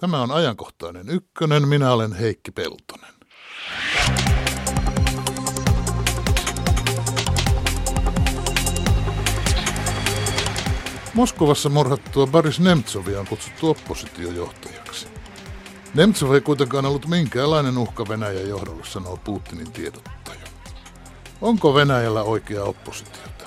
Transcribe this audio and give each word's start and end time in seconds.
Tämä 0.00 0.22
on 0.22 0.30
ajankohtainen 0.30 1.08
ykkönen. 1.08 1.68
Minä 1.68 1.92
olen 1.92 2.12
Heikki 2.12 2.50
Peltonen. 2.50 3.14
Moskovassa 11.14 11.68
murhattua 11.68 12.26
Boris 12.26 12.60
Nemtsovia 12.60 13.20
on 13.20 13.26
kutsuttu 13.26 13.70
oppositiojohtajaksi. 13.70 15.08
Nemtsov 15.94 16.32
ei 16.32 16.40
kuitenkaan 16.40 16.86
ollut 16.86 17.06
minkäänlainen 17.06 17.78
uhka 17.78 18.08
Venäjän 18.08 18.48
johdolle, 18.48 18.84
sanoo 18.84 19.16
Putinin 19.16 19.72
tiedottaja. 19.72 20.46
Onko 21.40 21.74
Venäjällä 21.74 22.22
oikea 22.22 22.64
oppositiota? 22.64 23.45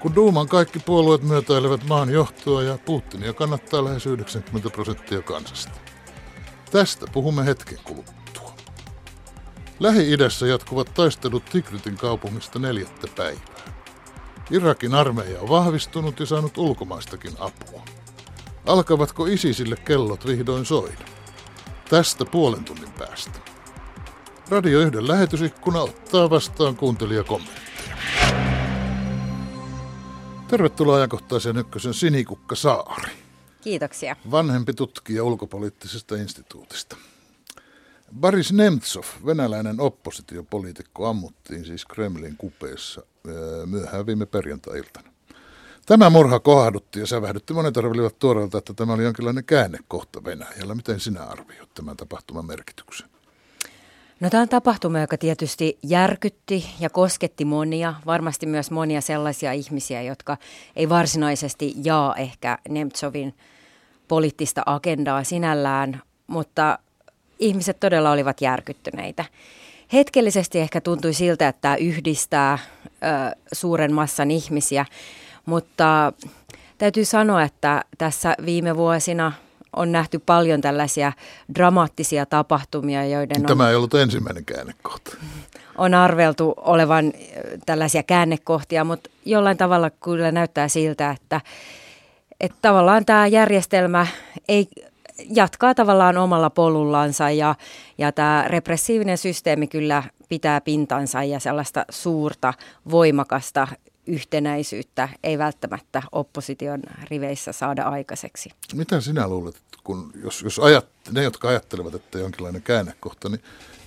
Kun 0.00 0.14
Duuman 0.14 0.48
kaikki 0.48 0.78
puolueet 0.78 1.22
myötäilevät 1.22 1.84
maan 1.88 2.10
johtoa 2.10 2.62
ja 2.62 2.78
Putinia 2.84 3.32
kannattaa 3.32 3.84
lähes 3.84 4.06
90 4.06 4.70
prosenttia 4.70 5.22
kansasta. 5.22 5.72
Tästä 6.70 7.06
puhumme 7.12 7.44
hetken 7.44 7.78
kuluttua. 7.84 8.52
Lähi-idässä 9.80 10.46
jatkuvat 10.46 10.94
taistelut 10.94 11.44
Tikritin 11.44 11.96
kaupungista 11.96 12.58
neljättä 12.58 13.06
päivää. 13.16 13.72
Irakin 14.50 14.94
armeija 14.94 15.40
on 15.40 15.48
vahvistunut 15.48 16.20
ja 16.20 16.26
saanut 16.26 16.58
ulkomaistakin 16.58 17.34
apua. 17.38 17.82
Alkavatko 18.66 19.26
ISISille 19.26 19.76
kellot 19.76 20.26
vihdoin 20.26 20.66
soida? 20.66 21.04
Tästä 21.90 22.24
puolen 22.24 22.64
tunnin 22.64 22.92
päästä. 22.92 23.40
Radio 24.48 24.80
yhden 24.80 25.08
lähetysikkuna 25.08 25.80
ottaa 25.80 26.30
vastaan 26.30 26.76
kuuntelijakommentteja. 26.76 27.67
Tervetuloa 30.48 30.96
ajankohtaisen 30.96 31.56
ykkösen 31.56 31.94
Sinikukka 31.94 32.54
Saari. 32.54 33.12
Kiitoksia. 33.60 34.16
Vanhempi 34.30 34.74
tutkija 34.74 35.24
ulkopoliittisesta 35.24 36.16
instituutista. 36.16 36.96
Boris 38.20 38.52
Nemtsov, 38.52 39.04
venäläinen 39.26 39.80
oppositiopoliitikko, 39.80 41.06
ammuttiin 41.06 41.64
siis 41.64 41.84
Kremlin 41.84 42.36
kupeessa 42.36 43.02
myöhään 43.66 44.06
viime 44.06 44.26
perjantai-iltana. 44.26 45.12
Tämä 45.86 46.10
murha 46.10 46.40
kohdutti 46.40 47.00
ja 47.00 47.06
sävähdytti. 47.06 47.54
Monet 47.54 47.76
arvelivat 47.76 48.18
tuoreelta, 48.18 48.58
että 48.58 48.74
tämä 48.74 48.92
oli 48.92 49.04
jonkinlainen 49.04 49.44
käännekohta 49.44 50.24
Venäjällä. 50.24 50.74
Miten 50.74 51.00
sinä 51.00 51.24
arvioit 51.24 51.74
tämän 51.74 51.96
tapahtuman 51.96 52.46
merkityksen? 52.46 53.08
No 54.20 54.30
tämä 54.30 54.42
on 54.42 54.48
tapahtuma, 54.48 55.00
joka 55.00 55.18
tietysti 55.18 55.78
järkytti 55.82 56.70
ja 56.80 56.90
kosketti 56.90 57.44
monia, 57.44 57.94
varmasti 58.06 58.46
myös 58.46 58.70
monia 58.70 59.00
sellaisia 59.00 59.52
ihmisiä, 59.52 60.02
jotka 60.02 60.36
ei 60.76 60.88
varsinaisesti 60.88 61.74
jaa 61.84 62.16
ehkä 62.16 62.58
Nemtsovin 62.68 63.34
poliittista 64.08 64.62
agendaa 64.66 65.24
sinällään, 65.24 66.02
mutta 66.26 66.78
ihmiset 67.38 67.80
todella 67.80 68.10
olivat 68.10 68.40
järkyttyneitä. 68.40 69.24
Hetkellisesti 69.92 70.58
ehkä 70.58 70.80
tuntui 70.80 71.14
siltä, 71.14 71.48
että 71.48 71.60
tämä 71.60 71.76
yhdistää 71.76 72.58
ö, 72.86 73.36
suuren 73.52 73.92
massan 73.92 74.30
ihmisiä, 74.30 74.84
mutta 75.46 76.12
täytyy 76.78 77.04
sanoa, 77.04 77.42
että 77.42 77.84
tässä 77.98 78.34
viime 78.44 78.76
vuosina 78.76 79.32
on 79.78 79.92
nähty 79.92 80.18
paljon 80.18 80.60
tällaisia 80.60 81.12
dramaattisia 81.54 82.26
tapahtumia, 82.26 83.06
joiden 83.06 83.42
Tämä 83.42 83.64
on, 83.64 83.70
ei 83.70 83.76
ollut 83.76 83.94
ensimmäinen 83.94 84.44
käännekohta. 84.44 85.16
On 85.78 85.94
arveltu 85.94 86.54
olevan 86.56 87.12
tällaisia 87.66 88.02
käännekohtia, 88.02 88.84
mutta 88.84 89.10
jollain 89.24 89.56
tavalla 89.56 89.90
kyllä 89.90 90.32
näyttää 90.32 90.68
siltä, 90.68 91.10
että, 91.10 91.40
että 92.40 92.58
tavallaan 92.62 93.04
tämä 93.04 93.26
järjestelmä 93.26 94.06
ei 94.48 94.68
jatkaa 95.34 95.74
tavallaan 95.74 96.16
omalla 96.16 96.50
polullansa 96.50 97.30
ja, 97.30 97.54
ja 97.98 98.12
tämä 98.12 98.44
repressiivinen 98.46 99.18
systeemi 99.18 99.66
kyllä 99.66 100.02
pitää 100.28 100.60
pintansa 100.60 101.22
ja 101.22 101.40
sellaista 101.40 101.84
suurta, 101.90 102.54
voimakasta 102.90 103.68
yhtenäisyyttä 104.08 105.08
ei 105.22 105.38
välttämättä 105.38 106.02
opposition 106.12 106.82
riveissä 107.10 107.52
saada 107.52 107.82
aikaiseksi. 107.82 108.50
Mitä 108.74 109.00
sinä 109.00 109.28
luulet, 109.28 109.56
kun 109.84 110.12
jos, 110.22 110.42
jos 110.42 110.58
ajat, 110.58 110.86
ne, 111.12 111.22
jotka 111.22 111.48
ajattelevat, 111.48 111.94
että 111.94 112.18
jonkinlainen 112.18 112.62
käännekohta, 112.62 113.28
niin 113.28 113.42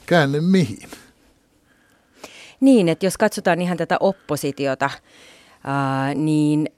käänne 0.06 0.42
mihin? 0.42 0.90
Niin, 2.60 2.90
että 2.90 3.06
jos 3.06 3.18
katsotaan 3.18 3.62
ihan 3.62 3.78
tätä 3.78 3.98
oppositiota, 4.00 4.90
ää, 5.64 6.14
niin 6.14 6.70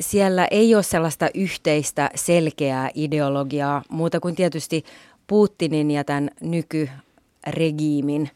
siellä 0.00 0.48
ei 0.50 0.74
ole 0.74 0.82
sellaista 0.82 1.28
yhteistä 1.34 2.10
selkeää 2.14 2.90
ideologiaa 2.94 3.82
muuta 3.88 4.20
kuin 4.20 4.34
tietysti 4.34 4.84
Putinin 5.26 5.90
ja 5.90 6.04
tämän 6.04 6.30
nykyregiimin 6.40 8.30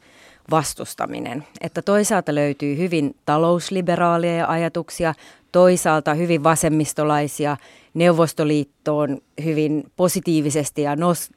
vastustaminen. 0.50 1.44
Että 1.60 1.82
toisaalta 1.82 2.34
löytyy 2.34 2.76
hyvin 2.76 3.16
talousliberaalia 3.24 4.46
ajatuksia, 4.46 5.14
toisaalta 5.52 6.14
hyvin 6.14 6.44
vasemmistolaisia, 6.44 7.56
Neuvostoliittoon 7.94 9.18
hyvin 9.44 9.84
positiivisesti 9.96 10.82
ja 10.82 10.96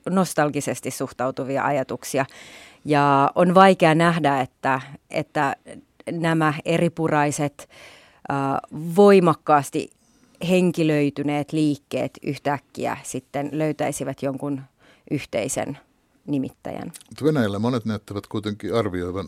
nostalgisesti 0.10 0.92
suhtautuvia 0.92 1.64
ajatuksia. 1.64 2.26
Ja 2.86 3.32
on 3.36 3.56
vaikea 3.56 3.96
nähdä, 3.96 4.42
että, 4.42 4.82
että 5.12 5.56
nämä 6.12 6.54
eripuraiset, 6.66 7.70
voimakkaasti 8.96 9.90
henkilöityneet 10.50 11.52
liikkeet 11.52 12.12
yhtäkkiä 12.24 12.98
sitten 13.04 13.50
löytäisivät 13.52 14.24
jonkun 14.24 14.62
yhteisen 15.12 15.78
nimittäjän. 16.28 16.92
Venäjällä 17.24 17.60
monet 17.60 17.86
näyttävät 17.86 18.28
kuitenkin 18.28 18.76
arvioivan, 18.76 19.28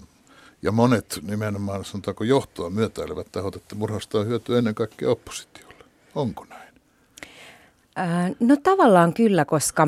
ja 0.61 0.71
monet 0.71 1.19
nimenomaan 1.27 1.85
sanotaanko 1.85 2.23
johtoa 2.23 2.69
myötäilevät 2.69 3.31
tahot, 3.31 3.55
että 3.55 3.75
murhasta 3.75 4.19
on 4.19 4.27
hyötyä 4.27 4.57
ennen 4.57 4.75
kaikkea 4.75 5.09
oppositiolle. 5.09 5.83
Onko 6.15 6.45
näin? 6.45 6.73
Ää, 7.95 8.29
no 8.39 8.55
tavallaan 8.63 9.13
kyllä, 9.13 9.45
koska 9.45 9.87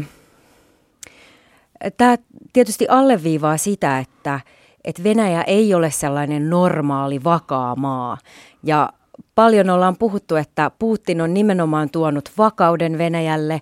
tämä 1.97 2.17
tietysti 2.53 2.87
alleviivaa 2.87 3.57
sitä, 3.57 3.99
että, 3.99 4.39
että 4.83 5.03
Venäjä 5.03 5.41
ei 5.41 5.73
ole 5.73 5.91
sellainen 5.91 6.49
normaali, 6.49 7.23
vakaa 7.23 7.75
maa. 7.75 8.17
Ja 8.63 8.93
paljon 9.35 9.69
ollaan 9.69 9.97
puhuttu, 9.97 10.35
että 10.35 10.71
Putin 10.79 11.21
on 11.21 11.33
nimenomaan 11.33 11.89
tuonut 11.89 12.31
vakauden 12.37 12.97
Venäjälle 12.97 13.59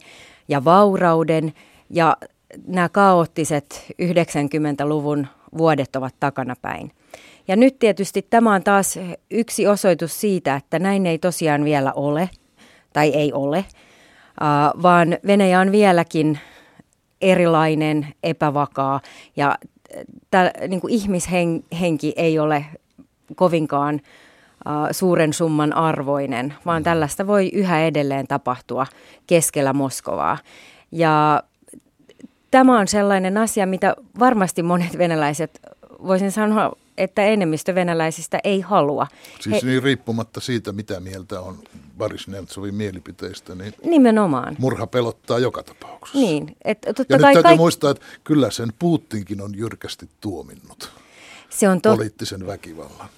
ja 0.47 0.63
vaurauden 0.63 1.53
ja 1.89 2.17
nämä 2.67 2.89
kaoottiset 2.89 3.85
90-luvun 4.01 5.27
vuodet 5.57 5.95
ovat 5.95 6.15
takanapäin. 6.19 6.91
Ja 7.47 7.55
nyt 7.55 7.79
tietysti 7.79 8.21
tämä 8.29 8.53
on 8.53 8.63
taas 8.63 8.99
yksi 9.31 9.67
osoitus 9.67 10.21
siitä, 10.21 10.55
että 10.55 10.79
näin 10.79 11.05
ei 11.05 11.17
tosiaan 11.17 11.63
vielä 11.63 11.93
ole, 11.93 12.29
tai 12.93 13.09
ei 13.09 13.33
ole, 13.33 13.65
vaan 14.81 15.17
Venäjä 15.27 15.59
on 15.59 15.71
vieläkin 15.71 16.39
erilainen, 17.21 18.07
epävakaa 18.23 19.01
ja 19.35 19.57
tämä 20.31 20.51
niin 20.67 20.81
kuin 20.81 20.93
ihmishenki 20.93 22.13
ei 22.15 22.39
ole 22.39 22.65
kovinkaan 23.35 24.01
suuren 24.91 25.33
summan 25.33 25.73
arvoinen, 25.73 26.53
vaan 26.65 26.83
tällaista 26.83 27.27
voi 27.27 27.49
yhä 27.53 27.85
edelleen 27.85 28.27
tapahtua 28.27 28.85
keskellä 29.27 29.73
Moskovaa. 29.73 30.37
Ja 30.91 31.43
tämä 32.51 32.79
on 32.79 32.87
sellainen 32.87 33.37
asia, 33.37 33.65
mitä 33.65 33.95
varmasti 34.19 34.63
monet 34.63 34.97
venäläiset, 34.97 35.61
voisin 36.07 36.31
sanoa, 36.31 36.75
että 36.97 37.23
enemmistö 37.23 37.75
venäläisistä 37.75 38.39
ei 38.43 38.61
halua. 38.61 39.07
Siis 39.39 39.63
He, 39.63 39.67
niin 39.69 39.83
riippumatta 39.83 40.39
siitä, 40.39 40.71
mitä 40.71 40.99
mieltä 40.99 41.41
on 41.41 41.57
Boris 41.97 42.27
Nemtsovin 42.27 42.75
mielipiteistä, 42.75 43.55
niin 43.55 43.73
nimenomaan. 43.85 44.55
murha 44.59 44.87
pelottaa 44.87 45.39
joka 45.39 45.63
tapauksessa. 45.63 46.17
Niin, 46.19 46.55
et, 46.65 46.81
totta 46.81 47.03
ja 47.09 47.19
kai 47.19 47.29
nyt 47.29 47.33
täytyy 47.33 47.43
kaik- 47.43 47.57
muistaa, 47.57 47.91
että 47.91 48.05
kyllä 48.23 48.51
sen 48.51 48.73
Putinkin 48.79 49.41
on 49.41 49.57
jyrkästi 49.57 50.09
tuominnut 50.21 50.91
se 51.49 51.69
on 51.69 51.81
to- 51.81 51.95
poliittisen 51.95 52.47
väkivallan. 52.47 53.09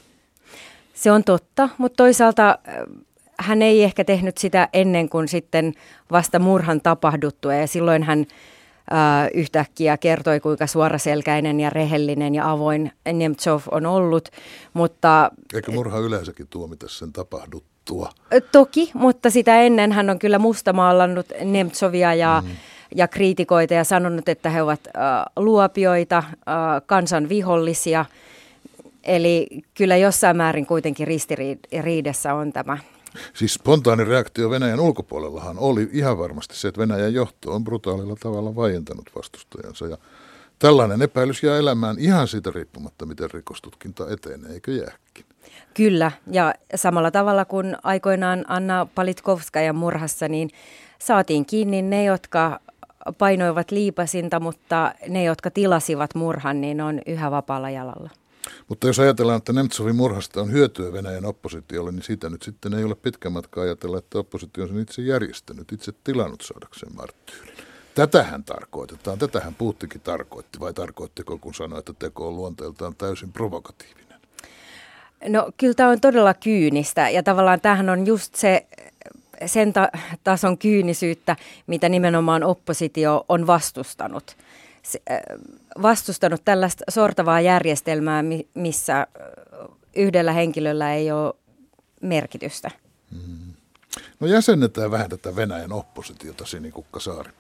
Se 0.94 1.12
on 1.12 1.24
totta, 1.24 1.70
mutta 1.78 1.96
toisaalta 1.96 2.50
äh, 2.50 2.76
hän 3.40 3.62
ei 3.62 3.84
ehkä 3.84 4.04
tehnyt 4.04 4.38
sitä 4.38 4.70
ennen 4.74 5.10
kuin 5.10 5.28
sitten 5.28 5.74
vasta 6.12 6.40
murhan 6.40 6.82
tapahduttua 6.82 7.54
ja 7.54 7.68
silloin 7.68 8.04
hän 8.04 8.26
yhtäkkiä 9.34 9.98
kertoi, 9.98 10.40
kuinka 10.40 10.68
suoraselkäinen 10.68 11.60
ja 11.60 11.70
rehellinen 11.70 12.36
ja 12.36 12.52
avoin 12.52 12.92
Nemtsov 13.14 13.62
on 13.72 13.86
ollut. 13.86 14.30
Mutta, 14.74 15.32
Eikö 15.54 15.72
murha 15.72 15.98
yleensäkin 15.98 16.48
tuomita 16.48 16.88
sen 16.90 17.14
tapahduttua? 17.14 18.10
Toki, 18.52 18.92
mutta 18.94 19.30
sitä 19.30 19.62
ennen 19.62 19.92
hän 19.92 20.10
on 20.10 20.20
kyllä 20.20 20.40
mustamaalannut 20.40 21.28
Nemtsovia 21.44 22.14
ja, 22.14 22.44
mm. 22.46 22.52
ja 22.96 23.08
kriitikoita 23.08 23.74
ja 23.74 23.84
sanonut, 23.84 24.30
että 24.30 24.50
he 24.50 24.62
ovat 24.62 24.88
äh, 24.88 24.94
luopioita, 25.36 26.18
äh, 26.18 26.34
kansan 26.86 27.30
vihollisia. 27.30 28.06
Eli 29.04 29.48
kyllä 29.74 29.98
jossain 29.98 30.38
määrin 30.38 30.66
kuitenkin 30.66 31.08
ristiriidessä 31.08 32.34
on 32.34 32.54
tämä 32.54 32.78
Siis 33.34 33.54
spontaani 33.54 34.04
reaktio 34.04 34.50
Venäjän 34.50 34.80
ulkopuolellahan 34.80 35.60
oli 35.60 35.90
ihan 35.92 36.18
varmasti 36.20 36.56
se, 36.56 36.68
että 36.68 36.82
Venäjän 36.82 37.14
johto 37.14 37.52
on 37.52 37.64
brutaalilla 37.64 38.16
tavalla 38.20 38.56
vaientanut 38.56 39.10
vastustajansa. 39.16 39.88
Ja 39.88 39.98
tällainen 40.60 41.02
epäilys 41.02 41.44
jää 41.44 41.58
elämään 41.58 42.00
ihan 42.00 42.28
siitä 42.28 42.52
riippumatta, 42.56 43.06
miten 43.06 43.32
rikostutkinta 43.32 44.10
etenee, 44.10 44.54
eikö 44.54 44.72
jääkin? 44.72 45.26
Kyllä, 45.74 46.12
ja 46.32 46.54
samalla 46.76 47.12
tavalla 47.12 47.46
kuin 47.46 47.78
aikoinaan 47.84 48.46
Anna 48.48 48.88
Palitkovskajan 48.96 49.76
murhassa, 49.76 50.28
niin 50.28 50.50
saatiin 51.00 51.46
kiinni 51.46 51.82
ne, 51.82 52.04
jotka 52.04 52.60
painoivat 53.18 53.72
liipasinta, 53.72 54.40
mutta 54.40 54.94
ne, 55.08 55.24
jotka 55.24 55.52
tilasivat 55.52 56.16
murhan, 56.16 56.62
niin 56.62 56.82
on 56.82 57.02
yhä 57.06 57.32
vapaalla 57.32 57.70
jalalla. 57.70 58.10
Mutta 58.68 58.88
jos 58.88 59.00
ajatellaan, 59.00 59.38
että 59.38 59.54
Nemtsovin 59.54 59.96
murhasta 59.96 60.42
on 60.42 60.52
hyötyä 60.52 60.94
Venäjän 60.94 61.26
oppositiolle, 61.26 61.92
niin 61.92 62.04
siitä 62.04 62.30
nyt 62.30 62.42
sitten 62.42 62.74
ei 62.74 62.84
ole 62.84 62.96
pitkä 62.96 63.30
matka 63.30 63.62
ajatella, 63.62 63.98
että 63.98 64.20
oppositio 64.20 64.64
on 64.64 64.70
sen 64.70 64.80
itse 64.80 65.02
järjestänyt, 65.02 65.72
itse 65.72 65.92
tilannut 66.04 66.42
saadakseen 66.42 66.96
marttyyrin. 66.96 67.58
Tätähän 67.96 68.44
tarkoitetaan, 68.44 69.20
tätähän 69.20 69.56
Puuttikin 69.56 70.02
tarkoitti, 70.02 70.60
vai 70.60 70.74
tarkoittiko, 70.74 71.38
kun 71.38 71.54
sanoi, 71.54 71.80
että 71.80 71.94
teko 72.00 72.28
on 72.28 72.36
luonteeltaan 72.36 72.96
täysin 72.96 73.32
provokatiivinen? 73.32 74.20
No 75.28 75.52
kyllä 75.58 75.74
tämä 75.74 75.90
on 75.90 76.02
todella 76.02 76.34
kyynistä 76.34 77.10
ja 77.10 77.24
tavallaan 77.24 77.62
tämähän 77.62 77.90
on 77.90 78.08
just 78.08 78.36
se 78.36 78.66
sen 79.46 79.74
ta- 79.74 79.90
tason 80.24 80.58
kyynisyyttä, 80.58 81.36
mitä 81.68 81.90
nimenomaan 81.90 82.44
oppositio 82.44 83.26
on 83.30 83.48
vastustanut. 83.48 84.38
Äh, 85.12 85.20
vastustanut 85.82 86.42
tällaista 86.46 86.84
sortavaa 86.90 87.42
järjestelmää, 87.42 88.24
missä 88.54 89.08
yhdellä 89.96 90.32
henkilöllä 90.32 90.94
ei 90.94 91.12
ole 91.12 91.34
merkitystä. 92.02 92.72
Hmm. 93.12 93.54
No 94.20 94.28
jäsennetään 94.28 94.92
vähän 94.92 95.10
tätä 95.10 95.36
Venäjän 95.36 95.72
oppositiota, 95.72 96.46
Sini 96.46 96.72
Kukkasaari. 96.72 97.32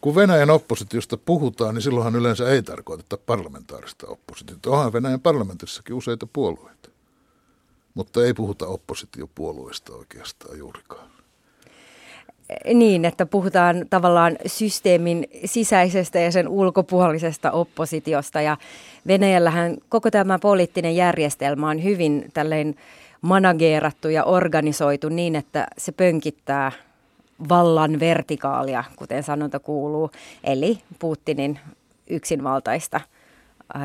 Kun 0.00 0.14
Venäjän 0.14 0.50
oppositiosta 0.50 1.16
puhutaan, 1.16 1.74
niin 1.74 1.82
silloinhan 1.82 2.16
yleensä 2.16 2.50
ei 2.50 2.62
tarkoiteta 2.62 3.16
parlamentaarista 3.16 4.06
oppositiota. 4.06 4.70
Onhan 4.70 4.92
Venäjän 4.92 5.20
parlamentissakin 5.20 5.94
useita 5.94 6.26
puolueita, 6.32 6.88
mutta 7.94 8.24
ei 8.24 8.34
puhuta 8.34 8.66
oppositiopuolueista 8.66 9.92
oikeastaan 9.92 10.58
juurikaan. 10.58 11.10
Niin, 12.74 13.04
että 13.04 13.26
puhutaan 13.26 13.86
tavallaan 13.90 14.36
systeemin 14.46 15.26
sisäisestä 15.44 16.18
ja 16.18 16.32
sen 16.32 16.48
ulkopuolisesta 16.48 17.50
oppositiosta. 17.50 18.40
Ja 18.40 18.56
Venäjällähän 19.06 19.76
koko 19.88 20.10
tämä 20.10 20.38
poliittinen 20.38 20.96
järjestelmä 20.96 21.70
on 21.70 21.84
hyvin 21.84 22.30
tälleen 22.34 22.74
manageerattu 23.20 24.08
ja 24.08 24.24
organisoitu 24.24 25.08
niin, 25.08 25.36
että 25.36 25.66
se 25.78 25.92
pönkittää 25.92 26.72
vallan 27.48 28.00
vertikaalia, 28.00 28.84
kuten 28.96 29.22
sanonta 29.22 29.58
kuuluu, 29.58 30.10
eli 30.44 30.78
Putinin 30.98 31.58
yksinvaltaista 32.10 33.00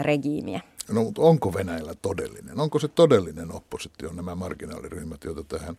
regiimiä. 0.01 0.62
No, 0.92 1.03
mutta 1.03 1.21
onko 1.21 1.53
Venäjällä 1.53 1.94
todellinen? 2.01 2.60
Onko 2.60 2.80
se 2.80 2.88
todellinen 2.88 3.51
oppositio, 3.51 4.13
nämä 4.13 4.36
marginaaliryhmät, 4.36 5.24
joita 5.24 5.44
tähän 5.44 5.77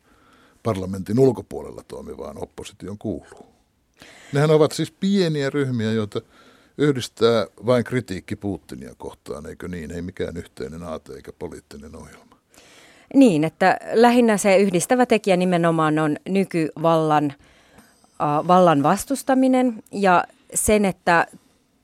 parlamentin 0.68 1.18
ulkopuolella 1.18 1.82
toimivaan 1.88 2.42
opposition 2.42 2.98
kuuluu. 2.98 3.46
Nehän 4.32 4.50
ovat 4.50 4.72
siis 4.72 4.90
pieniä 4.90 5.50
ryhmiä, 5.50 5.92
joita 5.92 6.20
yhdistää 6.78 7.46
vain 7.66 7.84
kritiikki 7.84 8.36
Putinia 8.36 8.94
kohtaan, 8.98 9.46
eikö 9.46 9.68
niin? 9.68 9.90
Ei 9.90 10.02
mikään 10.02 10.36
yhteinen 10.36 10.82
aate 10.82 11.12
eikä 11.12 11.32
poliittinen 11.32 11.96
ohjelma. 11.96 12.36
Niin, 13.14 13.44
että 13.44 13.78
lähinnä 13.92 14.36
se 14.36 14.56
yhdistävä 14.56 15.06
tekijä 15.06 15.36
nimenomaan 15.36 15.98
on 15.98 16.16
nykyvallan 16.28 17.32
äh, 17.32 18.46
vallan 18.46 18.82
vastustaminen 18.82 19.82
ja 19.92 20.24
sen, 20.54 20.84
että 20.84 21.26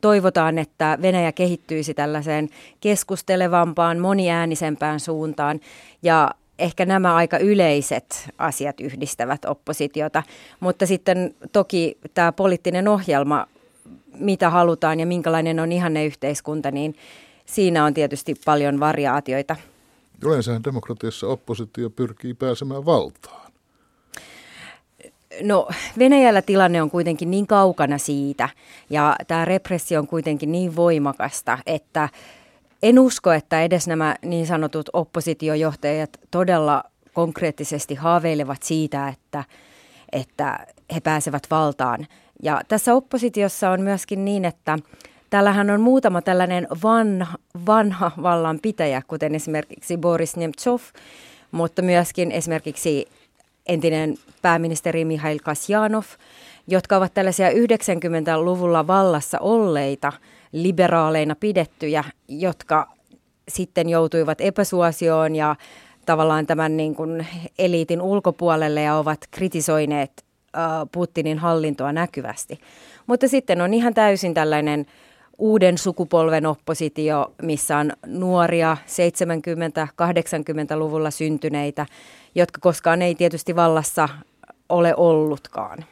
toivotaan, 0.01 0.59
että 0.59 0.99
Venäjä 1.03 1.33
kehittyisi 1.33 1.95
tällaiseen 1.95 2.49
keskustelevampaan, 2.81 3.99
moniäänisempään 3.99 5.01
suuntaan 5.01 5.61
ja 6.03 6.31
ehkä 6.59 6.87
nämä 6.87 7.15
aika 7.15 7.39
yleiset 7.39 8.31
asiat 8.39 8.81
yhdistävät 8.81 9.45
oppositiota, 9.45 10.23
mutta 10.61 10.87
sitten 10.87 11.35
toki 11.53 11.99
tämä 12.15 12.33
poliittinen 12.33 12.89
ohjelma, 12.89 13.47
mitä 14.19 14.51
halutaan 14.51 15.01
ja 15.01 15.07
minkälainen 15.07 15.61
on 15.61 15.73
ihanne 15.73 16.07
yhteiskunta, 16.07 16.71
niin 16.71 16.97
siinä 17.47 17.85
on 17.85 17.95
tietysti 17.95 18.35
paljon 18.45 18.81
variaatioita. 18.81 19.57
Yleensä 20.25 20.61
demokratiassa 20.65 21.27
oppositio 21.27 21.91
pyrkii 21.91 22.35
pääsemään 22.35 22.85
valtaan. 22.85 23.53
No 25.43 25.69
Venäjällä 25.99 26.43
tilanne 26.43 26.83
on 26.83 26.91
kuitenkin 26.91 27.31
niin 27.31 27.47
kaukana 27.47 27.99
siitä 27.99 28.49
ja 28.91 29.17
tämä 29.27 29.45
repressio 29.45 30.01
on 30.01 30.07
kuitenkin 30.07 30.53
niin 30.53 30.77
voimakasta, 30.77 31.59
että 31.67 32.09
en 32.85 32.99
usko, 32.99 33.33
että 33.33 33.63
edes 33.63 33.87
nämä 33.87 34.17
niin 34.23 34.47
sanotut 34.47 34.91
oppositiojohtajat 34.93 36.11
todella 36.31 36.85
konkreettisesti 37.13 37.95
haaveilevat 37.95 38.63
siitä, 38.63 39.09
että, 39.09 39.45
että 40.13 40.67
he 40.95 41.01
pääsevät 41.01 41.43
valtaan. 41.51 42.07
Ja 42.43 42.61
tässä 42.69 42.95
oppositiossa 42.95 43.71
on 43.71 43.81
myöskin 43.81 44.25
niin, 44.25 44.45
että 44.45 44.79
täällähän 45.31 45.71
on 45.71 45.81
muutama 45.81 46.23
tällainen 46.23 46.69
vanha, 46.83 47.39
vanha 47.67 48.11
vallanpitäjä, 48.23 49.03
kuten 49.07 49.35
esimerkiksi 49.35 49.97
Boris 49.97 50.37
Nemtsov, 50.37 50.81
mutta 51.51 51.83
myöskin 51.83 52.33
esimerkiksi 52.33 53.07
entinen 53.67 54.15
pääministeri 54.43 55.05
Mihail 55.05 55.39
Kasjanov, 55.45 56.05
jotka 56.67 56.97
ovat 56.97 57.15
tällaisia 57.15 57.51
90-luvulla 57.51 58.87
vallassa 58.87 59.39
olleita– 59.39 60.13
liberaaleina 60.55 61.35
pidettyjä, 61.35 62.05
jotka 62.29 62.89
sitten 63.49 63.89
joutuivat 63.89 64.41
epäsuosioon 64.41 65.37
ja 65.37 65.57
tavallaan 66.07 66.47
tämän 66.47 66.77
niin 66.77 66.95
kuin 66.95 67.27
eliitin 67.59 68.03
ulkopuolelle 68.03 68.83
ja 68.83 68.97
ovat 68.97 69.19
kritisoineet 69.31 70.25
Putinin 70.93 71.39
hallintoa 71.39 71.93
näkyvästi. 71.93 72.59
Mutta 73.07 73.29
sitten 73.29 73.61
on 73.61 73.75
ihan 73.75 73.95
täysin 73.95 74.35
tällainen 74.35 74.87
uuden 75.39 75.79
sukupolven 75.79 76.47
oppositio, 76.47 77.33
missä 77.43 77.79
on 77.79 77.93
nuoria 78.07 78.77
70-80-luvulla 78.87 81.11
syntyneitä, 81.11 81.87
jotka 82.35 82.61
koskaan 82.61 83.03
ei 83.03 83.15
tietysti 83.15 83.57
vallassa 83.57 84.09
ole 84.69 84.95
ollutkaan. 84.97 85.85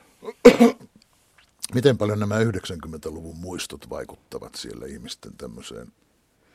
Miten 1.74 1.98
paljon 1.98 2.20
nämä 2.20 2.38
90-luvun 2.38 3.36
muistot 3.36 3.90
vaikuttavat 3.90 4.54
siellä 4.54 4.86
ihmisten 4.86 5.32
tämmöiseen, 5.38 5.92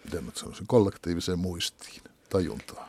miten 0.06 0.24
mä 0.24 0.32
sanoisin, 0.34 0.68
kollektiiviseen 0.68 1.40
muistiin, 1.40 2.02
tajuntaan? 2.30 2.88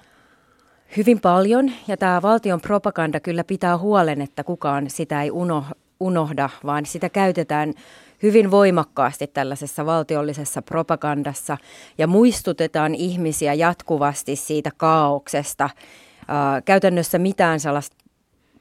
Hyvin 0.97 1.21
paljon, 1.21 1.71
ja 1.89 1.97
tämä 1.97 2.23
valtion 2.23 2.61
propaganda 2.61 3.21
kyllä 3.21 3.45
pitää 3.45 3.79
huolen, 3.79 4.23
että 4.23 4.45
kukaan 4.45 4.91
sitä 4.91 5.23
ei 5.23 5.31
uno, 5.31 5.65
unohda, 6.01 6.51
vaan 6.65 6.87
sitä 6.87 7.09
käytetään 7.09 7.75
hyvin 8.23 8.51
voimakkaasti 8.51 9.27
tällaisessa 9.27 9.87
valtiollisessa 9.87 10.63
propagandassa 10.63 11.59
ja 11.99 12.07
muistutetaan 12.07 12.95
ihmisiä 12.95 13.55
jatkuvasti 13.55 14.37
siitä 14.37 14.71
kaauksesta. 14.77 15.71
käytännössä 16.65 17.19
mitään 17.19 17.61
sellaista 17.61 17.97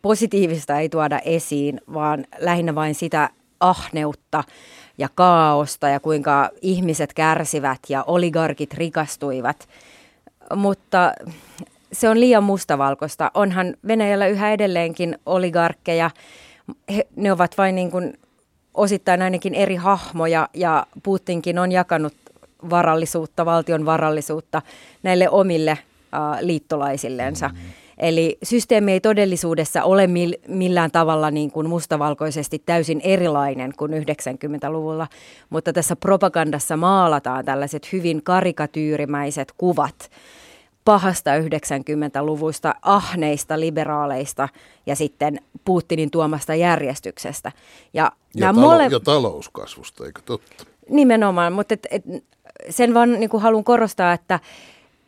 positiivista 0.01 0.79
ei 0.79 0.89
tuoda 0.89 1.19
esiin, 1.19 1.81
vaan 1.93 2.25
lähinnä 2.39 2.75
vain 2.75 2.95
sitä 2.95 3.29
ahneutta 3.59 4.43
ja 4.97 5.09
kaaosta 5.15 5.89
ja 5.89 5.99
kuinka 5.99 6.49
ihmiset 6.61 7.13
kärsivät 7.13 7.79
ja 7.89 8.03
oligarkit 8.07 8.73
rikastuivat. 8.73 9.67
Mutta 10.55 11.13
se 11.93 12.09
on 12.09 12.19
liian 12.19 12.43
mustavalkoista. 12.43 13.31
Onhan 13.33 13.73
Venäjällä 13.87 14.27
yhä 14.27 14.51
edelleenkin 14.51 15.17
oligarkkeja. 15.25 16.11
He, 16.95 17.07
ne 17.15 17.31
ovat 17.31 17.57
vain 17.57 17.75
niin 17.75 17.91
kuin 17.91 18.19
osittain 18.73 19.21
ainakin 19.21 19.55
eri 19.55 19.75
hahmoja 19.75 20.49
ja 20.53 20.85
Putinkin 21.03 21.59
on 21.59 21.71
jakanut 21.71 22.13
varallisuutta, 22.69 23.45
valtion 23.45 23.85
varallisuutta 23.85 24.61
näille 25.03 25.29
omille 25.29 25.71
äh, 25.71 25.79
liittolaisillensa. 26.41 27.47
Mm-hmm. 27.47 27.71
Eli 27.97 28.37
systeemi 28.43 28.91
ei 28.91 28.99
todellisuudessa 28.99 29.83
ole 29.83 30.07
millään 30.47 30.91
tavalla 30.91 31.31
niin 31.31 31.51
kuin 31.51 31.69
mustavalkoisesti 31.69 32.61
täysin 32.65 33.01
erilainen 33.03 33.73
kuin 33.77 33.91
90-luvulla, 33.91 35.07
mutta 35.49 35.73
tässä 35.73 35.95
propagandassa 35.95 36.77
maalataan 36.77 37.45
tällaiset 37.45 37.93
hyvin 37.93 38.23
karikatyyrimäiset 38.23 39.53
kuvat 39.57 40.09
pahasta 40.85 41.31
90-luvusta, 41.39 42.75
ahneista 42.81 43.59
liberaaleista 43.59 44.49
ja 44.85 44.95
sitten 44.95 45.39
Putinin 45.65 46.11
tuomasta 46.11 46.55
järjestyksestä. 46.55 47.51
Ja, 47.93 48.11
ja, 48.35 48.51
talo- 48.51 48.59
mole- 48.59 48.87
ja 48.91 48.99
talouskasvusta, 48.99 50.05
eikö 50.05 50.21
totta? 50.25 50.65
Nimenomaan, 50.89 51.53
mutta 51.53 51.73
et, 51.73 51.87
et, 51.91 52.03
sen 52.69 52.93
vaan 52.93 53.13
niin 53.13 53.29
kuin 53.29 53.43
haluan 53.43 53.63
korostaa, 53.63 54.13
että 54.13 54.39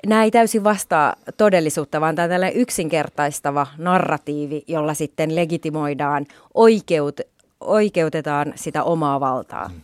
nämä 0.07 0.23
ei 0.23 0.31
täysin 0.31 0.63
vastaa 0.63 1.15
todellisuutta, 1.37 2.01
vaan 2.01 2.15
tämä 2.15 2.23
on 2.23 2.29
tällainen 2.29 2.61
yksinkertaistava 2.61 3.67
narratiivi, 3.77 4.63
jolla 4.67 4.93
sitten 4.93 5.35
legitimoidaan, 5.35 6.25
oikeut, 6.53 7.19
oikeutetaan 7.59 8.53
sitä 8.55 8.83
omaa 8.83 9.19
valtaa. 9.19 9.67
Hmm. 9.67 9.81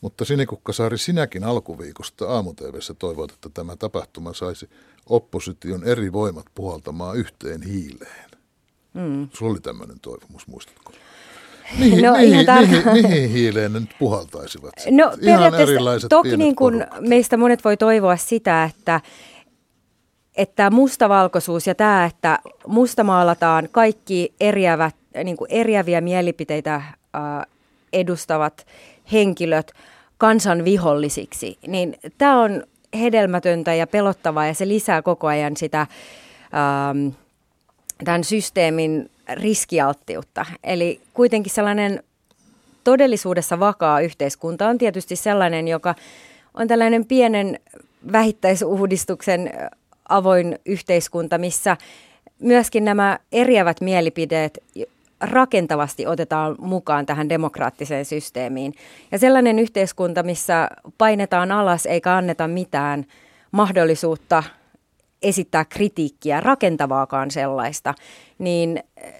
Mutta 0.00 0.24
Sinikukkasaari, 0.24 0.98
sinäkin 0.98 1.44
alkuviikosta 1.44 2.28
aamu 2.28 2.54
toivoit, 2.98 3.30
että 3.30 3.48
tämä 3.54 3.76
tapahtuma 3.76 4.32
saisi 4.32 4.70
opposition 5.06 5.84
eri 5.84 6.12
voimat 6.12 6.46
puhaltamaan 6.54 7.16
yhteen 7.16 7.62
hiileen. 7.62 8.30
Mm. 8.94 9.28
Sulla 9.32 9.52
oli 9.52 9.60
tämmöinen 9.60 10.00
toivomus, 10.00 10.46
muistatko? 10.46 10.92
Mihin, 11.78 12.04
no, 12.04 12.12
mihin, 12.12 12.46
mihin, 12.60 12.92
mihin 12.92 13.30
hiileen 13.30 13.72
ne 13.72 13.80
nyt 13.80 13.90
puhaltaisivat? 13.98 14.72
No 14.90 15.12
ihan 15.20 15.54
erilaiset 15.54 16.08
toki 16.08 16.36
niin 16.36 16.56
kuin 16.56 16.86
meistä 17.00 17.36
monet 17.36 17.64
voi 17.64 17.76
toivoa 17.76 18.16
sitä, 18.16 18.64
että 18.64 19.00
että 20.36 20.70
mustavalkoisuus 20.70 21.66
ja 21.66 21.74
tämä, 21.74 22.04
että 22.04 22.38
mustamaalataan 22.66 23.68
kaikki 23.72 24.34
eriävät, 24.40 24.94
niin 25.24 25.36
kuin 25.36 25.50
eriäviä 25.50 26.00
mielipiteitä 26.00 26.74
äh, 26.74 26.84
edustavat 27.92 28.66
henkilöt 29.12 29.72
kansan 30.18 30.64
vihollisiksi, 30.64 31.58
niin 31.66 31.98
tämä 32.18 32.40
on 32.40 32.62
hedelmätöntä 33.00 33.74
ja 33.74 33.86
pelottavaa 33.86 34.46
ja 34.46 34.54
se 34.54 34.68
lisää 34.68 35.02
koko 35.02 35.26
ajan 35.26 35.56
sitä 35.56 35.80
ähm, 35.80 37.08
tämän 38.04 38.24
systeemin 38.24 39.10
riskialttiutta. 39.32 40.46
Eli 40.64 41.00
kuitenkin 41.14 41.52
sellainen 41.52 42.02
todellisuudessa 42.84 43.60
vakaa 43.60 44.00
yhteiskunta 44.00 44.68
on 44.68 44.78
tietysti 44.78 45.16
sellainen, 45.16 45.68
joka 45.68 45.94
on 46.54 46.68
tällainen 46.68 47.06
pienen 47.06 47.60
vähittäisuudistuksen 48.12 49.50
avoin 50.16 50.58
yhteiskunta, 50.66 51.38
missä 51.38 51.76
myöskin 52.40 52.84
nämä 52.84 53.18
eriävät 53.32 53.80
mielipideet 53.80 54.58
rakentavasti 55.20 56.06
otetaan 56.06 56.56
mukaan 56.58 57.06
tähän 57.06 57.28
demokraattiseen 57.28 58.04
systeemiin. 58.04 58.74
Ja 59.12 59.18
sellainen 59.18 59.58
yhteiskunta, 59.58 60.22
missä 60.22 60.68
painetaan 60.98 61.52
alas 61.52 61.86
eikä 61.86 62.16
anneta 62.16 62.48
mitään 62.48 63.06
mahdollisuutta 63.52 64.42
esittää 65.22 65.64
kritiikkiä, 65.64 66.40
rakentavaakaan 66.40 67.30
sellaista, 67.30 67.94
niin 68.38 68.82
eh, 68.96 69.14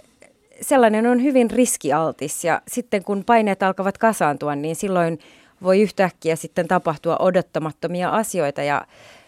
sellainen 0.60 1.06
on 1.06 1.22
hyvin 1.22 1.50
riskialtis. 1.50 2.44
Ja 2.44 2.62
sitten 2.68 3.04
kun 3.04 3.24
paineet 3.24 3.62
alkavat 3.62 3.98
kasaantua, 3.98 4.54
niin 4.54 4.76
silloin 4.76 5.18
voi 5.62 5.80
yhtäkkiä 5.80 6.36
sitten 6.36 6.68
tapahtua 6.68 7.16
odottamattomia 7.18 8.10
asioita. 8.10 8.62
Ja, 8.62 8.86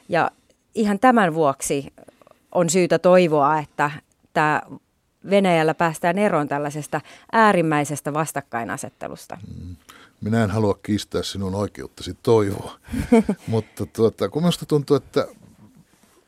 ja 0.08 0.30
ihan 0.74 0.98
tämän 0.98 1.34
vuoksi 1.34 1.92
on 2.52 2.70
syytä 2.70 2.98
toivoa, 2.98 3.58
että 3.58 3.90
tämä 4.32 4.62
Venäjällä 5.30 5.74
päästään 5.74 6.18
eroon 6.18 6.48
tällaisesta 6.48 7.00
äärimmäisestä 7.32 8.12
vastakkainasettelusta. 8.12 9.38
Mm. 9.58 9.76
Minä 10.20 10.44
en 10.44 10.50
halua 10.50 10.78
kiistää 10.82 11.22
sinun 11.22 11.54
oikeuttasi 11.54 12.16
toivoa, 12.22 12.78
mutta 13.46 13.86
tuota, 13.86 14.28
kun 14.28 14.42
minusta 14.42 14.66
tuntuu, 14.66 14.96
että 14.96 15.28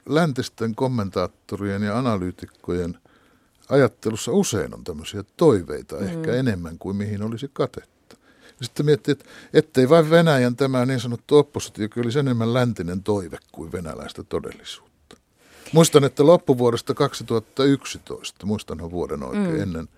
läntisten 0.09 0.75
kommentaattorien 0.75 1.83
ja 1.83 1.99
analyytikkojen 1.99 2.99
ajattelussa 3.69 4.33
usein 4.33 4.75
on 4.75 4.85
tämmöisiä 4.85 5.25
toiveita, 5.37 5.97
mm. 5.97 6.03
ehkä 6.03 6.33
enemmän 6.33 6.79
kuin 6.79 6.97
mihin 6.97 7.23
olisi 7.23 7.51
katetta. 7.53 7.96
Sitten 8.63 8.87
miettii, 8.87 9.13
että 9.13 9.25
ettei 9.53 9.89
vain 9.89 10.11
Venäjän 10.11 10.57
tämä 10.57 10.87
niin 10.87 11.01
sanottu 11.01 11.37
oppositio 11.37 11.89
olisi 11.97 12.19
enemmän 12.19 12.55
läntinen 12.55 13.03
toive 13.03 13.39
kuin 13.53 13.73
venäläistä 13.73 14.23
todellisuutta. 14.23 15.17
Muistan, 15.73 16.05
että 16.05 16.27
loppuvuodesta 16.27 16.95
2011, 16.95 18.47
muistanhan 18.47 18.91
vuoden 18.91 19.23
oikein 19.23 19.55
mm. 19.55 19.63
ennen 19.63 19.89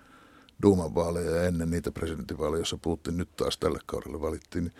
Duuman 0.63 0.95
vaaleja 0.95 1.31
ja 1.31 1.43
ennen 1.43 1.71
niitä 1.71 1.91
presidentinvaaleja, 1.91 2.59
joissa 2.59 2.77
puhuttiin 2.81 3.17
nyt 3.17 3.35
taas 3.35 3.57
tälle 3.57 3.79
kaudelle 3.85 4.21
valittiin, 4.21 4.63
niin 4.63 4.73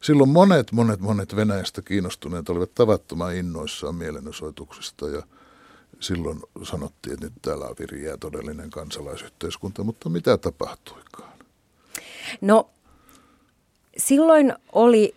silloin 0.00 0.30
monet, 0.30 0.72
monet, 0.72 1.00
monet 1.00 1.36
Venäjästä 1.36 1.82
kiinnostuneet 1.82 2.48
olivat 2.48 2.74
tavattoman 2.74 3.36
innoissaan 3.36 3.94
mielenosoituksista 3.94 5.08
ja 5.08 5.22
silloin 6.00 6.40
sanottiin, 6.62 7.14
että 7.14 7.26
nyt 7.26 7.32
täällä 7.42 7.64
on 7.64 7.76
viriää 7.78 8.16
todellinen 8.16 8.70
kansalaisyhteiskunta, 8.70 9.84
mutta 9.84 10.08
mitä 10.08 10.38
tapahtuikaan? 10.38 11.32
No 12.40 12.70
silloin 13.98 14.54
oli 14.72 15.14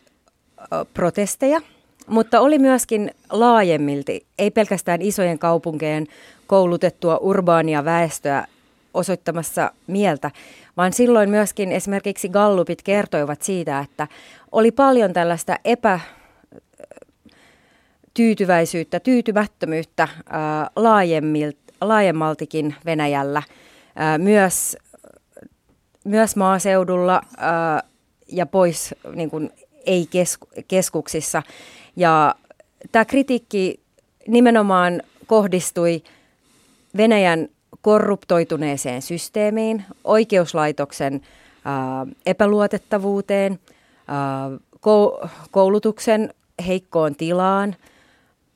protesteja– 0.93 1.62
mutta 2.07 2.39
oli 2.39 2.60
myöskin 2.60 3.12
laajemmilti, 3.29 4.25
ei 4.39 4.51
pelkästään 4.51 5.01
isojen 5.01 5.39
kaupunkien 5.39 6.07
koulutettua 6.48 7.17
urbaania 7.17 7.86
väestöä 7.86 8.46
osoittamassa 8.93 9.72
mieltä, 9.88 10.31
vaan 10.77 10.93
silloin 10.93 11.29
myöskin 11.29 11.72
esimerkiksi 11.72 12.29
Gallupit 12.29 12.81
kertoivat 12.81 13.41
siitä, 13.41 13.79
että 13.79 14.07
oli 14.51 14.72
paljon 14.72 15.13
tällaista 15.13 15.57
epä 15.65 16.00
tyytyväisyyttä, 18.13 19.00
tyytymättömyyttä 19.00 20.07
laajemmaltikin 21.81 22.75
Venäjällä, 22.86 23.43
myös, 24.17 24.77
myös 26.03 26.36
maaseudulla 26.36 27.22
ää, 27.38 27.84
ja 28.31 28.46
pois 28.46 28.96
niin 29.15 29.29
kuin, 29.29 29.50
ei-keskuksissa. 29.86 31.43
Ja 31.96 32.36
tämä 32.91 33.05
kritiikki 33.05 33.79
nimenomaan 34.27 35.01
kohdistui 35.27 36.03
Venäjän 36.98 37.48
korruptoituneeseen 37.81 39.01
systeemiin, 39.01 39.86
oikeuslaitoksen 40.03 41.22
ää, 41.65 42.07
epäluotettavuuteen, 42.25 43.60
ää, 44.07 44.50
koulutuksen 45.51 46.34
heikkoon 46.67 47.15
tilaan, 47.15 47.75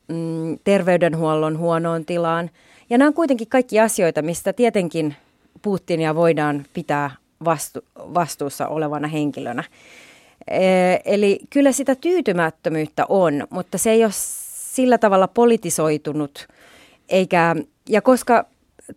mm, 0.08 0.58
terveydenhuollon 0.64 1.58
huonoon 1.58 2.04
tilaan. 2.04 2.50
Ja 2.90 2.98
nämä 2.98 3.08
on 3.08 3.14
kuitenkin 3.14 3.48
kaikki 3.48 3.80
asioita, 3.80 4.22
mistä 4.22 4.52
tietenkin 4.52 5.14
Putinia 5.62 6.14
voidaan 6.14 6.64
pitää 6.72 7.10
vastu- 7.44 7.84
vastuussa 7.96 8.68
olevana 8.68 9.08
henkilönä. 9.08 9.64
Eli 11.04 11.38
kyllä 11.50 11.72
sitä 11.72 11.94
tyytymättömyyttä 11.94 13.06
on, 13.08 13.46
mutta 13.50 13.78
se 13.78 13.90
ei 13.90 14.04
ole 14.04 14.12
sillä 14.14 14.98
tavalla 14.98 15.28
politisoitunut, 15.28 16.48
eikä, 17.08 17.56
ja 17.88 18.02
koska 18.02 18.44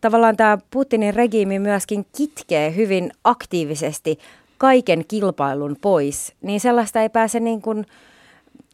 tavallaan 0.01 0.37
tämä 0.37 0.57
Putinin 0.71 1.13
regiimi 1.13 1.59
myöskin 1.59 2.05
kitkee 2.17 2.75
hyvin 2.75 3.11
aktiivisesti 3.23 4.19
kaiken 4.57 5.05
kilpailun 5.07 5.75
pois, 5.81 6.33
niin 6.41 6.59
sellaista 6.59 7.01
ei 7.01 7.09
pääse 7.09 7.39
niin 7.39 7.61
kuin, 7.61 7.85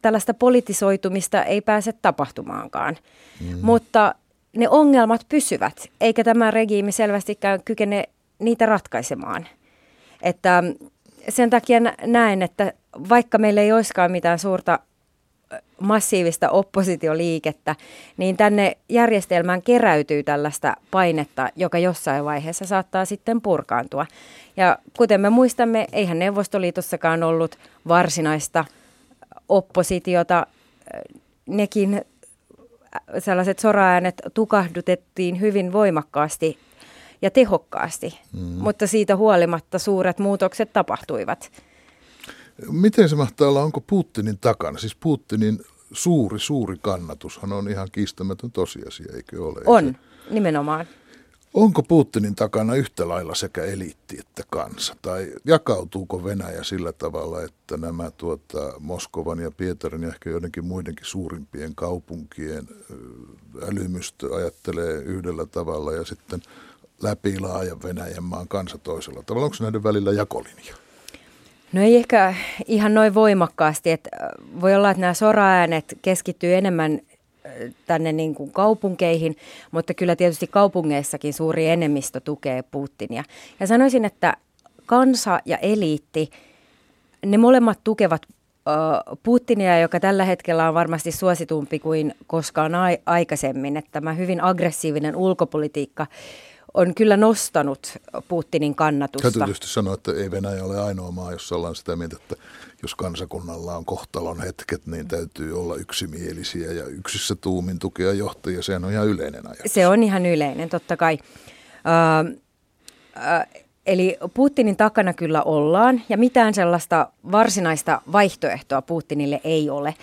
tällaista 0.02 0.34
politisoitumista 0.34 1.44
ei 1.44 1.60
pääse 1.60 1.92
tapahtumaankaan. 1.92 2.96
Mm. 3.40 3.58
Mutta 3.62 4.14
ne 4.56 4.68
ongelmat 4.68 5.26
pysyvät, 5.28 5.90
eikä 6.00 6.24
tämä 6.24 6.50
regiimi 6.50 6.92
selvästikään 6.92 7.60
kykene 7.64 8.04
niitä 8.38 8.66
ratkaisemaan. 8.66 9.46
Että 10.22 10.62
sen 11.28 11.50
takia 11.50 11.80
näen, 12.06 12.42
että 12.42 12.72
vaikka 13.08 13.38
meillä 13.38 13.60
ei 13.60 13.72
olisikaan 13.72 14.12
mitään 14.12 14.38
suurta 14.38 14.78
massiivista 15.80 16.50
oppositioliikettä, 16.50 17.76
niin 18.16 18.36
tänne 18.36 18.76
järjestelmään 18.88 19.62
keräytyy 19.62 20.22
tällaista 20.22 20.76
painetta, 20.90 21.48
joka 21.56 21.78
jossain 21.78 22.24
vaiheessa 22.24 22.66
saattaa 22.66 23.04
sitten 23.04 23.40
purkaantua. 23.40 24.06
Ja 24.56 24.78
kuten 24.98 25.20
me 25.20 25.30
muistamme, 25.30 25.86
eihän 25.92 26.18
Neuvostoliitossakaan 26.18 27.22
ollut 27.22 27.58
varsinaista 27.88 28.64
oppositiota. 29.48 30.46
Nekin 31.46 32.04
sellaiset 33.18 33.58
soraäänet 33.58 34.22
tukahdutettiin 34.34 35.40
hyvin 35.40 35.72
voimakkaasti 35.72 36.58
ja 37.22 37.30
tehokkaasti, 37.30 38.20
mm. 38.32 38.40
mutta 38.40 38.86
siitä 38.86 39.16
huolimatta 39.16 39.78
suuret 39.78 40.18
muutokset 40.18 40.72
tapahtuivat. 40.72 41.52
Miten 42.70 43.08
se 43.08 43.16
mahtaa 43.16 43.48
olla, 43.48 43.62
onko 43.62 43.80
Putinin 43.80 44.38
takana? 44.38 44.78
Siis 44.78 44.96
Putinin 44.96 45.60
suuri, 45.92 46.38
suuri 46.38 46.76
kannatushan 46.82 47.52
on 47.52 47.70
ihan 47.70 47.88
kiistämätön 47.92 48.50
tosiasia, 48.50 49.12
eikö 49.16 49.44
ole? 49.44 49.60
On, 49.66 49.96
nimenomaan. 50.30 50.86
Onko 51.54 51.82
Putinin 51.82 52.34
takana 52.34 52.74
yhtä 52.74 53.08
lailla 53.08 53.34
sekä 53.34 53.64
eliitti 53.64 54.18
että 54.18 54.42
kansa? 54.50 54.96
Tai 55.02 55.32
jakautuuko 55.44 56.24
Venäjä 56.24 56.62
sillä 56.62 56.92
tavalla, 56.92 57.42
että 57.42 57.76
nämä 57.76 58.10
tuota, 58.10 58.72
Moskovan 58.80 59.38
ja 59.38 59.50
Pietarin 59.50 60.02
ja 60.02 60.08
ehkä 60.08 60.30
joidenkin 60.30 60.64
muidenkin 60.64 61.06
suurimpien 61.06 61.74
kaupunkien 61.74 62.68
älymystö 63.62 64.34
ajattelee 64.36 64.92
yhdellä 64.92 65.46
tavalla 65.46 65.92
ja 65.92 66.04
sitten 66.04 66.42
läpi 67.02 67.40
laajan 67.40 67.82
Venäjän 67.82 68.24
maan 68.24 68.48
kansa 68.48 68.78
toisella 68.78 69.22
tavalla? 69.22 69.44
Onko 69.44 69.56
näiden 69.60 69.82
välillä 69.82 70.12
jakolinja? 70.12 70.74
No 71.72 71.82
ei 71.82 71.96
ehkä 71.96 72.34
ihan 72.66 72.94
noin 72.94 73.14
voimakkaasti, 73.14 73.90
että 73.90 74.10
voi 74.60 74.74
olla, 74.74 74.90
että 74.90 75.00
nämä 75.00 75.14
soraäänet 75.14 75.98
keskittyy 76.02 76.54
enemmän 76.54 77.00
tänne 77.86 78.12
niin 78.12 78.34
kuin 78.34 78.52
kaupunkeihin, 78.52 79.36
mutta 79.70 79.94
kyllä 79.94 80.16
tietysti 80.16 80.46
kaupungeissakin 80.46 81.34
suuri 81.34 81.68
enemmistö 81.68 82.20
tukee 82.20 82.62
Putinia. 82.62 83.24
Ja 83.60 83.66
sanoisin, 83.66 84.04
että 84.04 84.36
kansa 84.86 85.40
ja 85.44 85.58
eliitti, 85.58 86.30
ne 87.26 87.38
molemmat 87.38 87.78
tukevat 87.84 88.22
Putinia, 89.22 89.78
joka 89.78 90.00
tällä 90.00 90.24
hetkellä 90.24 90.68
on 90.68 90.74
varmasti 90.74 91.12
suositumpi 91.12 91.78
kuin 91.78 92.14
koskaan 92.26 92.72
aikaisemmin, 93.06 93.76
että 93.76 93.90
tämä 93.92 94.12
hyvin 94.12 94.44
aggressiivinen 94.44 95.16
ulkopolitiikka 95.16 96.06
on 96.74 96.94
kyllä 96.94 97.16
nostanut 97.16 97.92
Putinin 98.28 98.74
kannatusta. 98.74 99.22
Täytyy 99.22 99.42
tietysti 99.44 99.66
sanoa, 99.66 99.94
että 99.94 100.12
ei 100.12 100.30
Venäjä 100.30 100.64
ole 100.64 100.80
ainoa 100.80 101.10
maa, 101.10 101.32
jossa 101.32 101.56
ollaan 101.56 101.74
sitä 101.74 101.96
mieltä, 101.96 102.16
että 102.20 102.36
jos 102.82 102.94
kansakunnalla 102.94 103.76
on 103.76 103.84
kohtalon 103.84 104.40
hetket, 104.40 104.86
niin 104.86 105.08
täytyy 105.08 105.60
olla 105.60 105.76
yksimielisiä 105.76 106.72
ja 106.72 106.84
yksissä 106.84 107.34
tuumin 107.34 107.78
tukea 107.78 108.12
johtajia. 108.12 108.62
Sehän 108.62 108.84
on 108.84 108.92
ihan 108.92 109.08
yleinen 109.08 109.46
ajatus. 109.46 109.74
Se 109.74 109.86
on 109.86 110.02
ihan 110.02 110.26
yleinen, 110.26 110.68
totta 110.68 110.96
kai. 110.96 111.18
Uh, 111.22 112.30
uh, 113.16 113.62
Eli 113.86 114.18
Putinin 114.34 114.76
takana 114.76 115.14
kyllä 115.14 115.42
ollaan 115.42 116.02
ja 116.08 116.18
mitään 116.18 116.54
sellaista 116.54 117.08
varsinaista 117.32 118.02
vaihtoehtoa 118.12 118.82
Putinille 118.82 119.40
ei 119.44 119.70
ole. 119.70 119.94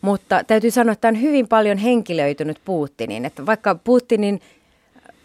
Mutta 0.00 0.44
täytyy 0.44 0.70
sanoa, 0.70 0.92
että 0.92 1.08
on 1.08 1.20
hyvin 1.20 1.48
paljon 1.48 1.78
henkilöitynyt 1.78 2.60
Putinin. 2.64 3.24
Että 3.24 3.46
vaikka 3.46 3.74
Putinin 3.74 4.40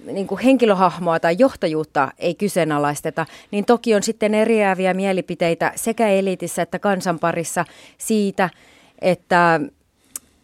niin 0.06 0.28
kuin 0.28 0.42
henkilöhahmoa 0.42 1.20
tai 1.20 1.36
johtajuutta 1.40 2.12
ei 2.18 2.36
kyseenalaisteta, 2.36 3.26
niin 3.52 3.66
toki 3.66 3.96
on 3.96 4.04
sitten 4.04 4.34
eriäviä 4.34 4.94
mielipiteitä 4.94 5.72
sekä 5.76 6.10
elitissä 6.10 6.62
että 6.62 6.80
kansanparissa 6.80 7.66
siitä, 7.98 8.50
että 9.02 9.60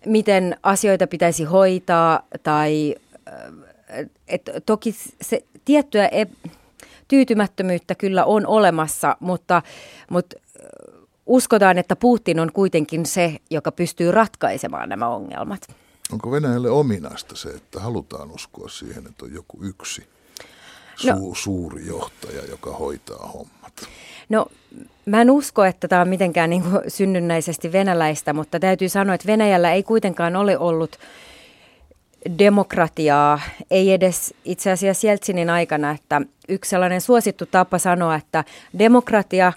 miten 0.06 0.58
asioita 0.64 1.08
pitäisi 1.08 1.44
hoitaa 1.44 2.22
tai 2.44 2.96
että 4.28 4.62
toki 4.66 4.96
se 5.22 5.44
tiettyä 5.66 6.10
tyytymättömyyttä 7.08 7.96
kyllä 7.96 8.26
on 8.26 8.48
olemassa, 8.48 9.18
mutta, 9.20 9.62
mutta 10.10 10.40
uskotaan, 11.26 11.78
että 11.78 11.96
Putin 11.96 12.40
on 12.40 12.52
kuitenkin 12.52 13.06
se, 13.06 13.38
joka 13.50 13.72
pystyy 13.72 14.12
ratkaisemaan 14.12 14.90
nämä 14.90 15.08
ongelmat. 15.08 15.62
Onko 16.12 16.32
Venäjälle 16.32 16.70
ominaista 16.70 17.36
se, 17.36 17.50
että 17.50 17.80
halutaan 17.80 18.32
uskoa 18.32 18.70
siihen, 18.70 19.08
että 19.08 19.26
on 19.26 19.34
joku 19.34 19.64
yksi 19.64 20.08
su- 20.96 21.28
no, 21.28 21.36
suuri 21.36 21.88
johtaja, 21.88 22.46
joka 22.46 22.72
hoitaa 22.72 23.28
hommat? 23.28 23.88
No 24.30 24.46
mä 25.06 25.22
en 25.22 25.32
usko, 25.32 25.66
että 25.66 25.88
tämä 25.88 26.02
on 26.02 26.08
mitenkään 26.08 26.50
niin 26.50 26.64
kuin 26.64 26.82
synnynnäisesti 26.88 27.72
venäläistä, 27.72 28.34
mutta 28.34 28.60
täytyy 28.60 28.90
sanoa, 28.90 29.16
että 29.16 29.28
Venäjällä 29.28 29.72
ei 29.72 29.84
kuitenkaan 29.84 30.36
ole 30.36 30.58
ollut 30.58 31.00
demokratiaa, 32.40 33.40
ei 33.72 33.92
edes 33.92 34.34
itse 34.46 34.72
asiassa 34.72 35.08
Jeltsinin 35.08 35.50
aikana, 35.50 35.92
että 35.92 36.22
yksi 36.50 36.70
sellainen 36.70 37.02
suosittu 37.02 37.46
tapa 37.46 37.78
sanoa, 37.78 38.16
että 38.16 38.44
demokratia 38.80 39.54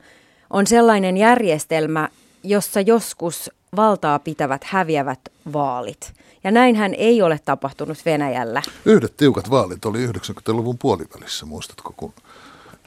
on 0.51 0.67
sellainen 0.67 1.17
järjestelmä, 1.17 2.09
jossa 2.43 2.81
joskus 2.81 3.51
valtaa 3.77 4.19
pitävät 4.19 4.65
häviävät 4.65 5.21
vaalit. 5.53 6.13
Ja 6.45 6.51
näinhän 6.51 6.95
ei 6.95 7.23
ole 7.23 7.41
tapahtunut 7.45 7.99
Venäjällä. 8.07 8.63
Yhdet 8.85 9.17
tiukat 9.17 9.51
vaalit 9.51 9.85
oli 9.85 10.07
90-luvun 10.07 10.79
puolivälissä, 10.79 11.47
muistatko, 11.47 11.95
kun 11.97 12.13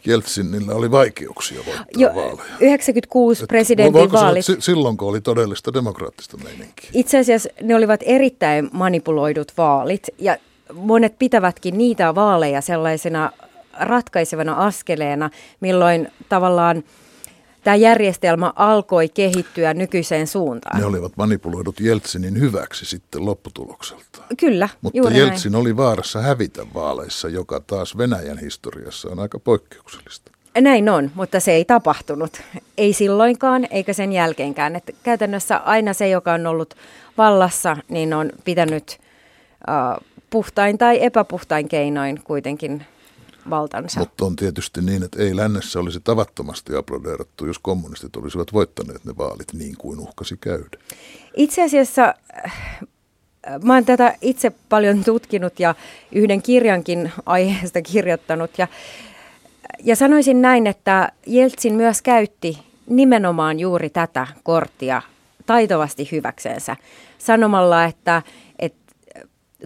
Jeltsinillä 0.06 0.76
oli 0.76 0.92
vaikeuksia 0.92 1.66
voittaa 1.66 1.86
jo, 1.98 2.08
vaaleja. 2.16 2.58
96 2.60 3.46
presidentinvaalit. 3.46 4.46
S- 4.46 4.56
silloin, 4.60 4.98
kun 4.98 5.10
oli 5.10 5.22
todellista 5.22 5.74
demokraattista 5.74 6.38
meininkiä? 6.38 6.90
Itse 6.94 7.20
asiassa 7.20 7.50
ne 7.62 7.76
olivat 7.76 8.00
erittäin 8.04 8.70
manipuloidut 8.74 9.52
vaalit 9.58 10.08
ja 10.20 10.38
monet 10.74 11.20
pitävätkin 11.20 11.78
niitä 11.78 12.16
vaaleja 12.16 12.62
sellaisena 12.62 13.32
ratkaisevana 13.80 14.54
askeleena, 14.54 15.30
milloin 15.62 16.08
tavallaan– 16.30 16.84
tämä 17.64 17.76
järjestelmä 17.76 18.54
alkoi 18.56 19.10
kehittyä 19.10 19.74
nykyiseen 19.74 20.28
suuntaan. 20.28 20.80
Ne 20.80 20.86
olivat 20.86 21.18
manipuloidut 21.18 21.80
Jeltsinin 21.80 22.40
hyväksi 22.40 22.86
sitten 22.86 23.26
lopputulokselta. 23.26 24.24
Kyllä, 24.40 24.70
Mutta 24.82 24.98
juuri 24.98 25.18
Jeltsin 25.18 25.52
näin. 25.52 25.62
oli 25.62 25.78
vaarassa 25.78 26.22
hävitä 26.22 26.66
vaaleissa, 26.74 27.30
joka 27.30 27.60
taas 27.60 27.98
Venäjän 27.98 28.38
historiassa 28.38 29.10
on 29.10 29.20
aika 29.20 29.40
poikkeuksellista. 29.40 30.32
Näin 30.62 30.90
on, 30.90 31.12
mutta 31.16 31.40
se 31.40 31.52
ei 31.52 31.66
tapahtunut. 31.66 32.42
Ei 32.78 32.94
silloinkaan 32.94 33.68
eikä 33.72 33.94
sen 33.94 34.12
jälkeenkään. 34.12 34.76
Että 34.76 34.92
käytännössä 35.04 35.58
aina 35.58 35.94
se, 35.94 36.10
joka 36.10 36.34
on 36.34 36.48
ollut 36.48 36.74
vallassa, 37.18 37.78
niin 37.90 38.14
on 38.14 38.30
pitänyt 38.46 39.00
uh, 39.68 40.06
puhtain 40.30 40.78
tai 40.78 41.04
epäpuhtain 41.04 41.68
keinoin 41.68 42.22
kuitenkin 42.24 42.86
valtansa. 43.50 44.00
Mutta 44.00 44.26
on 44.26 44.36
tietysti 44.36 44.82
niin, 44.82 45.04
että 45.04 45.24
ei 45.24 45.36
lännessä 45.36 45.80
olisi 45.80 46.00
tavattomasti 46.04 46.76
aplodeerattu, 46.76 47.46
jos 47.46 47.60
kommunistit 47.60 48.16
olisivat 48.16 48.54
voittaneet 48.54 49.06
ne 49.06 49.18
vaalit 49.18 49.54
niin 49.54 49.76
kuin 49.78 50.00
uhkasi 50.00 50.38
käydä. 50.42 50.78
Itse 51.38 51.64
asiassa 51.64 52.14
äh, 52.46 52.54
mä 53.64 53.74
oon 53.74 53.86
tätä 53.86 54.18
itse 54.22 54.52
paljon 54.70 55.04
tutkinut 55.04 55.60
ja 55.60 55.76
yhden 56.12 56.42
kirjankin 56.42 57.12
aiheesta 57.26 57.82
kirjoittanut 57.82 58.52
ja, 58.58 58.68
ja 59.84 59.96
sanoisin 59.96 60.42
näin, 60.42 60.68
että 60.68 61.12
Jeltsin 61.28 61.74
myös 61.74 62.02
käytti 62.02 62.60
nimenomaan 62.90 63.60
juuri 63.60 63.90
tätä 63.90 64.28
korttia 64.44 65.02
taitavasti 65.46 66.10
hyväkseensä 66.12 66.76
sanomalla, 67.18 67.86
että, 67.86 68.22
että 68.60 68.83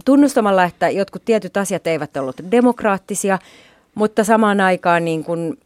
tunnustamalla, 0.06 0.64
että 0.64 0.90
jotkut 0.90 1.26
tietyt 1.26 1.58
asiat 1.58 1.88
eivät 1.88 2.18
ollut 2.18 2.42
demokraattisia, 2.52 3.40
mutta 3.96 4.24
samaan 4.24 4.62
aikaan 4.62 5.06
niin 5.06 5.24
kuin 5.24 5.60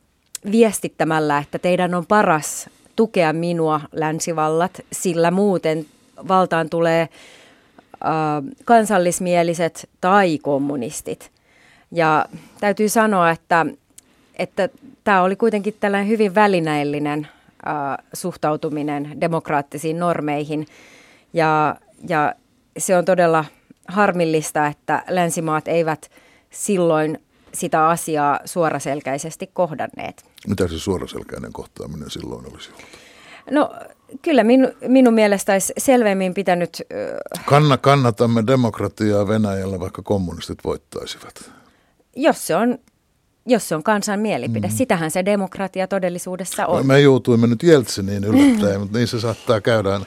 viestittämällä, 0.51 1.37
että 1.37 1.59
teidän 1.59 1.93
on 1.93 2.05
paras 2.05 2.69
tukea 2.95 3.33
minua 3.33 3.81
länsivallat, 3.91 4.81
sillä 4.91 5.31
muuten 5.31 5.85
valtaan 6.27 6.69
tulee 6.69 7.01
äh, 7.01 7.09
kansallismieliset 8.65 9.89
tai 10.01 10.37
kommunistit. 10.37 11.31
Ja 11.91 12.25
täytyy 12.59 12.89
sanoa, 12.89 13.31
että 13.31 13.65
että 14.39 14.69
tämä 15.03 15.21
oli 15.21 15.35
kuitenkin 15.35 15.75
tällainen 15.79 16.09
hyvin 16.09 16.35
välinäillinen 16.35 17.27
äh, 17.67 18.05
suhtautuminen 18.13 19.21
demokraattisiin 19.21 19.99
normeihin. 19.99 20.67
Ja, 21.33 21.75
ja 22.09 22.35
se 22.77 22.97
on 22.97 23.05
todella 23.05 23.45
harmillista, 23.91 24.67
että 24.67 25.03
länsimaat 25.09 25.67
eivät 25.67 26.11
silloin 26.49 27.19
sitä 27.53 27.87
asiaa 27.87 28.39
suoraselkäisesti 28.45 29.49
kohdanneet. 29.53 30.25
Mitä 30.47 30.67
se 30.67 30.79
suoraselkäinen 30.79 31.53
kohtaaminen 31.53 32.09
silloin 32.09 32.45
olisi 32.51 32.69
ollut? 32.71 32.85
No 33.51 33.73
kyllä 34.21 34.43
minu, 34.43 34.67
minun 34.87 35.13
mielestä 35.13 35.53
olisi 35.53 35.73
selvemmin 35.77 36.33
pitänyt... 36.33 36.81
Kanna, 37.45 37.77
kannatamme 37.77 38.43
demokratiaa 38.47 39.27
Venäjällä, 39.27 39.79
vaikka 39.79 40.01
kommunistit 40.01 40.59
voittaisivat. 40.63 41.51
Jos 42.15 42.47
se 42.47 42.55
on, 42.55 42.77
jos 43.45 43.69
se 43.69 43.75
on 43.75 43.83
kansan 43.83 44.19
mielipide. 44.19 44.67
Mm. 44.67 44.73
Sitähän 44.73 45.11
se 45.11 45.25
demokratia 45.25 45.87
todellisuudessa 45.87 46.67
on. 46.67 46.87
Me 46.87 47.01
joutuimme 47.01 47.47
nyt 47.47 47.63
Jeltsiniin 47.63 48.23
yllättäen, 48.23 48.79
mutta 48.81 48.97
niin 48.97 49.07
se 49.07 49.19
saattaa 49.19 49.61
käydä. 49.61 50.01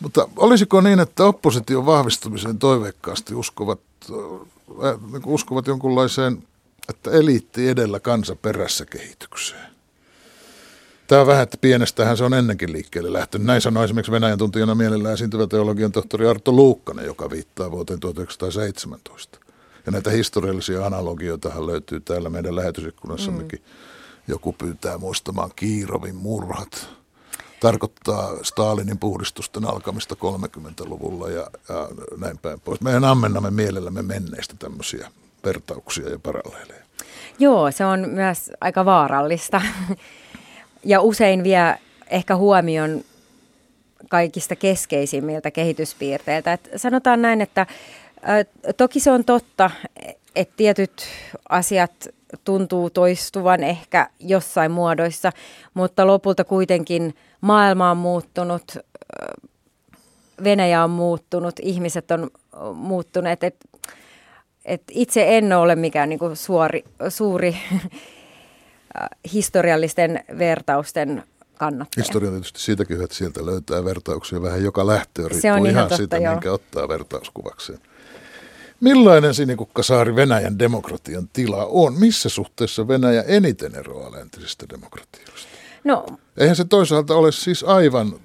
Mutta 0.00 0.28
olisiko 0.36 0.80
niin, 0.80 1.00
että 1.00 1.24
opposition 1.24 1.86
vahvistumiseen 1.86 2.58
toiveikkaasti 2.58 3.34
uskovat 3.34 3.80
niin 5.12 5.22
uskovat 5.26 5.66
jonkunlaiseen, 5.66 6.42
että 6.88 7.10
eliitti 7.10 7.68
edellä 7.68 8.00
kansa 8.00 8.36
perässä 8.36 8.86
kehitykseen. 8.86 9.68
Tämä 11.06 11.20
on 11.20 11.26
vähän, 11.26 11.42
että 11.42 11.58
pienestähän 11.60 12.16
se 12.16 12.24
on 12.24 12.34
ennenkin 12.34 12.72
liikkeelle 12.72 13.12
lähtenyt. 13.12 13.46
Näin 13.46 13.60
sanoi 13.60 13.84
esimerkiksi 13.84 14.12
Venäjän 14.12 14.38
tuntijana 14.38 14.74
mielellään 14.74 15.14
esiintyvä 15.14 15.46
teologian 15.46 15.92
tohtori 15.92 16.26
Arto 16.26 16.52
Luukkanen, 16.52 17.06
joka 17.06 17.30
viittaa 17.30 17.70
vuoteen 17.70 18.00
1917. 18.00 19.38
Ja 19.86 19.92
näitä 19.92 20.10
historiallisia 20.10 20.86
analogioita 20.86 21.66
löytyy 21.66 22.00
täällä 22.00 22.30
meidän 22.30 22.56
lähetysikkunassammekin. 22.56 23.58
Mm. 23.58 23.64
Joku 24.28 24.52
pyytää 24.52 24.98
muistamaan 24.98 25.50
Kiirovin 25.56 26.16
murhat 26.16 26.97
tarkoittaa 27.60 28.32
Stalinin 28.42 28.98
puhdistusten 28.98 29.64
alkamista 29.64 30.14
30-luvulla 30.14 31.28
ja, 31.28 31.50
ja 31.68 31.88
näin 32.16 32.38
päin 32.38 32.60
pois. 32.60 32.80
Meidän 32.80 33.04
ammennamme 33.04 33.50
mielellämme 33.50 34.02
menneistä 34.02 34.54
tämmöisiä 34.58 35.10
vertauksia 35.44 36.08
ja 36.08 36.18
paralleeleja. 36.18 36.82
Joo, 37.38 37.70
se 37.70 37.84
on 37.84 38.08
myös 38.08 38.50
aika 38.60 38.84
vaarallista 38.84 39.60
ja 40.84 41.00
usein 41.00 41.44
vie 41.44 41.78
ehkä 42.10 42.36
huomion 42.36 43.04
kaikista 44.08 44.56
keskeisimmiltä 44.56 45.50
kehityspiirteiltä. 45.50 46.52
Et 46.52 46.70
sanotaan 46.76 47.22
näin, 47.22 47.40
että 47.40 47.66
toki 48.76 49.00
se 49.00 49.10
on 49.10 49.24
totta, 49.24 49.70
että 50.36 50.54
tietyt 50.56 51.06
asiat 51.48 52.08
tuntuu 52.44 52.90
toistuvan 52.90 53.64
ehkä 53.64 54.10
jossain 54.20 54.70
muodoissa, 54.70 55.32
mutta 55.74 56.06
lopulta 56.06 56.44
kuitenkin 56.44 57.14
maailma 57.40 57.90
on 57.90 57.96
muuttunut, 57.96 58.76
Venäjä 60.44 60.84
on 60.84 60.90
muuttunut, 60.90 61.54
ihmiset 61.62 62.10
on 62.10 62.30
muuttuneet. 62.74 63.44
Et, 63.44 63.56
et 64.64 64.82
itse 64.90 65.38
en 65.38 65.52
ole 65.52 65.76
mikään 65.76 66.08
niinku 66.08 66.30
suori, 66.34 66.84
suuri 67.08 67.56
historiallisten 69.34 70.24
vertausten 70.38 71.22
kannattaja. 71.58 72.02
Historia 72.04 72.30
tietysti 72.30 72.60
siitäkin, 72.60 73.02
että 73.02 73.16
sieltä 73.16 73.46
löytää 73.46 73.84
vertauksia 73.84 74.42
vähän 74.42 74.64
joka 74.64 74.86
lähtöön, 74.86 75.30
riippuu 75.30 75.50
ihan, 75.50 75.66
ihan 75.66 75.82
totta, 75.82 75.96
siitä, 75.96 76.16
joo. 76.16 76.32
minkä 76.32 76.52
ottaa 76.52 76.88
vertauskuvakseen. 76.88 77.78
Millainen 78.80 79.34
Sinikukkasaari 79.34 80.16
Venäjän 80.16 80.58
demokratian 80.58 81.28
tila 81.32 81.66
on? 81.66 81.94
Missä 81.94 82.28
suhteessa 82.28 82.88
Venäjä 82.88 83.22
eniten 83.22 83.74
eroaa 83.74 84.12
läntisistä 84.12 84.66
demokratioista? 84.68 85.57
No, 85.88 86.06
Eihän 86.38 86.56
se 86.56 86.64
toisaalta 86.64 87.14
ole 87.14 87.32
siis 87.32 87.64
aivan 87.64 88.20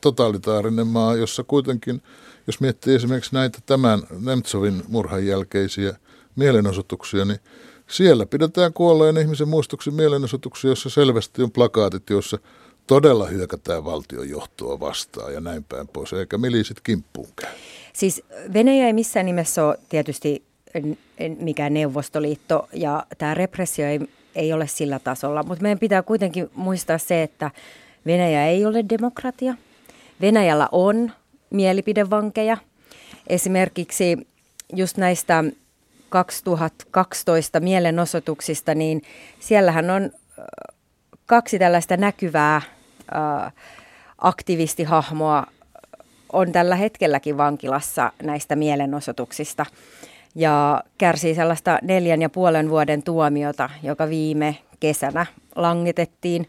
totalitaarinen 0.00 0.86
maa, 0.86 1.14
jossa 1.14 1.44
kuitenkin, 1.44 2.02
jos 2.46 2.60
miettii 2.60 2.94
esimerkiksi 2.94 3.34
näitä 3.34 3.58
tämän 3.66 4.02
Nemtsovin 4.20 4.82
murhan 4.88 5.26
jälkeisiä 5.26 5.96
mielenosoituksia, 6.36 7.24
niin 7.24 7.38
siellä 7.86 8.26
pidetään 8.26 8.72
kuolleen 8.72 9.16
ihmisen 9.16 9.48
muistoksi 9.48 9.90
mielenosoituksia, 9.90 10.70
jossa 10.70 10.90
selvästi 10.90 11.42
on 11.42 11.50
plakaatit, 11.50 12.10
joissa 12.10 12.38
todella 12.86 13.26
hyökätään 13.26 13.84
valtion 13.84 14.28
johtoa 14.28 14.80
vastaan 14.80 15.34
ja 15.34 15.40
näin 15.40 15.64
päin 15.64 15.88
pois, 15.88 16.12
eikä 16.12 16.38
milisit 16.38 16.80
kimppuun 16.80 17.28
käy. 17.36 17.50
Siis 17.92 18.22
Venäjä 18.52 18.86
ei 18.86 18.92
missään 18.92 19.26
nimessä 19.26 19.64
ole 19.64 19.78
tietysti 19.88 20.42
mikään 21.38 21.74
Neuvostoliitto 21.74 22.68
ja 22.72 23.06
tämä 23.18 23.34
repressio 23.34 23.86
ei, 23.86 24.00
ei 24.36 24.52
ole 24.52 24.66
sillä 24.66 24.98
tasolla, 24.98 25.42
mutta 25.42 25.62
meidän 25.62 25.78
pitää 25.78 26.02
kuitenkin 26.02 26.50
muistaa 26.54 26.98
se, 26.98 27.22
että 27.22 27.50
Venäjä 28.06 28.46
ei 28.46 28.66
ole 28.66 28.84
demokratia. 28.88 29.54
Venäjällä 30.20 30.68
on 30.72 31.12
mielipidevankeja. 31.50 32.56
Esimerkiksi 33.26 34.28
just 34.74 34.96
näistä 34.96 35.44
2012 36.08 37.60
mielenosoituksista, 37.60 38.74
niin 38.74 39.02
siellähän 39.40 39.90
on 39.90 40.10
kaksi 41.26 41.58
tällaista 41.58 41.96
näkyvää 41.96 42.62
aktivistihahmoa 44.18 45.46
on 46.32 46.52
tällä 46.52 46.76
hetkelläkin 46.76 47.36
vankilassa 47.36 48.12
näistä 48.22 48.56
mielenosoituksista 48.56 49.66
ja 50.36 50.82
kärsii 50.98 51.34
sellaista 51.34 51.78
neljän 51.82 52.22
ja 52.22 52.30
puolen 52.30 52.70
vuoden 52.70 53.02
tuomiota, 53.02 53.70
joka 53.82 54.08
viime 54.08 54.56
kesänä 54.80 55.26
langetettiin 55.56 56.48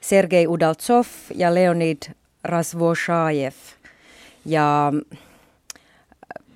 Sergei 0.00 0.46
Udaltsov 0.46 1.06
ja 1.34 1.54
Leonid 1.54 1.98
Razvoshayev. 2.44 3.52
Ja 4.46 4.92
äh, 4.92 6.48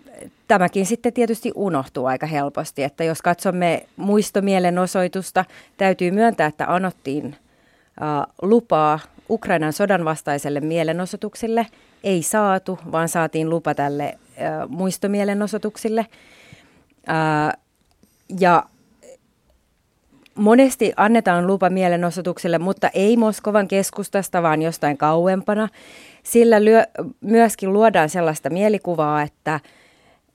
tämäkin 0.49 0.87
sitten 0.87 1.13
tietysti 1.13 1.53
unohtuu 1.55 2.07
aika 2.07 2.27
helposti, 2.27 2.83
että 2.83 3.05
jos 3.05 3.23
katsomme 3.23 3.87
muistomielenosoitusta, 3.97 5.45
täytyy 5.77 6.11
myöntää, 6.11 6.47
että 6.47 6.75
anottiin 6.75 7.27
äh, 7.27 8.35
lupaa 8.43 8.99
Ukrainan 9.31 9.73
sodan 9.73 10.05
vastaiselle 10.05 10.61
mielenosoituksille– 10.61 11.67
ei 12.05 12.23
saatu, 12.23 12.79
vaan 12.93 13.09
saatiin 13.09 13.51
lupa 13.51 13.75
tälle 13.75 14.05
äh, 14.05 14.69
muistomielenosoituksille. 14.69 16.07
Äh, 17.09 17.59
ja 18.41 18.65
monesti 20.35 20.93
annetaan 20.97 21.47
lupa 21.47 21.71
mielenosoituksille, 21.71 22.59
mutta 22.59 22.91
ei 22.95 23.17
Moskovan 23.17 23.69
keskustasta, 23.69 24.43
vaan 24.43 24.63
jostain 24.63 24.99
kauempana. 24.99 25.69
Sillä 26.23 26.65
lyö, 26.65 26.85
myöskin 27.21 27.73
luodaan 27.73 28.09
sellaista 28.09 28.51
mielikuvaa, 28.51 29.23
että, 29.23 29.61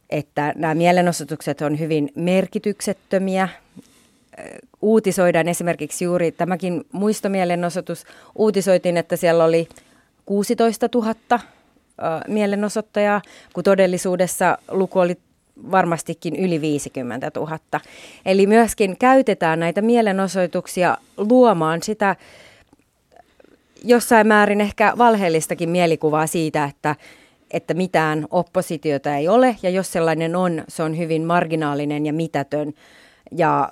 että 0.10 0.54
nämä 0.56 0.76
mielenosoitukset 0.76 1.62
on 1.62 1.80
hyvin 1.80 2.12
merkityksettömiä. 2.16 3.50
Uutisoidaan 4.82 5.48
esimerkiksi 5.48 6.06
juuri 6.06 6.32
tämäkin 6.32 6.86
muistomielenosoitus. 6.92 8.06
Uutisoitiin, 8.36 8.98
että 8.98 9.16
siellä 9.16 9.44
oli 9.44 9.70
16 10.26 10.90
000 10.96 11.40
mielenosoittajaa, 12.28 13.22
kun 13.54 13.64
todellisuudessa 13.64 14.58
luku 14.72 15.00
oli 15.00 15.18
varmastikin 15.72 16.36
yli 16.36 16.62
50 16.62 17.32
000. 17.36 17.60
Eli 18.26 18.48
myöskin 18.48 18.98
käytetään 18.98 19.60
näitä 19.60 19.82
mielenosoituksia 19.82 20.98
luomaan 21.18 21.84
sitä 21.84 22.16
jossain 23.84 24.28
määrin 24.28 24.62
ehkä 24.62 24.94
valheellistakin 24.98 25.70
mielikuvaa 25.70 26.28
siitä, 26.28 26.64
että, 26.64 26.96
että 27.52 27.74
mitään 27.74 28.26
oppositiota 28.32 29.16
ei 29.16 29.28
ole, 29.28 29.56
ja 29.64 29.70
jos 29.70 29.92
sellainen 29.92 30.36
on, 30.36 30.64
se 30.68 30.84
on 30.84 30.98
hyvin 30.98 31.26
marginaalinen 31.26 32.06
ja 32.06 32.14
mitätön 32.14 32.74
ja, 33.32 33.70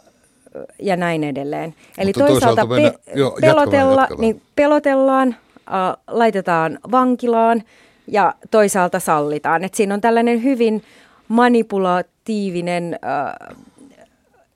ja 0.79 0.95
näin 0.97 1.23
edelleen. 1.23 1.75
Eli 1.97 2.09
Mutta 2.09 2.27
toisaalta, 2.27 2.67
toisaalta 2.67 2.99
pe- 3.05 3.19
jo, 3.19 3.37
pelotella, 3.41 4.01
jatkavan, 4.01 4.21
Niin 4.21 4.41
pelotellaan, 4.55 5.35
äh, 5.67 5.97
laitetaan 6.07 6.79
vankilaan– 6.91 7.63
ja 8.07 8.33
toisaalta 8.51 8.99
sallitaan. 8.99 9.63
Et 9.63 9.73
siinä 9.73 9.93
on 9.93 10.01
tällainen 10.01 10.43
hyvin 10.43 10.83
manipulatiivinen 11.27 12.93
äh, 12.93 13.57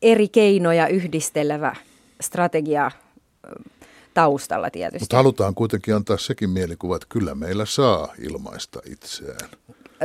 eri 0.01 0.27
keinoja 0.27 0.87
yhdistelevä 0.87 1.75
strategia 2.21 2.85
äh, 2.85 2.91
taustalla 4.13 4.69
tietysti. 4.69 5.03
Mutta 5.03 5.17
halutaan 5.17 5.55
kuitenkin 5.55 5.95
antaa 5.95 6.17
sekin 6.17 6.49
mielikuva, 6.49 6.95
että 6.95 7.07
kyllä 7.09 7.35
meillä 7.35 7.65
saa 7.65 8.13
ilmaista 8.19 8.79
itseään. 8.85 9.49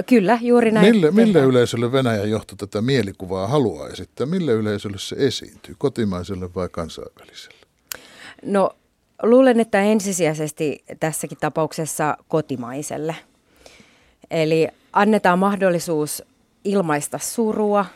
Kyllä, 0.06 0.38
juuri 0.42 0.70
näin. 0.70 0.86
Mille, 0.86 1.10
mille 1.10 1.40
yleisölle 1.40 1.92
Venäjän 1.92 2.30
johto 2.30 2.56
tätä 2.56 2.80
mielikuvaa 2.80 3.46
haluaa 3.46 3.88
esittää? 3.88 4.26
Mille 4.26 4.52
yleisölle 4.52 4.98
se 4.98 5.16
esiintyy? 5.18 5.74
Kotimaiselle 5.78 6.54
vai 6.54 6.68
kansainväliselle? 6.68 7.58
No 8.42 8.70
luulen, 9.22 9.60
että 9.60 9.80
ensisijaisesti 9.80 10.84
tässäkin 11.00 11.38
tapauksessa 11.40 12.16
kotimaiselle– 12.28 13.16
Eli 14.30 14.68
annetaan 14.92 15.38
mahdollisuus 15.38 16.22
ilmaista 16.64 17.18
surua, 17.18 17.86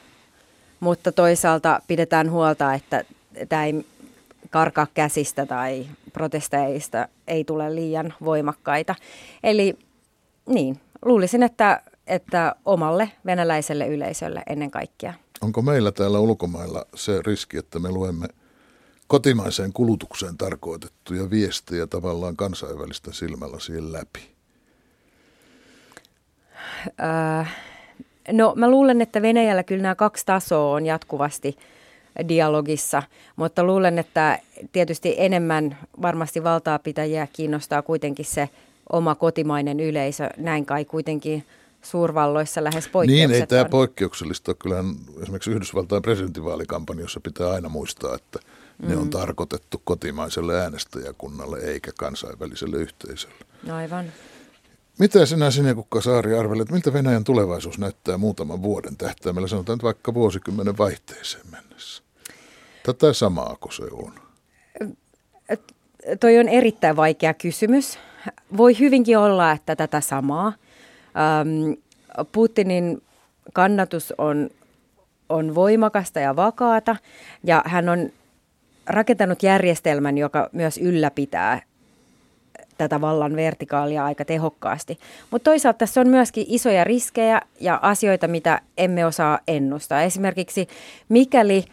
mutta 0.80 1.12
toisaalta 1.12 1.80
pidetään 1.86 2.30
huolta, 2.30 2.74
että 2.74 3.04
tämä 3.48 3.64
ei 3.64 3.86
karkaa 4.50 4.86
käsistä 4.94 5.46
tai 5.46 5.86
protesteista 6.12 7.08
ei 7.26 7.44
tule 7.44 7.74
liian 7.74 8.14
voimakkaita. 8.24 8.94
Eli 9.42 9.78
niin, 10.48 10.80
luulisin, 11.04 11.42
että, 11.42 11.82
että 12.06 12.54
omalle 12.64 13.12
venäläiselle 13.26 13.86
yleisölle 13.86 14.42
ennen 14.46 14.70
kaikkea. 14.70 15.14
Onko 15.40 15.62
meillä 15.62 15.92
täällä 15.92 16.18
ulkomailla 16.18 16.84
se 16.94 17.22
riski, 17.26 17.56
että 17.56 17.78
me 17.78 17.90
luemme 17.90 18.28
kotimaiseen 19.06 19.72
kulutukseen 19.72 20.38
tarkoitettuja 20.38 21.30
viestejä 21.30 21.86
tavallaan 21.86 22.36
kansainvälistä 22.36 23.12
silmällä 23.12 23.58
siihen 23.58 23.92
läpi? 23.92 24.34
Äh, 27.38 27.56
no 28.32 28.52
mä 28.56 28.70
luulen, 28.70 29.00
että 29.00 29.22
Venäjällä 29.22 29.62
kyllä 29.62 29.82
nämä 29.82 29.94
kaksi 29.94 30.26
tasoa 30.26 30.74
on 30.74 30.86
jatkuvasti 30.86 31.56
dialogissa, 32.28 33.02
mutta 33.36 33.64
luulen, 33.64 33.98
että 33.98 34.38
tietysti 34.72 35.14
enemmän 35.18 35.78
varmasti 36.02 36.44
valtaapitäjiä 36.44 37.28
kiinnostaa 37.32 37.82
kuitenkin 37.82 38.24
se 38.24 38.48
oma 38.92 39.14
kotimainen 39.14 39.80
yleisö. 39.80 40.30
Näin 40.36 40.66
kai 40.66 40.84
kuitenkin 40.84 41.44
suurvalloissa 41.82 42.64
lähes 42.64 42.88
poikkeukset 42.88 43.28
Niin, 43.30 43.40
ei 43.40 43.46
tämä 43.46 43.64
poikkeuksellista. 43.64 44.54
Kyllähän 44.54 44.94
esimerkiksi 45.22 45.50
Yhdysvaltain 45.50 46.02
presidentinvaalikampanjassa 46.02 47.20
pitää 47.20 47.50
aina 47.50 47.68
muistaa, 47.68 48.14
että 48.14 48.38
mm. 48.82 48.88
ne 48.88 48.96
on 48.96 49.04
mm. 49.04 49.10
tarkoitettu 49.10 49.80
kotimaiselle 49.84 50.60
äänestäjäkunnalle 50.60 51.58
eikä 51.58 51.90
kansainväliselle 51.98 52.76
yhteisölle. 52.76 53.44
Aivan. 53.72 54.04
Mitä 54.98 55.26
sinä 55.26 55.50
Sinekukka 55.50 56.00
Saari 56.00 56.34
arvelet, 56.38 56.70
miltä 56.70 56.92
Venäjän 56.92 57.24
tulevaisuus 57.24 57.78
näyttää 57.78 58.18
muutaman 58.18 58.62
vuoden 58.62 58.96
tähtäimellä, 58.96 59.48
sanotaan 59.48 59.76
nyt 59.76 59.82
vaikka 59.82 60.14
vuosikymmenen 60.14 60.78
vaihteeseen 60.78 61.44
mennessä? 61.50 62.02
Tätä 62.86 63.12
samaako 63.12 63.70
se 63.70 63.82
on? 63.92 64.12
Toi 66.20 66.38
on 66.38 66.48
erittäin 66.48 66.96
vaikea 66.96 67.34
kysymys. 67.34 67.98
Voi 68.56 68.78
hyvinkin 68.78 69.18
olla, 69.18 69.52
että 69.52 69.76
tätä 69.76 70.00
samaa. 70.00 70.52
Putinin 72.32 73.02
kannatus 73.52 74.14
on, 74.18 74.50
on 75.28 75.54
voimakasta 75.54 76.20
ja 76.20 76.36
vakaata 76.36 76.96
ja 77.44 77.62
hän 77.66 77.88
on 77.88 78.12
rakentanut 78.86 79.42
järjestelmän, 79.42 80.18
joka 80.18 80.50
myös 80.52 80.78
ylläpitää 80.78 81.62
tätä 82.78 83.00
vallan 83.00 83.36
vertikaalia 83.36 84.04
aika 84.04 84.24
tehokkaasti. 84.24 84.98
Mutta 85.30 85.50
toisaalta 85.50 85.78
tässä 85.78 86.00
on 86.00 86.08
myöskin 86.08 86.44
isoja 86.48 86.84
riskejä 86.84 87.40
ja 87.60 87.78
asioita, 87.82 88.28
mitä 88.28 88.60
emme 88.78 89.06
osaa 89.06 89.38
ennustaa. 89.48 90.02
Esimerkiksi 90.02 90.68
mikäli 91.08 91.64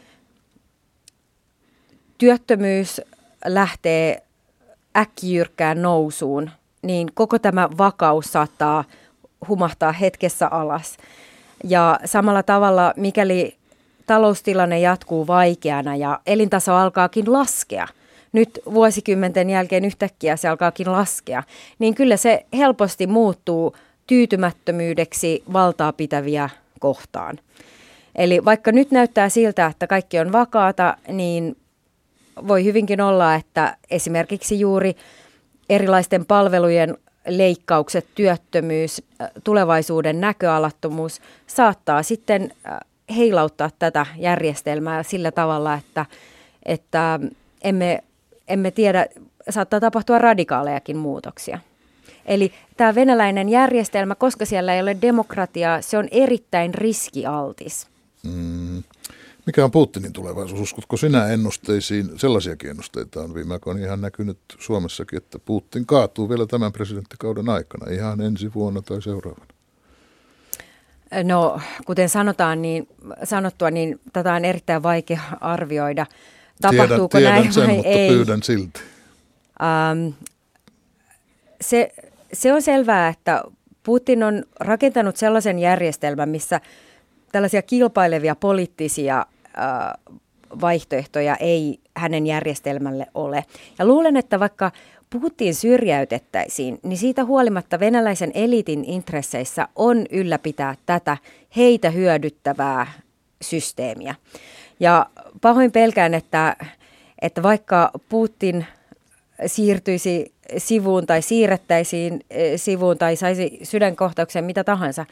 työttömyys 2.18 3.02
lähtee 3.46 4.24
äkkijyrkkään 4.98 5.82
nousuun, 5.82 6.50
niin 6.82 7.08
koko 7.14 7.40
tämä 7.40 7.70
vakaus 7.78 8.26
saattaa 8.26 8.84
humahtaa 9.48 9.92
hetkessä 9.92 10.48
alas. 10.48 10.98
Ja 11.64 12.00
samalla 12.06 12.44
tavalla, 12.44 12.94
mikäli 12.96 13.58
taloustilanne 14.06 14.80
jatkuu 14.80 15.28
vaikeana 15.28 15.96
ja 15.96 16.20
elintaso 16.26 16.76
alkaakin 16.76 17.34
laskea, 17.34 17.88
nyt 18.36 18.60
vuosikymmenten 18.74 19.50
jälkeen 19.50 19.86
yhtäkkiä 19.86 20.36
se 20.36 20.48
alkaakin 20.48 20.92
laskea, 20.92 21.44
niin 21.80 21.96
kyllä 21.96 22.18
se 22.18 22.46
helposti 22.58 23.08
muuttuu 23.08 23.76
tyytymättömyydeksi 24.08 25.44
valtaa 25.54 25.94
pitäviä 25.94 26.50
kohtaan. 26.80 27.40
Eli 28.16 28.46
vaikka 28.46 28.72
nyt 28.72 28.92
näyttää 28.92 29.30
siltä, 29.30 29.66
että 29.66 29.88
kaikki 29.88 30.20
on 30.20 30.32
vakaata, 30.32 30.98
niin 31.08 31.58
voi 32.48 32.66
hyvinkin 32.66 33.02
olla, 33.02 33.36
että 33.36 33.78
esimerkiksi 33.90 34.60
juuri 34.60 34.96
erilaisten 35.70 36.26
palvelujen 36.26 36.98
leikkaukset, 37.28 38.08
työttömyys, 38.16 39.04
tulevaisuuden 39.44 40.22
näköalattomuus 40.22 41.22
saattaa 41.48 42.04
sitten 42.04 42.54
heilauttaa 43.16 43.70
tätä 43.80 44.06
järjestelmää 44.18 45.04
sillä 45.04 45.32
tavalla, 45.32 45.74
että, 45.74 46.06
että 46.66 47.20
emme, 47.62 48.04
emme 48.48 48.72
tiedä, 48.72 49.08
saattaa 49.50 49.80
tapahtua 49.80 50.18
radikaalejakin 50.18 50.98
muutoksia. 50.98 51.60
Eli 52.26 52.54
tämä 52.78 52.96
venäläinen 52.96 53.50
järjestelmä, 53.50 54.16
koska 54.16 54.46
siellä 54.46 54.74
ei 54.74 54.82
ole 54.82 54.98
demokratiaa, 55.02 55.82
se 55.82 55.98
on 55.98 56.08
erittäin 56.12 56.74
riskialtis. 56.74 57.88
Mm. 58.24 58.84
Mikä 59.46 59.64
on 59.64 59.72
Putinin 59.72 60.14
tulevaisuus? 60.14 60.62
Uskotko 60.62 60.98
sinä 60.98 61.28
ennusteisiin? 61.28 62.20
Sellaisiakin 62.20 62.70
ennusteita 62.70 63.22
on 63.22 63.34
viime 63.34 63.54
aikoina 63.54 63.86
ihan 63.86 64.02
näkynyt 64.02 64.38
Suomessakin, 64.60 65.18
että 65.18 65.40
Putin 65.40 65.86
kaatuu 65.86 66.30
vielä 66.30 66.46
tämän 66.46 66.72
presidenttikauden 66.72 67.50
aikana, 67.50 67.92
ihan 67.92 68.22
ensi 68.22 68.54
vuonna 68.54 68.82
tai 68.82 69.02
seuraavana. 69.02 69.46
No, 71.24 71.60
kuten 71.86 72.10
sanotaan, 72.10 72.62
niin, 72.62 72.88
sanottua, 73.24 73.72
niin 73.72 74.00
tätä 74.14 74.34
on 74.34 74.46
erittäin 74.46 74.84
vaikea 74.84 75.22
arvioida. 75.42 76.06
Tapahtuuko 76.62 77.18
tiedän, 77.18 77.34
näin 77.34 77.54
sen, 77.54 77.68
vai 77.68 77.76
mutta 77.76 77.90
ei? 77.90 78.10
pyydän 78.10 78.44
silti. 78.44 78.80
Um, 79.92 80.14
se, 81.62 81.92
se 82.34 82.54
on 82.54 82.62
selvää, 82.62 83.08
että 83.08 83.44
Putin 83.84 84.24
on 84.24 84.44
rakentanut 84.60 85.18
sellaisen 85.18 85.60
järjestelmän, 85.60 86.30
missä 86.30 86.62
tällaisia 87.32 87.62
kilpailevia 87.62 88.36
poliittisia 88.36 89.26
uh, 89.40 90.20
vaihtoehtoja 90.62 91.36
ei 91.36 91.80
hänen 91.96 92.28
järjestelmälle 92.28 93.08
ole. 93.14 93.46
Ja 93.80 93.86
luulen, 93.86 94.18
että 94.18 94.40
vaikka 94.40 94.72
Putin 95.10 95.56
syrjäytettäisiin, 95.56 96.80
niin 96.84 96.98
siitä 96.98 97.26
huolimatta 97.26 97.80
venäläisen 97.80 98.32
eliitin 98.34 98.86
intresseissä 98.86 99.68
on 99.76 100.06
ylläpitää 100.12 100.76
tätä 100.86 101.18
heitä 101.56 101.90
hyödyttävää 101.90 102.88
systeemiä. 103.42 104.16
Ja 104.80 105.06
pahoin 105.42 105.72
pelkään, 105.72 106.14
että, 106.14 106.56
että 107.22 107.44
vaikka 107.44 107.92
Putin 108.10 108.66
siirtyisi 109.46 110.34
sivuun 110.58 111.06
tai 111.06 111.22
siirrettäisiin 111.22 112.26
eh, 112.30 112.60
sivuun 112.60 112.98
tai 112.98 113.16
saisi 113.16 113.60
sydänkohtauksen 113.64 114.46
mitä 114.46 114.64
tahansa, 114.64 115.06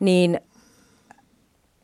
niin 0.00 0.40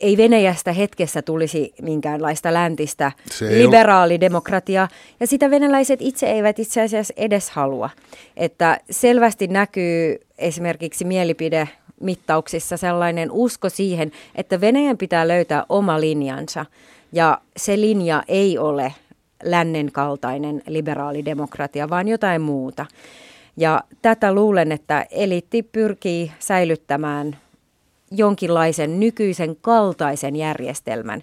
ei 0.01 0.17
Venäjästä 0.17 0.73
hetkessä 0.73 1.23
tulisi 1.23 1.75
minkäänlaista 1.83 2.55
läntistä 2.55 3.13
liberaalidemokratiaa, 3.51 4.89
ja 5.21 5.27
sitä 5.27 5.51
venäläiset 5.51 6.03
itse 6.03 6.27
eivät 6.27 6.59
itse 6.59 6.83
asiassa 6.83 7.15
edes 7.17 7.51
halua. 7.51 7.91
Että 8.37 8.81
selvästi 8.91 9.47
näkyy 9.47 10.21
esimerkiksi 10.39 11.05
mielipide 11.05 11.69
mittauksissa 12.01 12.77
sellainen 12.77 13.31
usko 13.31 13.69
siihen, 13.69 14.13
että 14.35 14.61
Venäjän 14.61 14.99
pitää 14.99 15.29
löytää 15.29 15.67
oma 15.69 16.01
linjansa, 16.01 16.67
ja 17.15 17.39
se 17.57 17.81
linja 17.81 18.23
ei 18.29 18.59
ole 18.59 18.95
lännen 19.43 19.93
kaltainen 19.93 20.63
liberaalidemokratia, 20.67 21.91
vaan 21.91 22.09
jotain 22.09 22.43
muuta. 22.43 22.87
Ja 23.57 23.85
tätä 24.03 24.33
luulen, 24.33 24.73
että 24.73 25.07
eliitti 25.11 25.63
pyrkii 25.63 26.33
säilyttämään 26.39 27.37
jonkinlaisen 28.11 29.01
nykyisen 29.01 29.57
kaltaisen 29.57 30.37
järjestelmän. 30.37 31.23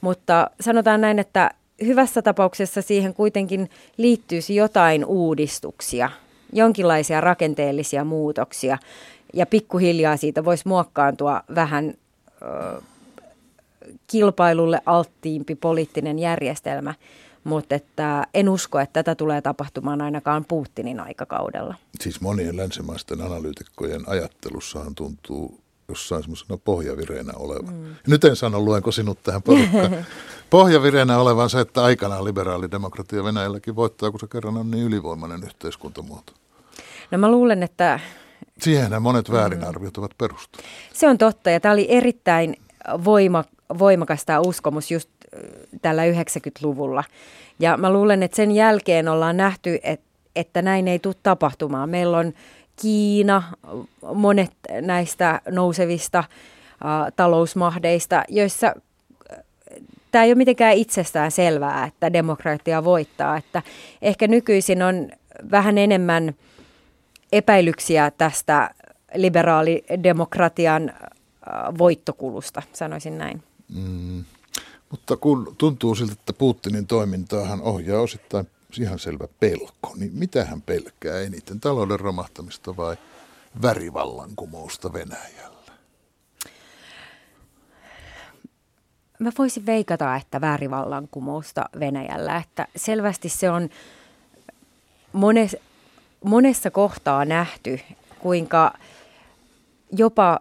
Mutta 0.00 0.50
sanotaan 0.60 1.00
näin, 1.00 1.18
että 1.18 1.50
hyvässä 1.84 2.22
tapauksessa 2.22 2.82
siihen 2.82 3.14
kuitenkin 3.14 3.70
liittyisi 3.96 4.54
jotain 4.54 5.04
uudistuksia, 5.04 6.10
jonkinlaisia 6.52 7.20
rakenteellisia 7.20 8.04
muutoksia, 8.04 8.78
ja 9.34 9.46
pikkuhiljaa 9.46 10.16
siitä 10.16 10.44
voisi 10.44 10.68
muokkaantua 10.68 11.42
vähän 11.54 11.94
ö, 12.42 12.82
kilpailulle 14.10 14.80
alttiimpi 14.86 15.54
poliittinen 15.54 16.18
järjestelmä, 16.18 16.94
mutta 17.44 17.74
että 17.74 18.26
en 18.34 18.48
usko, 18.48 18.78
että 18.78 19.02
tätä 19.02 19.14
tulee 19.14 19.40
tapahtumaan 19.40 20.02
ainakaan 20.02 20.44
Putinin 20.44 21.00
aikakaudella. 21.00 21.74
Siis 22.00 22.20
monien 22.20 22.56
länsimaisten 22.56 23.20
analyytikkojen 23.20 24.02
ajattelussahan 24.06 24.94
tuntuu 24.94 25.60
jossain 25.88 26.22
semmoisena 26.22 26.58
pohjavireenä 26.64 27.32
oleva. 27.36 27.70
Mm. 27.70 27.94
Nyt 28.06 28.24
en 28.24 28.36
sano, 28.36 28.60
luenko 28.60 28.92
sinut 28.92 29.22
tähän 29.22 29.42
porukkaan. 29.42 30.06
pohjavireenä 30.50 31.18
olevan 31.18 31.50
se, 31.50 31.60
että 31.60 31.84
aikanaan 31.84 32.24
liberaalidemokratia 32.24 33.24
Venäjälläkin 33.24 33.76
voittaa, 33.76 34.10
kun 34.10 34.20
se 34.20 34.26
kerran 34.26 34.56
on 34.56 34.70
niin 34.70 34.84
ylivoimainen 34.84 35.44
yhteiskuntamuoto. 35.44 36.32
No 37.10 37.18
mä 37.18 37.30
luulen, 37.30 37.62
että... 37.62 38.00
Siihenhän 38.60 39.02
monet 39.02 39.30
väärinarviot 39.32 39.98
ovat 39.98 40.10
perustuneet. 40.18 40.70
Se 40.92 41.08
on 41.08 41.18
totta, 41.18 41.50
ja 41.50 41.60
tämä 41.60 41.72
oli 41.72 41.86
erittäin 41.88 42.56
voima, 43.04 43.44
voimakas 43.78 44.24
tämä 44.24 44.40
uskomus 44.40 44.90
just 44.90 45.10
tällä 45.82 46.02
90-luvulla. 46.04 47.04
Ja 47.58 47.76
mä 47.76 47.92
luulen, 47.92 48.22
että 48.22 48.36
sen 48.36 48.50
jälkeen 48.50 49.08
ollaan 49.08 49.36
nähty, 49.36 49.78
että, 49.82 50.06
että 50.36 50.62
näin 50.62 50.88
ei 50.88 50.98
tule 50.98 51.14
tapahtumaan. 51.22 51.90
Meillä 51.90 52.18
on 52.18 52.32
Kiina, 52.82 53.42
monet 54.14 54.52
näistä 54.80 55.40
nousevista 55.50 56.18
uh, 56.18 57.12
talousmahdeista, 57.16 58.24
joissa 58.28 58.74
tämä 60.10 60.24
ei 60.24 60.30
ole 60.30 60.38
mitenkään 60.38 60.74
itsestään 60.74 61.30
selvää, 61.30 61.84
että 61.84 62.12
demokratia 62.12 62.84
voittaa. 62.84 63.36
Että 63.36 63.62
ehkä 64.02 64.28
nykyisin 64.28 64.82
on 64.82 65.10
vähän 65.50 65.78
enemmän 65.78 66.34
epäilyksiä 67.32 68.10
tästä 68.18 68.70
liberaalidemokratian 69.14 70.92
voittokulusta, 71.78 72.62
sanoisin 72.72 73.18
näin. 73.18 73.42
Mm. 73.74 74.24
Mutta 74.90 75.16
kun 75.16 75.54
tuntuu 75.58 75.94
siltä, 75.94 76.12
että 76.12 76.32
Putinin 76.32 76.86
toimintaahan 76.86 77.62
ohjaa 77.62 78.00
osittain 78.00 78.46
ihan 78.80 78.98
selvä 78.98 79.28
pelko, 79.40 79.92
niin 79.96 80.10
mitä 80.14 80.44
hän 80.44 80.62
pelkää 80.62 81.20
eniten, 81.20 81.60
talouden 81.60 82.00
romahtamista 82.00 82.76
vai 82.76 82.96
värivallankumousta 83.62 84.92
Venäjällä? 84.92 85.72
Mä 89.18 89.30
voisin 89.38 89.66
veikata, 89.66 90.16
että 90.16 90.40
värivallankumousta 90.40 91.64
Venäjällä, 91.80 92.36
että 92.36 92.66
selvästi 92.76 93.28
se 93.28 93.50
on 93.50 93.68
mones, 95.12 95.56
monessa 96.24 96.70
kohtaa 96.70 97.24
nähty, 97.24 97.80
kuinka 98.18 98.74
jopa 99.92 100.40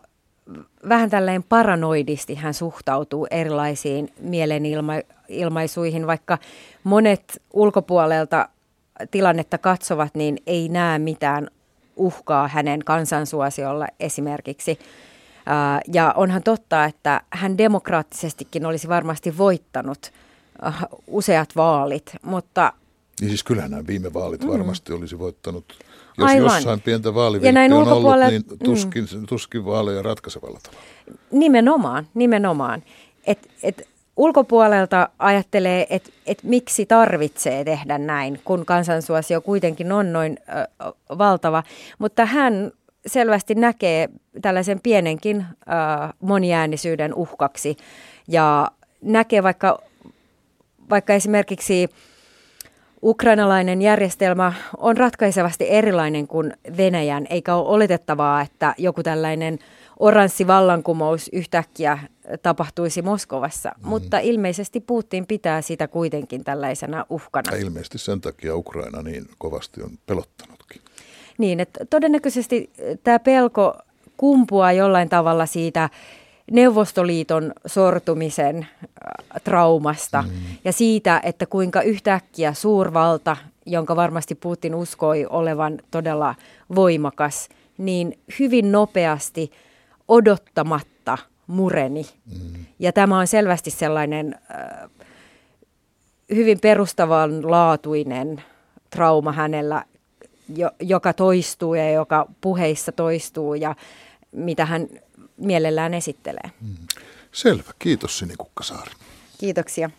vähän 0.89 1.09
tällainen 1.09 1.43
paranoidisti 1.43 2.35
hän 2.35 2.53
suhtautuu 2.53 3.27
erilaisiin 3.31 4.13
mielenilmaisuihin, 4.19 6.07
vaikka 6.07 6.38
monet 6.83 7.41
ulkopuolelta 7.53 8.49
tilannetta 9.12 9.57
katsovat, 9.57 10.15
niin 10.15 10.38
ei 10.47 10.69
näe 10.69 10.99
mitään 10.99 11.47
uhkaa 11.95 12.47
hänen 12.47 12.79
kansansuosiolla 12.85 13.88
esimerkiksi. 13.99 14.79
Ja 15.93 16.13
onhan 16.17 16.43
totta, 16.43 16.85
että 16.85 17.21
hän 17.29 17.57
demokraattisestikin 17.57 18.65
olisi 18.65 18.89
varmasti 18.89 19.38
voittanut 19.38 20.12
useat 21.07 21.55
vaalit, 21.55 22.15
mutta... 22.21 22.73
Niin 23.21 23.29
siis 23.29 23.43
kyllähän 23.43 23.71
nämä 23.71 23.88
viime 23.88 24.13
vaalit 24.13 24.43
mm. 24.43 24.49
varmasti 24.49 24.93
olisi 24.93 25.19
voittanut 25.19 25.65
jos 26.17 26.29
Aivan. 26.29 26.53
jossain 26.53 26.82
pientä 26.82 27.13
vaalivilppiä 27.13 27.63
on 27.75 27.88
ollut, 27.88 28.15
niin 28.29 28.43
mm. 28.51 28.58
tuskin, 28.63 29.08
mm. 29.15 29.25
tuskin 29.25 29.65
vaaleja 29.65 30.01
ratkaisevalla 30.01 30.60
tavalla. 30.63 30.84
Nimenomaan, 31.32 32.08
nimenomaan. 32.13 32.84
Et, 33.27 33.49
et 33.63 33.88
ulkopuolelta 34.17 35.10
ajattelee, 35.19 35.88
että 35.89 36.10
et 36.25 36.43
miksi 36.43 36.86
tarvitsee 36.86 37.63
tehdä 37.63 37.97
näin, 37.97 38.41
kun 38.45 38.65
kansansuosio 38.65 39.41
kuitenkin 39.41 39.91
on 39.91 40.13
noin 40.13 40.38
ö, 40.49 40.93
valtava. 41.17 41.63
Mutta 41.99 42.25
hän 42.25 42.71
selvästi 43.08 43.55
näkee 43.55 44.10
tällaisen 44.41 44.79
pienenkin 44.79 45.38
ö, 45.38 45.63
moniäänisyyden 46.19 47.13
uhkaksi 47.13 47.77
ja 48.27 48.71
näkee 49.01 49.43
vaikka, 49.43 49.79
vaikka 50.89 51.13
esimerkiksi 51.13 51.89
Ukrainalainen 53.03 53.81
järjestelmä 53.81 54.53
on 54.77 54.97
ratkaisevasti 54.97 55.65
erilainen 55.69 56.27
kuin 56.27 56.53
Venäjän, 56.77 57.27
eikä 57.29 57.55
ole 57.55 57.67
oletettavaa, 57.69 58.41
että 58.41 58.75
joku 58.77 59.03
tällainen 59.03 59.59
oranssi 59.99 60.47
vallankumous 60.47 61.29
yhtäkkiä 61.33 61.99
tapahtuisi 62.41 63.01
Moskovassa, 63.01 63.71
mm. 63.77 63.89
mutta 63.89 64.19
ilmeisesti 64.19 64.79
Putin 64.79 65.25
pitää 65.27 65.62
sitä 65.62 65.88
kuitenkin 65.88 66.43
tällaisena 66.43 67.05
uhkana. 67.09 67.55
Ja 67.55 67.62
ilmeisesti 67.62 67.97
sen 67.97 68.21
takia 68.21 68.55
Ukraina 68.55 69.01
niin 69.01 69.25
kovasti 69.38 69.81
on 69.83 69.91
pelottanutkin. 70.05 70.81
Niin, 71.38 71.59
että 71.59 71.85
todennäköisesti 71.89 72.69
tämä 73.03 73.19
pelko 73.19 73.77
kumpuaa 74.17 74.71
jollain 74.73 75.09
tavalla 75.09 75.45
siitä 75.45 75.89
Neuvostoliiton 76.51 77.53
sortumisen 77.65 78.57
äh, 78.57 79.41
traumasta 79.43 80.21
mm. 80.21 80.29
ja 80.65 80.73
siitä, 80.73 81.21
että 81.23 81.45
kuinka 81.45 81.81
yhtäkkiä 81.81 82.53
suurvalta, 82.53 83.38
jonka 83.65 83.95
varmasti 83.95 84.35
Putin 84.35 84.75
uskoi 84.75 85.25
olevan 85.29 85.79
todella 85.91 86.35
voimakas, 86.75 87.49
niin 87.77 88.19
hyvin 88.39 88.71
nopeasti 88.71 89.51
odottamatta 90.07 91.17
mureni. 91.47 92.05
Mm. 92.25 92.65
Ja 92.79 92.93
tämä 92.93 93.19
on 93.19 93.27
selvästi 93.27 93.71
sellainen 93.71 94.35
äh, 94.35 94.89
hyvin 96.35 96.59
perustavanlaatuinen 96.59 98.43
trauma 98.89 99.31
hänellä, 99.31 99.85
jo, 100.55 100.71
joka 100.79 101.13
toistuu 101.13 101.73
ja 101.73 101.91
joka 101.91 102.25
puheissa 102.41 102.91
toistuu 102.91 103.53
ja 103.53 103.75
mitä 104.31 104.65
hän 104.65 104.88
mielellään 105.39 105.93
esittelee. 105.93 106.52
Mm. 106.62 106.75
Selvä. 107.32 107.71
Kiitos 107.80 108.19
Sini 108.19 108.34
Kukkasaari. 108.38 108.91
Kiitoksia. 109.38 109.89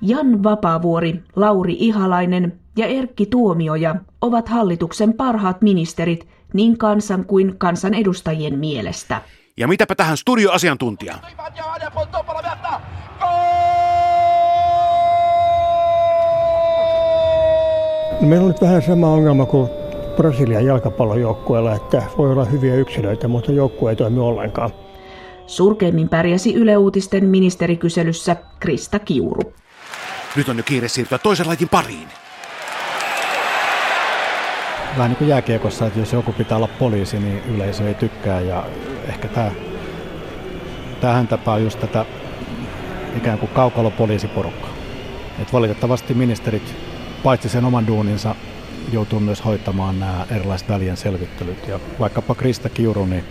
Jan 0.00 0.42
Vapaavuori, 0.42 1.22
Lauri 1.36 1.76
Ihalainen 1.78 2.60
ja 2.76 2.86
Erkki 2.86 3.26
Tuomioja 3.26 3.94
ovat 4.20 4.48
hallituksen 4.48 5.12
parhaat 5.12 5.62
ministerit 5.62 6.28
niin 6.52 6.78
kansan 6.78 7.24
kuin 7.24 7.58
kansanedustajien 7.58 8.58
mielestä. 8.58 9.22
Ja 9.56 9.68
mitäpä 9.68 9.94
tähän 9.94 10.16
studioasiantuntijaan? 10.16 11.20
Meillä 18.20 18.44
on 18.44 18.50
nyt 18.50 18.60
vähän 18.60 18.82
sama 18.82 19.06
ongelma 19.06 19.46
kuin 19.46 19.70
Brasilian 20.16 20.64
jalkapallojoukkueella, 20.64 21.74
että 21.74 22.02
voi 22.18 22.32
olla 22.32 22.44
hyviä 22.44 22.74
yksilöitä, 22.74 23.28
mutta 23.28 23.52
joukkue 23.52 23.90
ei 23.90 23.96
toimi 23.96 24.18
ollenkaan. 24.18 24.70
Surkeimmin 25.46 26.08
pärjäsi 26.08 26.54
Yle 26.54 26.76
Uutisten 26.76 27.24
ministerikyselyssä 27.24 28.36
Krista 28.60 28.98
Kiuru. 28.98 29.52
Nyt 30.36 30.48
on 30.48 30.56
jo 30.56 30.62
kiire 30.62 30.88
siirtyä 30.88 31.18
toisen 31.18 31.48
lajin 31.48 31.68
pariin. 31.68 32.08
Vähän 34.96 35.10
niin 35.10 35.16
kuin 35.16 35.28
jääkiekossa, 35.28 35.86
että 35.86 35.98
jos 35.98 36.12
joku 36.12 36.32
pitää 36.32 36.56
olla 36.56 36.68
poliisi, 36.78 37.18
niin 37.18 37.42
yleisö 37.54 37.88
ei 37.88 37.94
tykkää. 37.94 38.40
Ja 38.40 38.64
ehkä 39.08 39.28
tämä, 39.28 39.50
tähän 41.00 41.28
tapaa 41.28 41.58
just 41.58 41.80
tätä 41.80 42.04
ikään 43.16 43.38
kuin 43.38 43.50
kaukalopoliisiporukkaa. 43.54 44.70
Et 45.42 45.52
valitettavasti 45.52 46.14
ministerit, 46.14 46.74
paitsi 47.22 47.48
sen 47.48 47.64
oman 47.64 47.86
duuninsa, 47.86 48.34
joutuu 48.92 49.20
myös 49.20 49.44
hoitamaan 49.44 50.00
nämä 50.00 50.26
erilaiset 50.30 50.68
välien 50.68 50.96
selvittelyt. 50.96 51.68
Ja 51.68 51.80
vaikkapa 52.00 52.34
Krista 52.34 52.68
Kiuru 52.68 53.06
niin 53.06 53.24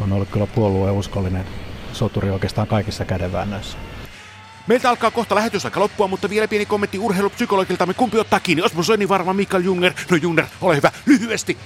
on 0.00 0.12
ollut 0.12 0.28
kyllä 0.28 0.46
puolueen 0.46 0.94
uskollinen 0.94 1.44
soturi 1.92 2.30
oikeastaan 2.30 2.66
kaikissa 2.66 3.04
kädenväännöissä. 3.04 3.78
Meiltä 4.66 4.90
alkaa 4.90 5.10
kohta 5.10 5.34
lähetysaika 5.34 5.80
loppua, 5.80 6.08
mutta 6.08 6.30
vielä 6.30 6.48
pieni 6.48 6.66
kommentti 6.66 6.98
urheilupsykologiltamme. 6.98 7.94
Kumpi 7.94 8.18
ottaa 8.18 8.40
kiinni? 8.40 8.62
Osmo 8.62 8.82
Soini 8.82 9.08
varma 9.08 9.32
Mikael 9.32 9.62
Junger. 9.62 9.92
No 10.10 10.16
Junger, 10.16 10.44
ole 10.60 10.76
hyvä, 10.76 10.90
lyhyesti. 11.06 11.56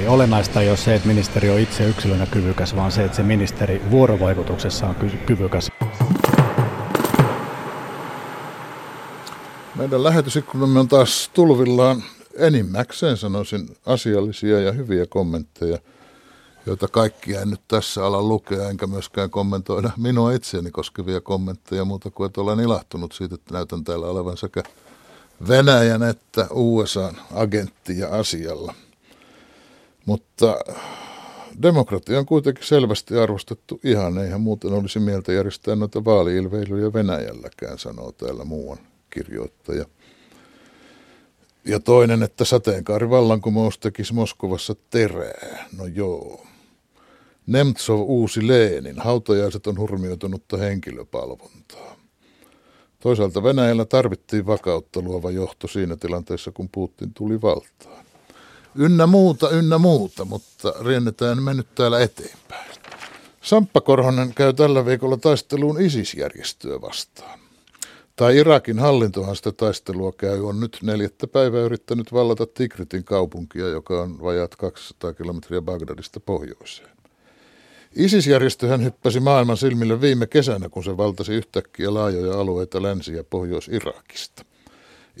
Ei 0.00 0.08
olennaista 0.08 0.60
ei 0.60 0.68
ole 0.68 0.76
se, 0.76 0.94
että 0.94 1.08
ministeri 1.08 1.50
on 1.50 1.58
itse 1.58 1.84
yksilönä 1.84 2.26
kyvykäs, 2.26 2.76
vaan 2.76 2.92
se, 2.92 3.04
että 3.04 3.16
se 3.16 3.22
ministeri 3.22 3.82
vuorovaikutuksessa 3.90 4.86
on 4.86 4.96
kyvykäs. 5.26 5.70
Meidän 9.78 10.04
lähetysikkunamme 10.04 10.80
on 10.80 10.88
taas 10.88 11.30
tulvillaan 11.34 12.02
enimmäkseen, 12.34 13.16
sanoisin, 13.16 13.76
asiallisia 13.86 14.60
ja 14.60 14.72
hyviä 14.72 15.06
kommentteja– 15.06 15.78
joita 16.66 16.88
kaikkia 16.88 17.40
en 17.40 17.50
nyt 17.50 17.60
tässä 17.68 18.06
ala 18.06 18.22
lukea, 18.22 18.68
enkä 18.70 18.86
myöskään 18.86 19.30
kommentoida 19.30 19.90
minua 19.96 20.32
itseäni 20.32 20.70
koskevia 20.70 21.20
kommentteja 21.20 21.84
muuta 21.84 22.10
kuin, 22.10 22.26
että 22.26 22.40
olen 22.40 22.60
ilahtunut 22.60 23.12
siitä, 23.12 23.34
että 23.34 23.54
näytän 23.54 23.84
täällä 23.84 24.06
olevan 24.06 24.36
sekä 24.36 24.62
Venäjän 25.48 26.02
että 26.02 26.46
USAn 26.50 27.16
agentti 27.34 27.98
ja 27.98 28.08
asialla. 28.08 28.74
Mutta 30.06 30.58
demokratia 31.62 32.18
on 32.18 32.26
kuitenkin 32.26 32.64
selvästi 32.64 33.18
arvostettu 33.18 33.80
ihan, 33.84 34.18
eihän 34.18 34.40
muuten 34.40 34.72
olisi 34.72 34.98
mieltä 34.98 35.32
järjestää 35.32 35.76
noita 35.76 36.04
vaaliilveilyjä 36.04 36.92
Venäjälläkään, 36.92 37.78
sanoo 37.78 38.12
täällä 38.12 38.44
muuan 38.44 38.78
kirjoittaja. 39.16 39.84
Ja 41.64 41.80
toinen, 41.80 42.22
että 42.22 42.44
sateenkaarivallankumous 42.44 43.78
tekisi 43.78 44.14
Moskovassa 44.14 44.74
terää. 44.90 45.68
No 45.78 45.86
joo. 45.86 46.46
Nemtsov 47.46 48.00
uusi 48.00 48.48
Leenin, 48.48 48.98
hautajaiset 48.98 49.66
on 49.66 49.78
hurmioitunutta 49.78 50.56
henkilöpalvontaa. 50.56 51.96
Toisaalta 53.00 53.42
Venäjällä 53.42 53.84
tarvittiin 53.84 54.46
vakautta 54.46 55.00
luova 55.00 55.30
johto 55.30 55.68
siinä 55.68 55.96
tilanteessa, 55.96 56.52
kun 56.52 56.68
Putin 56.68 57.14
tuli 57.14 57.42
valtaan. 57.42 58.06
Ynnä 58.74 59.06
muuta, 59.06 59.50
ynnä 59.50 59.78
muuta, 59.78 60.24
mutta 60.24 60.74
riennetään 60.84 61.42
me 61.42 61.54
nyt 61.54 61.74
täällä 61.74 62.00
eteenpäin. 62.00 62.70
Samppa 63.42 63.80
Korhonen 63.80 64.34
käy 64.34 64.52
tällä 64.52 64.86
viikolla 64.86 65.16
taisteluun 65.16 65.80
ISIS-järjestöä 65.80 66.80
vastaan. 66.80 67.45
Tai 68.16 68.36
Irakin 68.36 68.78
hallintohan 68.78 69.36
sitä 69.36 69.52
taistelua 69.52 70.12
käy, 70.12 70.40
on 70.40 70.60
nyt 70.60 70.78
neljättä 70.82 71.26
päivää 71.26 71.60
yrittänyt 71.60 72.12
vallata 72.12 72.46
Tigritin 72.46 73.04
kaupunkia, 73.04 73.68
joka 73.68 74.02
on 74.02 74.22
vajaat 74.22 74.56
200 74.56 75.12
kilometriä 75.12 75.62
Bagdadista 75.62 76.20
pohjoiseen. 76.20 76.88
ISIS-järjestöhän 77.96 78.84
hyppäsi 78.84 79.20
maailman 79.20 79.56
silmille 79.56 80.00
viime 80.00 80.26
kesänä, 80.26 80.68
kun 80.68 80.84
se 80.84 80.96
valtasi 80.96 81.34
yhtäkkiä 81.34 81.94
laajoja 81.94 82.40
alueita 82.40 82.82
Länsi- 82.82 83.14
ja 83.14 83.24
Pohjois-Irakista. 83.24 84.44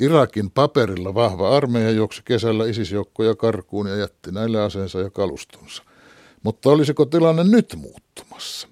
Irakin 0.00 0.50
paperilla 0.50 1.14
vahva 1.14 1.56
armeija 1.56 1.90
juoksi 1.90 2.22
kesällä 2.24 2.66
ISIS-joukkoja 2.66 3.34
karkuun 3.34 3.86
ja 3.86 3.96
jätti 3.96 4.32
näille 4.32 4.62
aseensa 4.62 5.00
ja 5.00 5.10
kalustonsa. 5.10 5.82
Mutta 6.42 6.70
olisiko 6.70 7.04
tilanne 7.04 7.44
nyt 7.44 7.74
muuttumassa? 7.76 8.68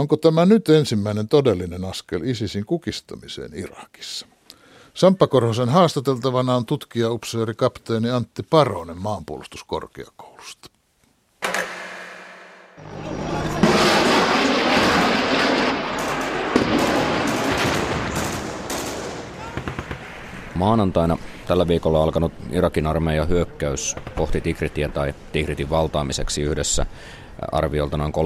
Onko 0.00 0.16
tämä 0.16 0.46
nyt 0.46 0.68
ensimmäinen 0.68 1.28
todellinen 1.28 1.84
askel 1.84 2.22
ISISin 2.22 2.64
kukistamiseen 2.64 3.50
Irakissa? 3.54 4.26
Samppa 4.94 5.26
Korhosen 5.26 5.68
haastateltavana 5.68 6.56
on 6.56 6.66
tutkija-upseeri 6.66 7.54
kapteeni 7.56 8.10
Antti 8.10 8.42
Paronen 8.42 8.98
maanpuolustuskorkeakoulusta. 8.98 10.70
Maanantaina 20.54 21.18
tällä 21.46 21.68
viikolla 21.68 22.02
alkanut 22.02 22.32
Irakin 22.50 22.86
armeijan 22.86 23.28
hyökkäys 23.28 23.96
kohti 24.16 24.40
Tigritien 24.40 24.92
tai 24.92 25.14
Tigritin 25.32 25.70
valtaamiseksi 25.70 26.42
yhdessä 26.42 26.86
arviolta 27.52 27.96
noin 27.96 28.12
3000-5000 28.12 28.16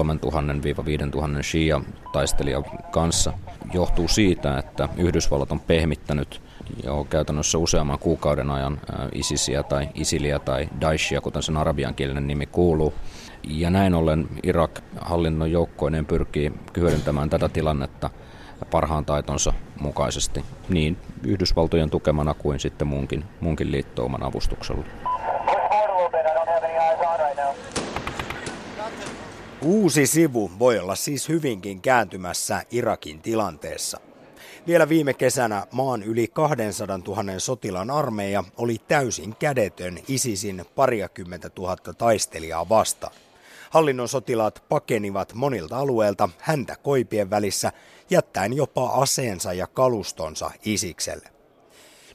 Shia-taistelija 1.41 2.63
kanssa 2.91 3.33
johtuu 3.73 4.07
siitä, 4.07 4.57
että 4.57 4.89
Yhdysvallat 4.97 5.51
on 5.51 5.59
pehmittänyt 5.59 6.41
jo 6.83 7.07
käytännössä 7.09 7.57
useamman 7.57 7.99
kuukauden 7.99 8.51
ajan 8.51 8.81
ISISiä 9.11 9.63
tai 9.63 9.89
ISILiä 9.93 10.39
tai 10.39 10.69
Daeshia, 10.81 11.21
kuten 11.21 11.43
sen 11.43 11.57
arabiankielinen 11.57 12.27
nimi 12.27 12.45
kuuluu. 12.45 12.93
Ja 13.47 13.69
näin 13.69 13.93
ollen 13.93 14.27
Irak 14.43 14.79
hallinnon 15.01 15.51
joukkoineen 15.51 16.05
pyrkii 16.05 16.53
hyödyntämään 16.77 17.29
tätä 17.29 17.49
tilannetta 17.49 18.09
parhaan 18.71 19.05
taitonsa 19.05 19.53
mukaisesti 19.79 20.45
niin 20.69 20.97
Yhdysvaltojen 21.23 21.89
tukemana 21.89 22.33
kuin 22.33 22.59
sitten 22.59 22.87
muunkin, 22.87 23.23
muunkin 23.39 23.71
liittouman 23.71 24.23
avustuksella. 24.23 24.85
Uusi 29.65 30.07
sivu 30.07 30.51
voi 30.59 30.79
olla 30.79 30.95
siis 30.95 31.29
hyvinkin 31.29 31.81
kääntymässä 31.81 32.63
Irakin 32.71 33.21
tilanteessa. 33.21 33.99
Vielä 34.67 34.89
viime 34.89 35.13
kesänä 35.13 35.67
maan 35.71 36.03
yli 36.03 36.27
200 36.27 36.97
000 36.97 37.23
sotilaan 37.37 37.91
armeija 37.91 38.43
oli 38.57 38.77
täysin 38.87 39.35
kädetön 39.35 39.99
ISISin 40.07 40.65
pariakymmentä 40.75 41.49
tuhatta 41.49 41.93
taistelijaa 41.93 42.69
vastaan. 42.69 43.13
Hallinnon 43.69 44.07
sotilaat 44.07 44.63
pakenivat 44.69 45.33
monilta 45.33 45.77
alueilta 45.77 46.29
häntä 46.39 46.75
koipien 46.75 47.29
välissä, 47.29 47.71
jättäen 48.09 48.53
jopa 48.53 48.87
aseensa 48.87 49.53
ja 49.53 49.67
kalustonsa 49.67 50.51
Isikselle. 50.65 51.29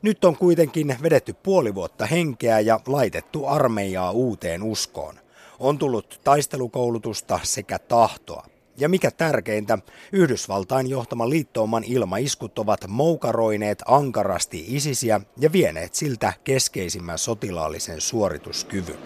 Nyt 0.03 0.24
on 0.24 0.36
kuitenkin 0.36 0.96
vedetty 1.03 1.32
puoli 1.32 1.74
vuotta 1.74 2.07
henkeä 2.07 2.61
ja 2.61 2.80
laitettu 2.86 3.46
armeijaa 3.46 4.11
uuteen 4.11 4.62
uskoon. 4.62 5.20
On 5.61 5.79
tullut 5.79 6.21
taistelukoulutusta 6.25 7.41
sekä 7.43 7.79
tahtoa. 7.79 8.47
Ja 8.77 8.89
mikä 8.89 9.11
tärkeintä, 9.11 9.79
Yhdysvaltain 10.13 10.91
johtaman 10.91 11.31
liittouman 11.31 11.85
ilmaiskut 11.85 12.59
ovat 12.59 12.81
moukaroineet 12.89 13.83
ankarasti 13.87 14.65
isisiä 14.69 15.21
ja 15.39 15.53
vieneet 15.53 15.95
siltä 15.95 16.33
keskeisimmän 16.45 17.19
sotilaallisen 17.19 18.01
suorituskyvyn. 18.01 18.99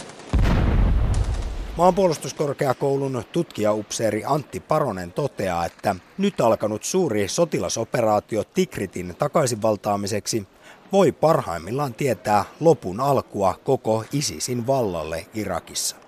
Maanpuolustuskorkeakoulun 1.76 3.24
tutkijaupseeri 3.32 4.22
Antti 4.26 4.60
Paronen 4.60 5.12
toteaa, 5.12 5.66
että 5.66 5.96
nyt 6.18 6.40
alkanut 6.40 6.84
suuri 6.84 7.28
sotilasoperaatio 7.28 8.44
Tikritin 8.44 9.14
takaisinvaltaamiseksi 9.18 10.46
voi 10.92 11.12
parhaimmillaan 11.12 11.94
tietää 11.94 12.44
lopun 12.60 13.00
alkua 13.00 13.54
koko 13.64 14.04
ISISin 14.12 14.66
vallalle 14.66 15.26
Irakissa. 15.34 16.03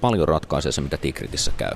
Paljon 0.00 0.28
ratkaisee 0.28 0.72
se, 0.72 0.80
mitä 0.80 0.96
Tikritissä 0.96 1.52
käy. 1.56 1.72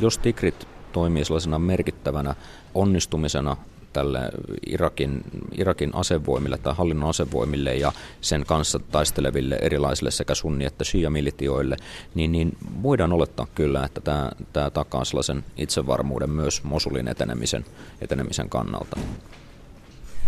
Jos 0.00 0.18
Tikrit 0.18 0.68
toimii 0.92 1.24
sellaisena 1.24 1.58
merkittävänä 1.58 2.34
onnistumisena 2.74 3.56
tälle 3.92 4.20
Irakin, 4.66 5.22
Irakin 5.58 5.94
asevoimille 5.94 6.58
tai 6.58 6.74
hallinnon 6.74 7.10
asevoimille 7.10 7.74
ja 7.74 7.92
sen 8.20 8.44
kanssa 8.46 8.78
taisteleville 8.78 9.58
erilaisille 9.60 10.10
sekä 10.10 10.34
sunni- 10.34 10.64
että 10.64 10.84
shia-militioille, 10.84 11.76
niin, 12.14 12.32
niin 12.32 12.56
voidaan 12.82 13.12
olettaa 13.12 13.46
kyllä, 13.54 13.84
että 13.84 14.00
tämä, 14.00 14.30
tämä 14.52 14.70
takaa 14.70 15.04
sellaisen 15.04 15.44
itsevarmuuden 15.56 16.30
myös 16.30 16.64
Mosulin 16.64 17.08
etenemisen, 17.08 17.64
etenemisen 18.00 18.48
kannalta. 18.48 18.96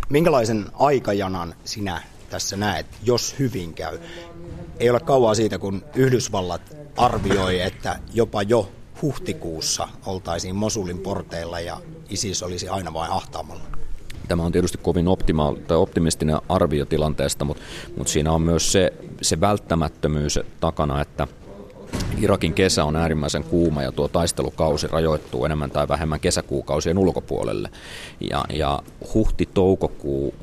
Minkälaisen 0.09 0.66
aikajanan 0.74 1.55
sinä 1.64 2.03
tässä 2.30 2.57
näet, 2.57 2.87
jos 3.05 3.39
hyvin 3.39 3.74
käy? 3.74 3.99
Ei 4.81 4.91
ole 4.91 5.01
kauaa 5.01 5.35
siitä, 5.35 5.59
kun 5.59 5.85
Yhdysvallat 5.95 6.77
arvioi, 6.97 7.61
että 7.61 7.99
jopa 8.14 8.43
jo 8.43 8.68
huhtikuussa 9.03 9.89
oltaisiin 10.07 10.57
Mosulin 10.57 10.99
porteilla 10.99 11.61
ja 11.61 11.81
ISIS 12.11 12.43
olisi 12.43 12.68
aina 12.68 12.93
vain 12.93 13.12
ahtaamalla. 13.12 13.62
Tämä 14.29 14.43
on 14.43 14.53
tietysti 14.53 14.79
kovin 14.79 15.09
optimaal, 15.09 15.55
tai 15.55 15.77
optimistinen 15.77 16.41
arvio 16.49 16.85
tilanteesta, 16.85 17.45
mutta, 17.45 17.62
mutta 17.97 18.12
siinä 18.12 18.33
on 18.33 18.43
myös 18.43 18.72
se, 18.72 18.93
se 19.22 19.41
välttämättömyys 19.41 20.39
takana, 20.61 21.01
että 21.01 21.29
Irakin 22.18 22.55
kesä 22.55 22.85
on 22.85 22.97
äärimmäisen 22.97 23.45
kuuma 23.45 23.83
ja 23.83 23.93
tuo 23.93 24.09
taistelukausi 24.09 24.87
rajoittuu 24.87 25.45
enemmän 25.45 25.70
tai 25.70 25.89
vähemmän 25.89 26.20
kesäkuukausien 26.20 26.99
ulkopuolelle. 26.99 27.70
Ja, 28.31 28.45
ja 28.53 28.83
huhti-toukokuu 29.14 30.35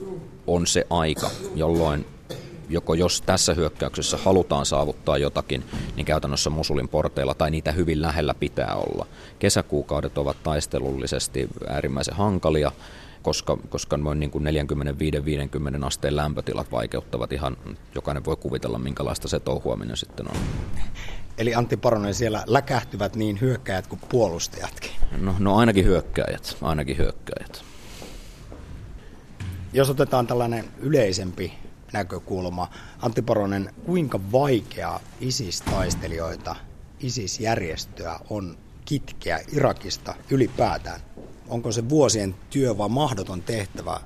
on 0.47 0.67
se 0.67 0.87
aika, 0.89 1.29
jolloin 1.55 2.05
joko 2.73 2.93
jos 2.93 3.21
tässä 3.21 3.53
hyökkäyksessä 3.53 4.17
halutaan 4.17 4.65
saavuttaa 4.65 5.17
jotakin, 5.17 5.63
niin 5.95 6.05
käytännössä 6.05 6.49
Musulin 6.49 6.87
porteilla 6.87 7.33
tai 7.33 7.51
niitä 7.51 7.71
hyvin 7.71 8.01
lähellä 8.01 8.33
pitää 8.33 8.75
olla. 8.75 9.05
Kesäkuukaudet 9.39 10.17
ovat 10.17 10.43
taistelullisesti 10.43 11.49
äärimmäisen 11.67 12.15
hankalia, 12.15 12.71
koska, 13.21 13.57
koska 13.69 13.97
noin 13.97 14.19
niin 14.19 14.31
kuin 14.31 14.45
45-50 15.81 15.85
asteen 15.85 16.15
lämpötilat 16.15 16.71
vaikeuttavat 16.71 17.31
ihan, 17.31 17.57
jokainen 17.95 18.25
voi 18.25 18.35
kuvitella 18.35 18.79
minkälaista 18.79 19.27
se 19.27 19.39
touhuaminen 19.39 19.97
sitten 19.97 20.27
on. 20.31 20.35
Eli 21.37 21.55
Antti 21.55 21.77
Paronen, 21.77 22.13
siellä 22.13 22.43
läkähtyvät 22.47 23.15
niin 23.15 23.41
hyökkäjät 23.41 23.87
kuin 23.87 24.01
puolustajatkin. 24.09 24.91
No, 25.17 25.35
no 25.39 25.55
ainakin 25.55 25.85
hyökkäjät, 25.85 26.57
ainakin 26.61 26.97
hyökkäjät. 26.97 27.63
Jos 29.73 29.89
otetaan 29.89 30.27
tällainen 30.27 30.65
yleisempi 30.79 31.53
näkökulma. 31.93 32.69
Antti 32.99 33.21
Paronen, 33.21 33.73
kuinka 33.85 34.19
vaikea 34.31 34.99
ISIS-taistelijoita, 35.21 36.55
ISIS-järjestöä 36.99 38.19
on 38.29 38.57
kitkeä 38.85 39.39
Irakista 39.51 40.15
ylipäätään? 40.29 40.99
Onko 41.47 41.71
se 41.71 41.89
vuosien 41.89 42.35
työ 42.49 42.77
vai 42.77 42.89
mahdoton 42.89 43.41
tehtävä? 43.41 43.99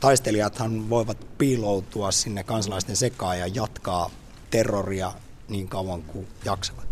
Taistelijathan 0.00 0.90
voivat 0.90 1.26
piiloutua 1.38 2.10
sinne 2.10 2.44
kansalaisten 2.44 2.96
sekaan 2.96 3.38
ja 3.38 3.46
jatkaa 3.46 4.10
terroria 4.50 5.12
niin 5.48 5.68
kauan 5.68 6.02
kuin 6.02 6.28
jaksavat. 6.44 6.88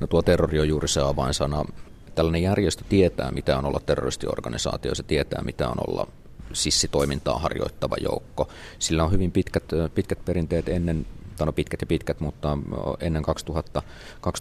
No 0.00 0.06
tuo 0.06 0.22
terrori 0.22 0.60
on 0.60 0.68
juuri 0.68 0.88
se 0.88 1.00
avainsana. 1.00 1.64
Tällainen 2.14 2.42
järjestö 2.42 2.84
tietää, 2.88 3.30
mitä 3.30 3.58
on 3.58 3.64
olla 3.64 3.80
terroristiorganisaatio, 3.86 4.94
se 4.94 5.02
tietää, 5.02 5.42
mitä 5.44 5.68
on 5.68 5.76
olla 5.86 6.06
sissitoimintaa 6.52 7.38
harjoittava 7.38 7.96
joukko. 8.00 8.48
Sillä 8.78 9.04
on 9.04 9.12
hyvin 9.12 9.32
pitkät, 9.32 9.64
pitkät 9.94 10.24
perinteet 10.24 10.68
ennen 10.68 11.06
tai 11.40 11.46
no 11.46 11.52
pitkät 11.52 11.80
ja 11.80 11.86
pitkät, 11.86 12.20
mutta 12.20 12.58
ennen 13.00 13.22
2000, 13.22 13.82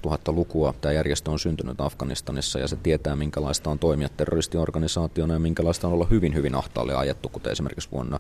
2000-lukua 0.08 0.74
tämä 0.82 0.94
järjestö 0.94 1.32
on 1.32 1.40
syntynyt 1.40 1.82
Afganistanissa 1.82 2.60
ja 2.60 2.68
se 2.68 2.76
tietää, 2.76 3.16
minkälaista 3.16 3.70
on 3.70 3.80
toimia 3.80 4.10
terroristiorganisaationa 4.10 5.34
ja 5.34 5.40
minkälaista 5.40 5.88
on 5.88 5.94
olla 5.94 6.08
hyvin, 6.10 6.34
hyvin 6.34 6.56
ahtaalle 6.56 6.96
ajettu, 6.96 7.30
kuten 7.30 7.52
esimerkiksi 7.52 7.92
vuonna 7.92 8.20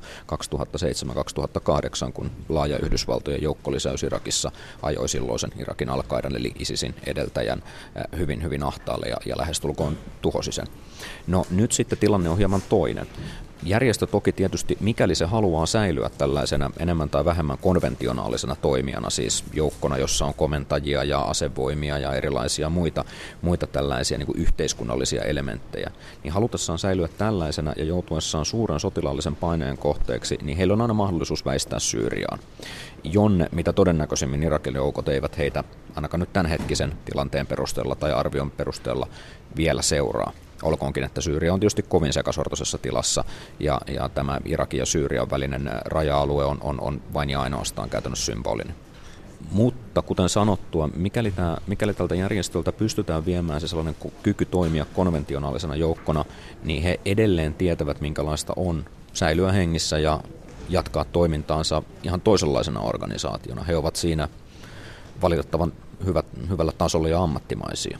2007-2008, 2.09 2.11
kun 2.13 2.31
laaja 2.49 2.79
Yhdysvaltojen 2.79 3.41
joukkolisäys 3.41 4.03
Irakissa 4.03 4.51
ajoi 4.81 5.09
silloisen 5.09 5.51
Irakin 5.57 5.89
al 5.89 6.03
eli 6.35 6.53
ISISin 6.59 6.95
edeltäjän 7.05 7.63
hyvin, 8.17 8.43
hyvin 8.43 8.63
ahtaalle 8.63 9.05
ja, 9.05 9.17
ja 9.25 9.37
lähestulkoon 9.37 9.97
tuhosi 10.21 10.51
sen. 10.51 10.67
No 11.27 11.45
nyt 11.51 11.71
sitten 11.71 11.97
tilanne 11.97 12.29
on 12.29 12.37
hieman 12.37 12.61
toinen. 12.69 13.07
Järjestö 13.64 14.07
toki 14.07 14.32
tietysti, 14.32 14.78
mikäli 14.80 15.16
se 15.16 15.26
haluaa 15.26 15.66
säilyä 15.66 16.10
tällaisena 16.18 16.72
enemmän 16.80 17.10
tai 17.10 17.26
vähemmän 17.26 17.57
konventionaalisena 17.57 18.55
toimijana, 18.55 19.10
siis 19.10 19.43
joukkona, 19.53 19.97
jossa 19.97 20.26
on 20.26 20.34
komentajia 20.34 21.03
ja 21.03 21.22
asevoimia 21.22 21.97
ja 21.97 22.14
erilaisia 22.14 22.70
muita, 22.70 23.05
muita 23.41 23.68
tällaisia 23.68 24.18
niin 24.18 24.26
kuin 24.26 24.39
yhteiskunnallisia 24.39 25.22
elementtejä, 25.24 25.91
niin 26.24 26.34
halutessaan 26.34 26.80
säilyä 26.80 27.07
tällaisena 27.18 27.74
ja 27.78 27.84
joutuessaan 27.84 28.45
suuren 28.45 28.80
sotilaallisen 28.80 29.36
paineen 29.36 29.78
kohteeksi, 29.78 30.38
niin 30.41 30.57
heillä 30.57 30.74
on 30.74 30.82
aina 30.82 30.93
mahdollisuus 30.93 31.45
väistää 31.45 31.80
Syyriaan, 31.80 32.39
jonne 33.03 33.49
mitä 33.51 33.74
todennäköisemmin 33.74 34.43
Irakin 34.43 34.76
joukot 34.76 35.07
eivät 35.10 35.38
heitä 35.38 35.64
ainakaan 35.95 36.20
nyt 36.20 36.34
tämänhetkisen 36.34 36.93
tilanteen 37.05 37.47
perusteella 37.47 37.95
tai 37.95 38.12
arvion 38.12 38.51
perusteella 38.51 39.07
vielä 39.55 39.82
seuraa. 39.82 40.34
Olkoonkin, 40.64 41.03
että 41.03 41.22
Syyria 41.22 41.53
on 41.53 41.60
tietysti 41.60 41.82
kovin 41.82 42.14
sekasortoisessa 42.14 42.78
tilassa 42.78 43.24
ja, 43.60 43.82
ja 43.88 44.10
tämä 44.10 44.39
Irakin 44.45 44.78
ja 44.78 44.86
Syyrian 44.86 45.30
välinen 45.30 45.72
raja-alue 45.86 46.45
on, 46.45 46.57
on, 46.62 46.82
on 46.82 47.01
vain 47.14 47.30
ja 47.30 47.41
ainoastaan 47.41 47.89
käytännössä 47.89 48.26
symbolinen. 48.26 48.76
Mutta 49.51 50.01
kuten 50.01 50.30
sanottua, 50.30 50.89
mikäli, 50.95 51.32
tämä, 51.32 51.57
mikäli 51.68 51.93
tältä 51.93 52.16
järjestöltä 52.16 52.72
pystytään 52.72 53.26
viemään 53.26 53.62
se 53.62 53.68
sellainen 53.68 53.95
kyky 54.24 54.45
toimia 54.45 54.86
konventionaalisena 54.93 55.76
joukkona, 55.76 56.26
niin 56.64 56.84
he 56.84 56.99
edelleen 57.05 57.53
tietävät, 57.53 58.01
minkälaista 58.01 58.53
on 58.55 58.86
säilyä 59.14 59.51
hengissä 59.51 59.99
ja 59.99 60.20
jatkaa 60.70 61.05
toimintaansa 61.05 61.84
ihan 62.03 62.22
toisenlaisena 62.22 62.82
organisaationa. 62.82 63.64
He 63.64 63.78
ovat 63.78 63.95
siinä 63.95 64.28
valitettavan 65.22 65.74
hyvät, 66.05 66.26
hyvällä 66.49 66.72
tasolla 66.72 67.10
ja 67.10 67.24
ammattimaisia. 67.24 67.99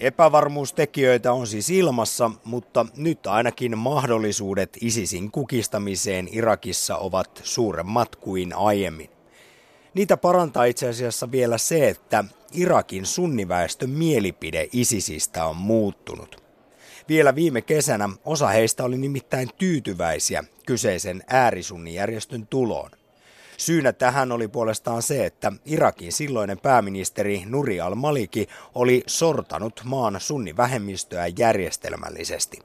Epävarmuustekijöitä 0.00 1.32
on 1.32 1.46
siis 1.46 1.70
ilmassa, 1.70 2.30
mutta 2.44 2.86
nyt 2.96 3.26
ainakin 3.26 3.78
mahdollisuudet 3.78 4.76
ISISin 4.80 5.30
kukistamiseen 5.30 6.28
Irakissa 6.32 6.96
ovat 6.96 7.40
suuremmat 7.44 8.16
kuin 8.16 8.52
aiemmin. 8.52 9.10
Niitä 9.94 10.16
parantaa 10.16 10.64
itse 10.64 10.88
asiassa 10.88 11.30
vielä 11.30 11.58
se, 11.58 11.88
että 11.88 12.24
Irakin 12.52 13.06
sunniväestön 13.06 13.90
mielipide 13.90 14.68
ISISistä 14.72 15.44
on 15.44 15.56
muuttunut. 15.56 16.42
Vielä 17.08 17.34
viime 17.34 17.62
kesänä 17.62 18.08
osa 18.24 18.48
heistä 18.48 18.84
oli 18.84 18.98
nimittäin 18.98 19.48
tyytyväisiä 19.58 20.44
kyseisen 20.66 21.22
äärisunnijärjestön 21.26 22.46
tuloon. 22.46 22.90
Syynä 23.58 23.92
tähän 23.92 24.32
oli 24.32 24.48
puolestaan 24.48 25.02
se, 25.02 25.26
että 25.26 25.52
Irakin 25.64 26.12
silloinen 26.12 26.58
pääministeri 26.58 27.42
Nuri 27.46 27.80
al-Maliki 27.80 28.48
oli 28.74 29.02
sortanut 29.06 29.80
maan 29.84 30.20
sunnivähemmistöä 30.20 31.26
järjestelmällisesti. 31.38 32.58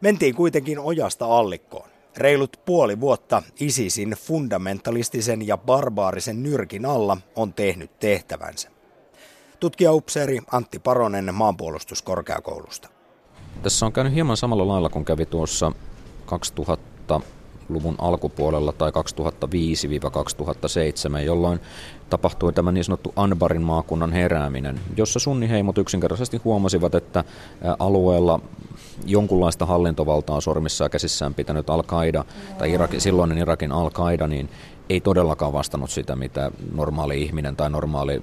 Mentiin 0.00 0.34
kuitenkin 0.34 0.78
ojasta 0.78 1.38
allikkoon. 1.38 1.88
Reilut 2.16 2.60
puoli 2.66 3.00
vuotta 3.00 3.42
ISISin 3.60 4.10
fundamentalistisen 4.10 5.46
ja 5.46 5.56
barbaarisen 5.56 6.42
nyrkin 6.42 6.86
alla 6.86 7.16
on 7.36 7.54
tehnyt 7.54 7.98
tehtävänsä. 7.98 8.70
Tutkijaupseeri 9.60 10.40
Antti 10.52 10.78
Paronen 10.78 11.34
maanpuolustuskorkeakoulusta. 11.34 12.88
Tässä 13.62 13.86
on 13.86 13.92
käynyt 13.92 14.14
hieman 14.14 14.36
samalla 14.36 14.68
lailla 14.68 14.88
kuin 14.88 15.04
kävi 15.04 15.26
tuossa 15.26 15.72
2000-luvun 17.68 17.94
alkupuolella 17.98 18.72
tai 18.72 18.90
2005-2007, 18.90 21.18
jolloin 21.18 21.60
tapahtui 22.10 22.52
tämä 22.52 22.72
niin 22.72 22.84
sanottu 22.84 23.12
Anbarin 23.16 23.62
maakunnan 23.62 24.12
herääminen, 24.12 24.80
jossa 24.96 25.18
sunniheimot 25.18 25.78
yksinkertaisesti 25.78 26.40
huomasivat, 26.44 26.94
että 26.94 27.24
alueella 27.78 28.40
jonkunlaista 29.06 29.66
hallintovaltaa 29.66 30.40
sormissa 30.40 30.84
ja 30.84 30.88
käsissään 30.88 31.34
pitänyt 31.34 31.70
Al-Qaida, 31.70 32.24
tai 32.58 32.72
Irakin, 32.72 33.00
silloinen 33.00 33.38
Irakin 33.38 33.72
Al-Qaida, 33.72 34.26
niin 34.26 34.48
ei 34.90 35.00
todellakaan 35.00 35.52
vastannut 35.52 35.90
sitä, 35.90 36.16
mitä 36.16 36.50
normaali 36.74 37.22
ihminen 37.22 37.56
tai 37.56 37.70
normaali, 37.70 38.22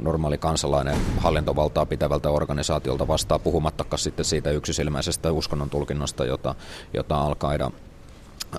normaali 0.00 0.38
kansalainen 0.38 0.96
hallintovaltaa 1.18 1.86
pitävältä 1.86 2.30
organisaatiolta 2.30 3.08
vastaa, 3.08 3.38
puhumattakaan 3.38 3.98
sitten 3.98 4.24
siitä 4.24 4.50
yksisilmäisestä 4.50 5.32
uskonnon 5.32 5.70
tulkinnasta, 5.70 6.24
jota, 6.24 6.54
jota 6.94 7.16
Al-Qaida, 7.16 7.70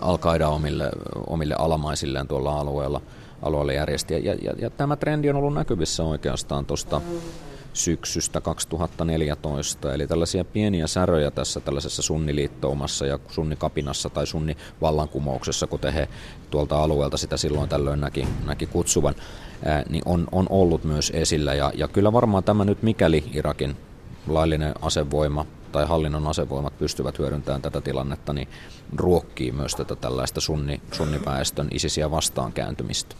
Al-Qaida 0.01 0.47
omille, 0.47 0.89
omille 1.27 1.55
alamaisilleen 1.57 2.27
tuolla 2.27 2.59
alueella, 2.59 3.01
alueella 3.41 3.73
järjesti. 3.73 4.13
Ja, 4.13 4.35
ja, 4.41 4.53
ja 4.57 4.69
tämä 4.69 4.95
trendi 4.95 5.29
on 5.29 5.35
ollut 5.35 5.53
näkyvissä 5.53 6.03
oikeastaan 6.03 6.65
tuosta 6.65 7.01
syksystä 7.73 8.41
2014. 8.41 9.93
Eli 9.93 10.07
tällaisia 10.07 10.45
pieniä 10.45 10.87
säröjä 10.87 11.31
tässä 11.31 11.59
tällaisessa 11.59 12.01
sunniliittoumassa 12.01 13.05
ja 13.05 13.19
sunnikapinassa 13.27 14.09
tai 14.09 14.27
sunnivallankumouksessa, 14.27 15.67
kuten 15.67 15.93
he 15.93 16.07
tuolta 16.49 16.83
alueelta 16.83 17.17
sitä 17.17 17.37
silloin 17.37 17.69
tällöin 17.69 18.01
näki, 18.01 18.27
näki 18.45 18.65
kutsuvan, 18.65 19.15
ää, 19.65 19.83
niin 19.89 20.03
on, 20.05 20.27
on 20.31 20.47
ollut 20.49 20.83
myös 20.83 21.11
esillä. 21.15 21.53
Ja, 21.53 21.71
ja 21.75 21.87
kyllä 21.87 22.13
varmaan 22.13 22.43
tämä 22.43 22.65
nyt, 22.65 22.83
mikäli 22.83 23.23
Irakin 23.33 23.77
laillinen 24.27 24.73
asevoima 24.81 25.45
tai 25.73 25.85
hallinnon 25.87 26.27
asevoimat 26.27 26.77
pystyvät 26.77 27.19
hyödyntämään 27.19 27.61
tätä 27.61 27.81
tilannetta, 27.81 28.33
niin 28.33 28.47
ruokkii 28.95 29.51
myös 29.51 29.75
tätä 29.75 29.95
tällaista 29.95 30.41
sunni, 30.41 30.81
sunniväestön 30.91 31.67
isisiä 31.71 32.11
vastaan 32.11 32.53
kääntymistä. 32.53 33.15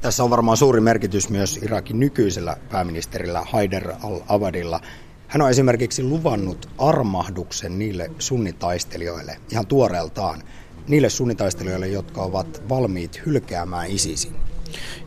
Tässä 0.00 0.24
on 0.24 0.30
varmaan 0.30 0.56
suuri 0.56 0.80
merkitys 0.80 1.30
myös 1.30 1.56
Irakin 1.56 2.00
nykyisellä 2.00 2.56
pääministerillä 2.70 3.42
Haider 3.50 3.92
al-Abadilla. 4.02 4.80
Hän 5.28 5.42
on 5.42 5.50
esimerkiksi 5.50 6.02
luvannut 6.02 6.68
armahduksen 6.78 7.78
niille 7.78 8.10
sunnitaistelijoille 8.18 9.36
ihan 9.52 9.66
tuoreeltaan, 9.66 10.42
niille 10.88 11.08
sunnitaistelijoille, 11.08 11.88
jotka 11.88 12.22
ovat 12.22 12.62
valmiit 12.68 13.22
hylkäämään 13.26 13.90
ISISin. 13.90 14.34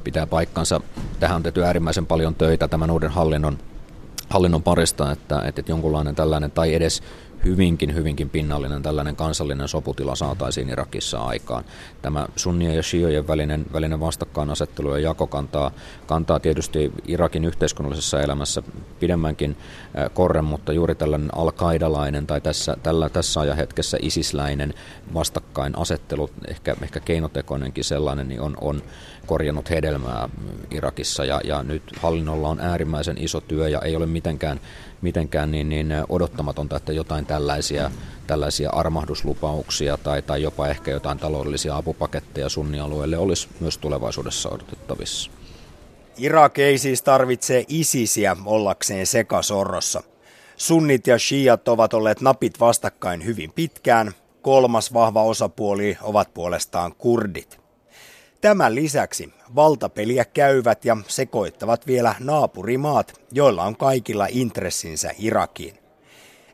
Pitää 0.03 0.27
paikkansa. 0.27 0.81
Tähän 1.19 1.35
on 1.35 1.43
tehty 1.43 1.63
äärimmäisen 1.63 2.05
paljon 2.05 2.35
töitä 2.35 2.67
tämän 2.67 2.91
uuden 2.91 3.11
hallinnon, 3.11 3.57
hallinnon 4.31 4.63
parista, 4.63 5.11
että, 5.11 5.41
että 5.45 5.63
jonkunlainen 5.67 6.15
tällainen 6.15 6.51
tai 6.51 6.73
edes 6.73 7.01
hyvinkin, 7.45 7.95
hyvinkin 7.95 8.29
pinnallinen 8.29 8.81
tällainen 8.83 9.15
kansallinen 9.15 9.67
soputila 9.67 10.15
saataisiin 10.15 10.69
Irakissa 10.69 11.23
aikaan. 11.23 11.63
Tämä 12.01 12.27
sunnien 12.35 12.75
ja 12.75 12.83
shiojen 12.83 13.27
välinen, 13.27 13.65
välinen 13.73 13.99
vastakkainasettelu 13.99 14.91
ja 14.91 14.99
jako 14.99 15.27
kantaa, 15.27 15.71
kantaa 16.07 16.39
tietysti 16.39 16.91
Irakin 17.07 17.45
yhteiskunnallisessa 17.45 18.21
elämässä 18.21 18.63
pidemmänkin 18.99 19.57
korren, 20.13 20.45
mutta 20.45 20.73
juuri 20.73 20.95
tällainen 20.95 21.37
alkaidalainen 21.37 22.27
tai 22.27 22.41
tässä, 22.41 22.77
tällä, 22.83 23.09
tässä 23.09 23.39
ajahetkessä 23.39 23.97
isisläinen 24.01 24.73
vastakkainasettelu, 25.13 26.29
ehkä, 26.47 26.75
ehkä 26.81 26.99
keinotekoinenkin 26.99 27.83
sellainen, 27.83 28.27
niin 28.27 28.41
on, 28.41 28.57
on 28.61 28.81
korjannut 29.25 29.69
hedelmää 29.69 30.29
Irakissa 30.71 31.25
ja, 31.25 31.41
ja 31.43 31.63
nyt 31.63 31.83
hallinnolla 31.99 32.47
on 32.47 32.59
äärimmäisen 32.59 33.17
iso 33.17 33.41
työ 33.41 33.69
ja 33.69 33.81
ei 33.81 33.95
ole 33.95 34.05
mitenkään 34.05 34.59
mitenkään 35.01 35.51
niin, 35.51 35.69
niin 35.69 35.93
odottamatonta, 36.09 36.77
että 36.77 36.93
jotain 36.93 37.25
tällaisia, 37.25 37.91
tällaisia 38.27 38.69
armahduslupauksia 38.69 39.97
tai, 39.97 40.21
tai 40.21 40.41
jopa 40.41 40.67
ehkä 40.67 40.91
jotain 40.91 41.17
taloudellisia 41.17 41.77
apupaketteja 41.77 42.49
sunnialueelle 42.49 43.17
olisi 43.17 43.47
myös 43.59 43.77
tulevaisuudessa 43.77 44.49
odotettavissa. 44.49 45.31
Irak 46.17 46.59
ei 46.59 46.77
siis 46.77 47.01
tarvitse 47.01 47.65
isisiä 47.67 48.37
ollakseen 48.45 49.07
sekasorrossa. 49.07 50.03
Sunnit 50.57 51.07
ja 51.07 51.19
shiat 51.19 51.67
ovat 51.67 51.93
olleet 51.93 52.21
napit 52.21 52.59
vastakkain 52.59 53.25
hyvin 53.25 53.51
pitkään. 53.51 54.11
Kolmas 54.41 54.93
vahva 54.93 55.23
osapuoli 55.23 55.97
ovat 56.01 56.33
puolestaan 56.33 56.93
kurdit. 56.97 57.60
Tämän 58.41 58.75
lisäksi 58.75 59.33
valtapeliä 59.55 60.25
käyvät 60.25 60.85
ja 60.85 60.97
sekoittavat 61.07 61.87
vielä 61.87 62.15
naapurimaat, 62.19 63.21
joilla 63.31 63.63
on 63.63 63.75
kaikilla 63.75 64.27
intressinsä 64.29 65.11
Irakiin. 65.19 65.77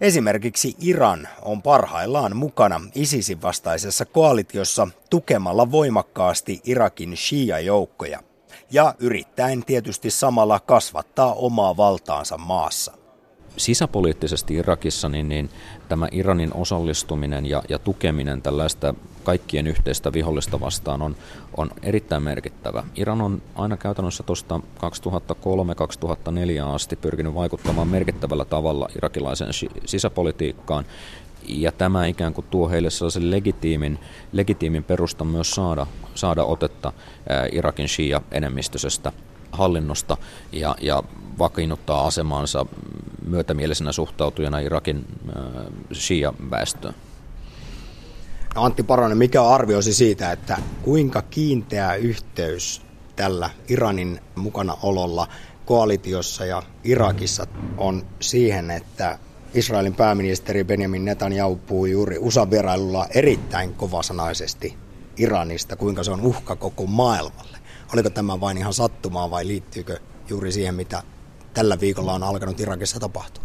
Esimerkiksi 0.01 0.75
Iran 0.81 1.27
on 1.41 1.61
parhaillaan 1.61 2.35
mukana 2.35 2.81
ISISin 2.95 3.41
vastaisessa 3.41 4.05
koalitiossa 4.05 4.87
tukemalla 5.09 5.71
voimakkaasti 5.71 6.61
Irakin 6.63 7.13
Shia-joukkoja 7.17 8.19
ja 8.71 8.95
yrittäen 8.99 9.65
tietysti 9.65 10.09
samalla 10.09 10.59
kasvattaa 10.59 11.33
omaa 11.33 11.77
valtaansa 11.77 12.37
maassa 12.37 13.06
sisäpoliittisesti 13.57 14.53
Irakissa, 14.53 15.09
niin, 15.09 15.29
niin 15.29 15.49
tämä 15.89 16.07
Iranin 16.11 16.53
osallistuminen 16.53 17.45
ja, 17.45 17.63
ja 17.69 17.79
tukeminen 17.79 18.41
tällaista 18.41 18.93
kaikkien 19.23 19.67
yhteistä 19.67 20.13
vihollista 20.13 20.59
vastaan 20.59 21.01
on, 21.01 21.15
on 21.57 21.69
erittäin 21.83 22.23
merkittävä. 22.23 22.83
Iran 22.95 23.21
on 23.21 23.41
aina 23.55 23.77
käytännössä 23.77 24.23
tuosta 24.23 24.59
2003-2004 24.79 26.73
asti 26.73 26.95
pyrkinyt 26.95 27.33
vaikuttamaan 27.33 27.87
merkittävällä 27.87 28.45
tavalla 28.45 28.87
irakilaisen 28.95 29.47
sisäpolitiikkaan, 29.85 30.85
ja 31.47 31.71
tämä 31.71 32.05
ikään 32.05 32.33
kuin 32.33 32.47
tuo 32.49 32.69
heille 32.69 32.89
sellaisen 32.89 33.31
legitiimin, 33.31 33.99
legitiimin 34.31 34.83
perustan 34.83 35.27
myös 35.27 35.51
saada, 35.51 35.87
saada 36.15 36.43
otetta 36.43 36.93
Irakin 37.51 37.87
Shia-enemmistöisestä 37.87 39.11
hallinnosta 39.51 40.17
ja, 40.51 40.75
ja 40.81 41.03
vakiinnuttaa 41.39 42.07
asemansa 42.07 42.65
myötämielisenä 43.27 43.91
suhtautujana 43.91 44.59
Irakin 44.59 45.05
äh, 45.29 45.43
Shia-väestöön. 45.93 46.95
No 48.55 48.63
Antti 48.63 48.83
Paronen, 48.83 49.17
mikä 49.17 49.41
on 49.41 49.53
arvioisi 49.53 49.93
siitä, 49.93 50.31
että 50.31 50.57
kuinka 50.81 51.21
kiinteä 51.21 51.95
yhteys 51.95 52.81
tällä 53.15 53.49
Iranin 53.67 54.19
mukana 54.35 54.77
ololla 54.83 55.27
koalitiossa 55.65 56.45
ja 56.45 56.63
Irakissa 56.83 57.47
on 57.77 58.05
siihen, 58.19 58.71
että 58.71 59.19
Israelin 59.53 59.95
pääministeri 59.95 60.63
Benjamin 60.63 61.05
Netanyahu 61.05 61.55
puhui 61.55 61.91
juuri 61.91 62.17
USA-vierailulla 62.19 63.07
erittäin 63.13 63.73
kovasanaisesti 63.73 64.77
Iranista, 65.17 65.75
kuinka 65.75 66.03
se 66.03 66.11
on 66.11 66.21
uhka 66.21 66.55
koko 66.55 66.85
maailmalle. 66.85 67.57
Oliko 67.93 68.09
tämä 68.09 68.39
vain 68.39 68.57
ihan 68.57 68.73
sattumaa 68.73 69.31
vai 69.31 69.47
liittyykö 69.47 69.99
juuri 70.29 70.51
siihen, 70.51 70.75
mitä 70.75 71.03
tällä 71.53 71.79
viikolla 71.79 72.13
on 72.13 72.23
alkanut 72.23 72.59
Irakissa 72.59 72.99
tapahtua? 72.99 73.43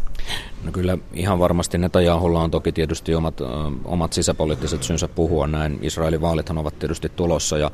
No 0.63 0.71
kyllä 0.71 0.97
ihan 1.13 1.39
varmasti 1.39 1.77
Netanyahulla 1.77 2.43
on 2.43 2.51
toki 2.51 2.71
tietysti 2.71 3.15
omat, 3.15 3.41
omat 3.85 4.13
sisäpoliittiset 4.13 4.83
syynsä 4.83 5.07
puhua 5.07 5.47
näin. 5.47 5.79
Israelin 5.81 6.21
vaalithan 6.21 6.57
ovat 6.57 6.79
tietysti 6.79 7.09
tulossa 7.09 7.57
ja 7.57 7.71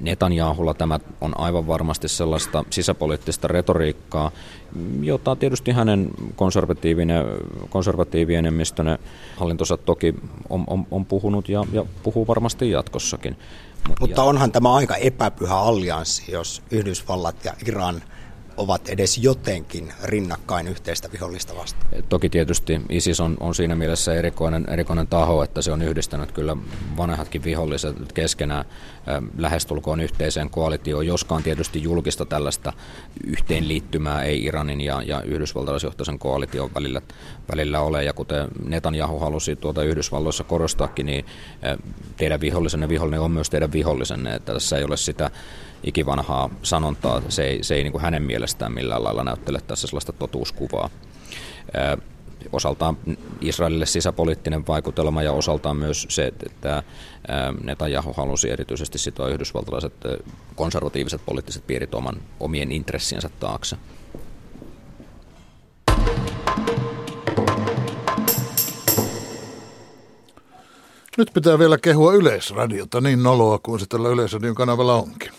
Netanyahulla 0.00 0.74
tämä 0.74 1.00
on 1.20 1.40
aivan 1.40 1.66
varmasti 1.66 2.08
sellaista 2.08 2.64
sisäpoliittista 2.70 3.48
retoriikkaa, 3.48 4.30
jota 5.00 5.36
tietysti 5.36 5.72
hänen 5.72 6.10
konservatiivinen, 6.36 7.24
konservatiivienemmistöinen 7.70 8.98
hallintonsa 9.36 9.76
toki 9.76 10.14
on, 10.48 10.64
on, 10.66 10.86
on 10.90 11.06
puhunut 11.06 11.48
ja, 11.48 11.64
ja 11.72 11.84
puhuu 12.02 12.26
varmasti 12.26 12.70
jatkossakin. 12.70 13.36
Mutta 14.00 14.22
onhan 14.22 14.52
tämä 14.52 14.74
aika 14.74 14.96
epäpyhä 14.96 15.56
allianssi, 15.58 16.32
jos 16.32 16.62
Yhdysvallat 16.70 17.44
ja 17.44 17.52
Iran– 17.66 18.02
ovat 18.56 18.88
edes 18.88 19.18
jotenkin 19.18 19.92
rinnakkain 20.02 20.68
yhteistä 20.68 21.08
vihollista 21.12 21.56
vastaan. 21.56 22.02
Toki 22.08 22.28
tietysti 22.28 22.80
ISIS 22.88 23.20
on, 23.20 23.36
on 23.40 23.54
siinä 23.54 23.74
mielessä 23.74 24.14
erikoinen, 24.14 24.66
erikoinen 24.68 25.06
taho, 25.06 25.42
että 25.42 25.62
se 25.62 25.72
on 25.72 25.82
yhdistänyt 25.82 26.32
kyllä 26.32 26.56
vanhatkin 26.96 27.44
viholliset 27.44 28.12
keskenään 28.12 28.64
äh, 29.08 29.22
lähestulkoon 29.38 30.00
yhteiseen 30.00 30.50
koalitioon, 30.50 31.06
joskaan 31.06 31.42
tietysti 31.42 31.82
julkista 31.82 32.24
tällaista 32.24 32.72
yhteenliittymää 33.26 34.22
ei 34.22 34.44
Iranin 34.44 34.80
ja, 34.80 35.02
ja 35.02 35.22
yhdysvaltalaisjohtaisen 35.22 36.18
koalition 36.18 36.74
välillä, 36.74 37.02
välillä 37.50 37.80
ole. 37.80 38.04
Ja 38.04 38.12
kuten 38.12 38.48
Netanyahu 38.64 39.18
halusi 39.18 39.56
tuota 39.56 39.82
Yhdysvalloissa 39.82 40.44
korostaakin, 40.44 41.06
niin 41.06 41.24
äh, 41.64 41.78
teidän 42.16 42.40
vihollisenne 42.40 42.88
vihollinen 42.88 43.20
on 43.20 43.30
myös 43.30 43.50
teidän 43.50 43.72
vihollisenne, 43.72 44.34
että 44.34 44.52
tässä 44.52 44.78
ei 44.78 44.84
ole 44.84 44.96
sitä 44.96 45.30
ikivanhaa 45.86 46.50
sanontaa. 46.62 47.22
Se 47.28 47.44
ei, 47.44 47.64
se 47.64 47.74
ei 47.74 47.82
niin 47.82 47.92
kuin 47.92 48.02
hänen 48.02 48.22
mielestään 48.22 48.72
millään 48.72 49.04
lailla 49.04 49.24
näyttele 49.24 49.60
tässä 49.60 49.86
sellaista 49.86 50.12
totuuskuvaa. 50.12 50.90
osaltaan 52.52 52.96
Israelille 53.40 53.86
sisäpoliittinen 53.86 54.66
vaikutelma 54.66 55.22
ja 55.22 55.32
osaltaan 55.32 55.76
myös 55.76 56.06
se, 56.08 56.32
että 56.46 56.82
Netanyahu 57.62 58.12
halusi 58.12 58.50
erityisesti 58.50 58.98
sitoa 58.98 59.28
yhdysvaltalaiset 59.28 59.92
konservatiiviset 60.54 61.20
poliittiset 61.26 61.66
piirit 61.66 61.94
oman, 61.94 62.16
omien 62.40 62.72
intressiensä 62.72 63.30
taakse. 63.40 63.76
Nyt 71.18 71.30
pitää 71.34 71.58
vielä 71.58 71.78
kehua 71.78 72.14
Yleisradiota, 72.14 73.00
niin 73.00 73.22
noloa 73.22 73.58
kuin 73.58 73.80
se 73.80 73.86
tällä 73.86 74.08
Yleisradion 74.08 74.54
kanavalla 74.54 74.94
onkin. 74.94 75.32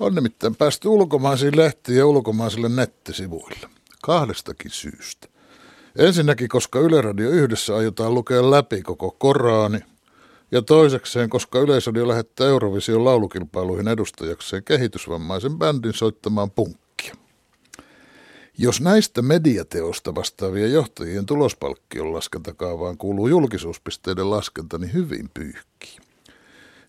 On 0.00 0.14
nimittäin 0.14 0.56
päästy 0.56 0.88
ulkomaisiin 0.88 1.56
lehtiin 1.56 1.98
ja 1.98 2.06
ulkomaisille 2.06 2.68
nettisivuille. 2.68 3.68
Kahdestakin 4.02 4.70
syystä. 4.70 5.28
Ensinnäkin, 5.96 6.48
koska 6.48 6.78
Yle 6.78 7.00
Radio 7.00 7.30
yhdessä 7.30 7.76
aiotaan 7.76 8.14
lukea 8.14 8.50
läpi 8.50 8.82
koko 8.82 9.10
Koraani, 9.10 9.78
ja 10.50 10.62
toisekseen, 10.62 11.30
koska 11.30 11.58
Yleisradio 11.58 12.08
lähettää 12.08 12.46
Eurovision 12.46 13.04
laulukilpailuihin 13.04 13.88
edustajakseen 13.88 14.64
kehitysvammaisen 14.64 15.58
bändin 15.58 15.94
soittamaan 15.94 16.50
punkkia. 16.50 17.14
Jos 18.58 18.80
näistä 18.80 19.22
mediateosta 19.22 20.14
vastaavien 20.14 20.72
johtajien 20.72 21.26
tulospalkkion 21.26 22.12
laskentakaavaan 22.12 22.98
kuuluu 22.98 23.28
julkisuuspisteiden 23.28 24.30
laskenta, 24.30 24.78
niin 24.78 24.92
hyvin 24.92 25.30
pyyhkii. 25.34 26.05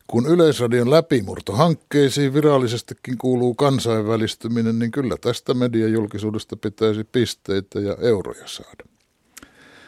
Kun 0.07 0.25
Yleisradion 0.25 0.91
läpimurtohankkeisiin 0.91 2.33
virallisestikin 2.33 3.17
kuuluu 3.17 3.55
kansainvälistyminen, 3.55 4.79
niin 4.79 4.91
kyllä 4.91 5.17
tästä 5.21 5.53
mediajulkisuudesta 5.53 6.55
pitäisi 6.55 7.03
pisteitä 7.03 7.79
ja 7.79 7.97
euroja 8.01 8.47
saada. 8.47 8.83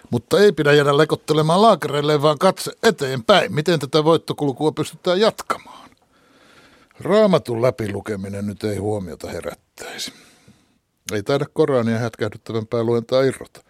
Mutta 0.10 0.40
ei 0.40 0.52
pidä 0.52 0.74
jäädä 0.74 0.98
lekottelemaan 0.98 1.62
laakereille, 1.62 2.22
vaan 2.22 2.38
katse 2.38 2.72
eteenpäin, 2.84 3.56
miten 3.56 3.80
tätä 3.80 4.04
voittokulkua 4.04 4.72
pystytään 4.72 5.20
jatkamaan. 5.20 5.90
Raamatun 7.00 7.62
läpilukeminen 7.62 8.48
nyt 8.48 8.64
ei 8.64 8.78
huomiota 8.78 9.30
herättäisi. 9.30 10.14
Ei 11.14 11.24
taida 11.24 11.46
Korania 11.54 11.98
hätkähdyttävämpää 11.98 12.84
luentaa 12.84 13.22
irrota. 13.22 13.62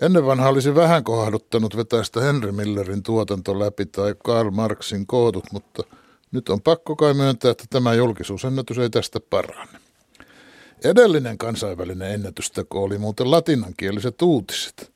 Ennen 0.00 0.26
vanha 0.26 0.48
olisi 0.48 0.74
vähän 0.74 1.04
kohduttanut 1.04 1.76
vetäistä 1.76 2.20
Henry 2.20 2.52
Millerin 2.52 3.02
tuotanto 3.02 3.58
läpi 3.58 3.86
tai 3.86 4.14
Karl 4.24 4.50
Marxin 4.50 5.06
koodut, 5.06 5.44
mutta 5.52 5.82
nyt 6.32 6.48
on 6.48 6.60
pakko 6.60 6.96
kai 6.96 7.14
myöntää, 7.14 7.50
että 7.50 7.64
tämä 7.70 7.94
julkisuusennätys 7.94 8.78
ei 8.78 8.90
tästä 8.90 9.20
parane. 9.20 9.78
Edellinen 10.84 11.38
kansainvälinen 11.38 12.10
ennätysteko 12.10 12.82
oli 12.82 12.98
muuten 12.98 13.30
latinankieliset 13.30 14.22
uutiset. 14.22 14.92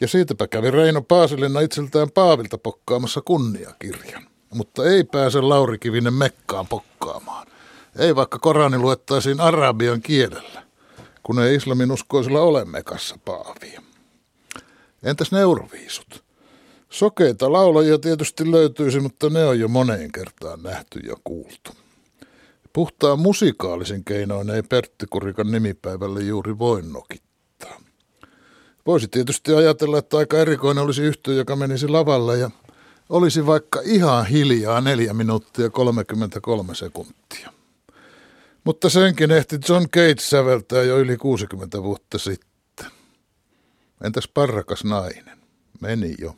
Ja 0.00 0.08
siitäpä 0.08 0.48
kävi 0.48 0.70
Reino 0.70 1.02
Paasilina 1.02 1.60
itseltään 1.60 2.10
Paavilta 2.10 2.58
pokkaamassa 2.58 3.20
kunniakirjan. 3.24 4.26
Mutta 4.54 4.84
ei 4.84 5.04
pääse 5.04 5.40
Lauri 5.40 5.78
Kivinen 5.78 6.14
Mekkaan 6.14 6.66
pokkaamaan. 6.66 7.46
Ei 7.98 8.16
vaikka 8.16 8.38
Korani 8.38 8.78
luettaisiin 8.78 9.40
arabian 9.40 10.02
kielellä, 10.02 10.62
kun 11.22 11.42
ei 11.42 11.54
islamin 11.54 11.92
uskoisilla 11.92 12.40
ole 12.40 12.64
Mekassa 12.64 13.18
Paavia. 13.24 13.82
Entäs 15.02 15.32
neuroviisut? 15.32 16.24
Sokeita 16.90 17.52
laulajia 17.52 17.98
tietysti 17.98 18.50
löytyisi, 18.50 19.00
mutta 19.00 19.30
ne 19.30 19.44
on 19.44 19.60
jo 19.60 19.68
moneen 19.68 20.12
kertaan 20.12 20.62
nähty 20.62 20.98
ja 20.98 21.16
kuultu. 21.24 21.70
Puhtaan 22.72 23.18
musikaalisen 23.18 24.04
keinoin 24.04 24.50
ei 24.50 24.62
Pertti 24.62 25.06
Kurikan 25.10 25.50
nimipäivälle 25.50 26.20
juuri 26.20 26.58
voi 26.58 26.82
nokittaa. 26.82 27.80
Voisi 28.86 29.08
tietysti 29.08 29.54
ajatella, 29.54 29.98
että 29.98 30.16
aika 30.16 30.38
erikoinen 30.38 30.84
olisi 30.84 31.02
yhtiö, 31.02 31.34
joka 31.34 31.56
menisi 31.56 31.88
lavalle 31.88 32.38
ja 32.38 32.50
olisi 33.08 33.46
vaikka 33.46 33.80
ihan 33.84 34.26
hiljaa 34.26 34.80
4 34.80 35.14
minuuttia 35.14 35.70
33 35.70 36.74
sekuntia. 36.74 37.52
Mutta 38.64 38.90
senkin 38.90 39.30
ehti 39.30 39.58
John 39.68 39.88
Cage 39.88 40.20
säveltää 40.20 40.82
jo 40.82 40.98
yli 40.98 41.16
60 41.16 41.82
vuotta 41.82 42.18
sitten. 42.18 42.51
Entäs 44.04 44.28
parrakas 44.28 44.84
nainen? 44.84 45.38
Meni 45.80 46.14
jo. 46.18 46.36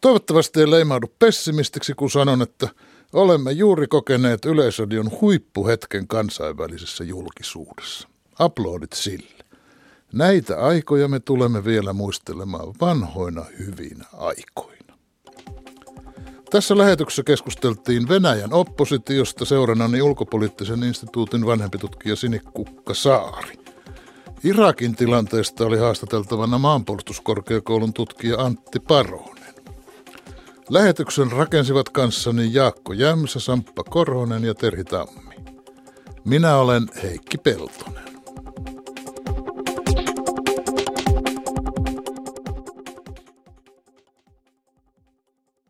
Toivottavasti 0.00 0.60
ei 0.60 0.70
leimaudu 0.70 1.06
pessimistiksi, 1.18 1.94
kun 1.94 2.10
sanon, 2.10 2.42
että 2.42 2.68
olemme 3.12 3.52
juuri 3.52 3.86
kokeneet 3.86 4.44
Yleisradion 4.44 5.10
huippuhetken 5.20 6.08
kansainvälisessä 6.08 7.04
julkisuudessa. 7.04 8.08
Aplodit 8.38 8.92
sille. 8.92 9.44
Näitä 10.12 10.56
aikoja 10.56 11.08
me 11.08 11.20
tulemme 11.20 11.64
vielä 11.64 11.92
muistelemaan 11.92 12.74
vanhoina 12.80 13.44
hyvinä 13.58 14.04
aikoina. 14.12 14.80
Tässä 16.50 16.78
lähetyksessä 16.78 17.22
keskusteltiin 17.22 18.08
Venäjän 18.08 18.52
oppositiosta 18.52 19.44
seurannani 19.44 20.02
ulkopoliittisen 20.02 20.82
instituutin 20.82 21.46
vanhempi 21.46 21.78
tutkija 21.78 22.16
Sinikukka 22.16 22.94
Saari. 22.94 23.58
Irakin 24.44 24.96
tilanteesta 24.96 25.64
oli 25.64 25.78
haastateltavana 25.78 26.58
maanpuolustuskorkeakoulun 26.58 27.92
tutkija 27.92 28.38
Antti 28.38 28.80
Paronen. 28.80 29.54
Lähetyksen 30.68 31.32
rakensivat 31.32 31.88
kanssani 31.88 32.54
Jaakko 32.54 32.92
Jämsä, 32.92 33.40
Samppa 33.40 33.84
Korhonen 33.84 34.44
ja 34.44 34.54
Terhi 34.54 34.84
Tammi. 34.84 35.34
Minä 36.24 36.56
olen 36.56 36.88
Heikki 37.02 37.38
Peltonen. 37.38 38.09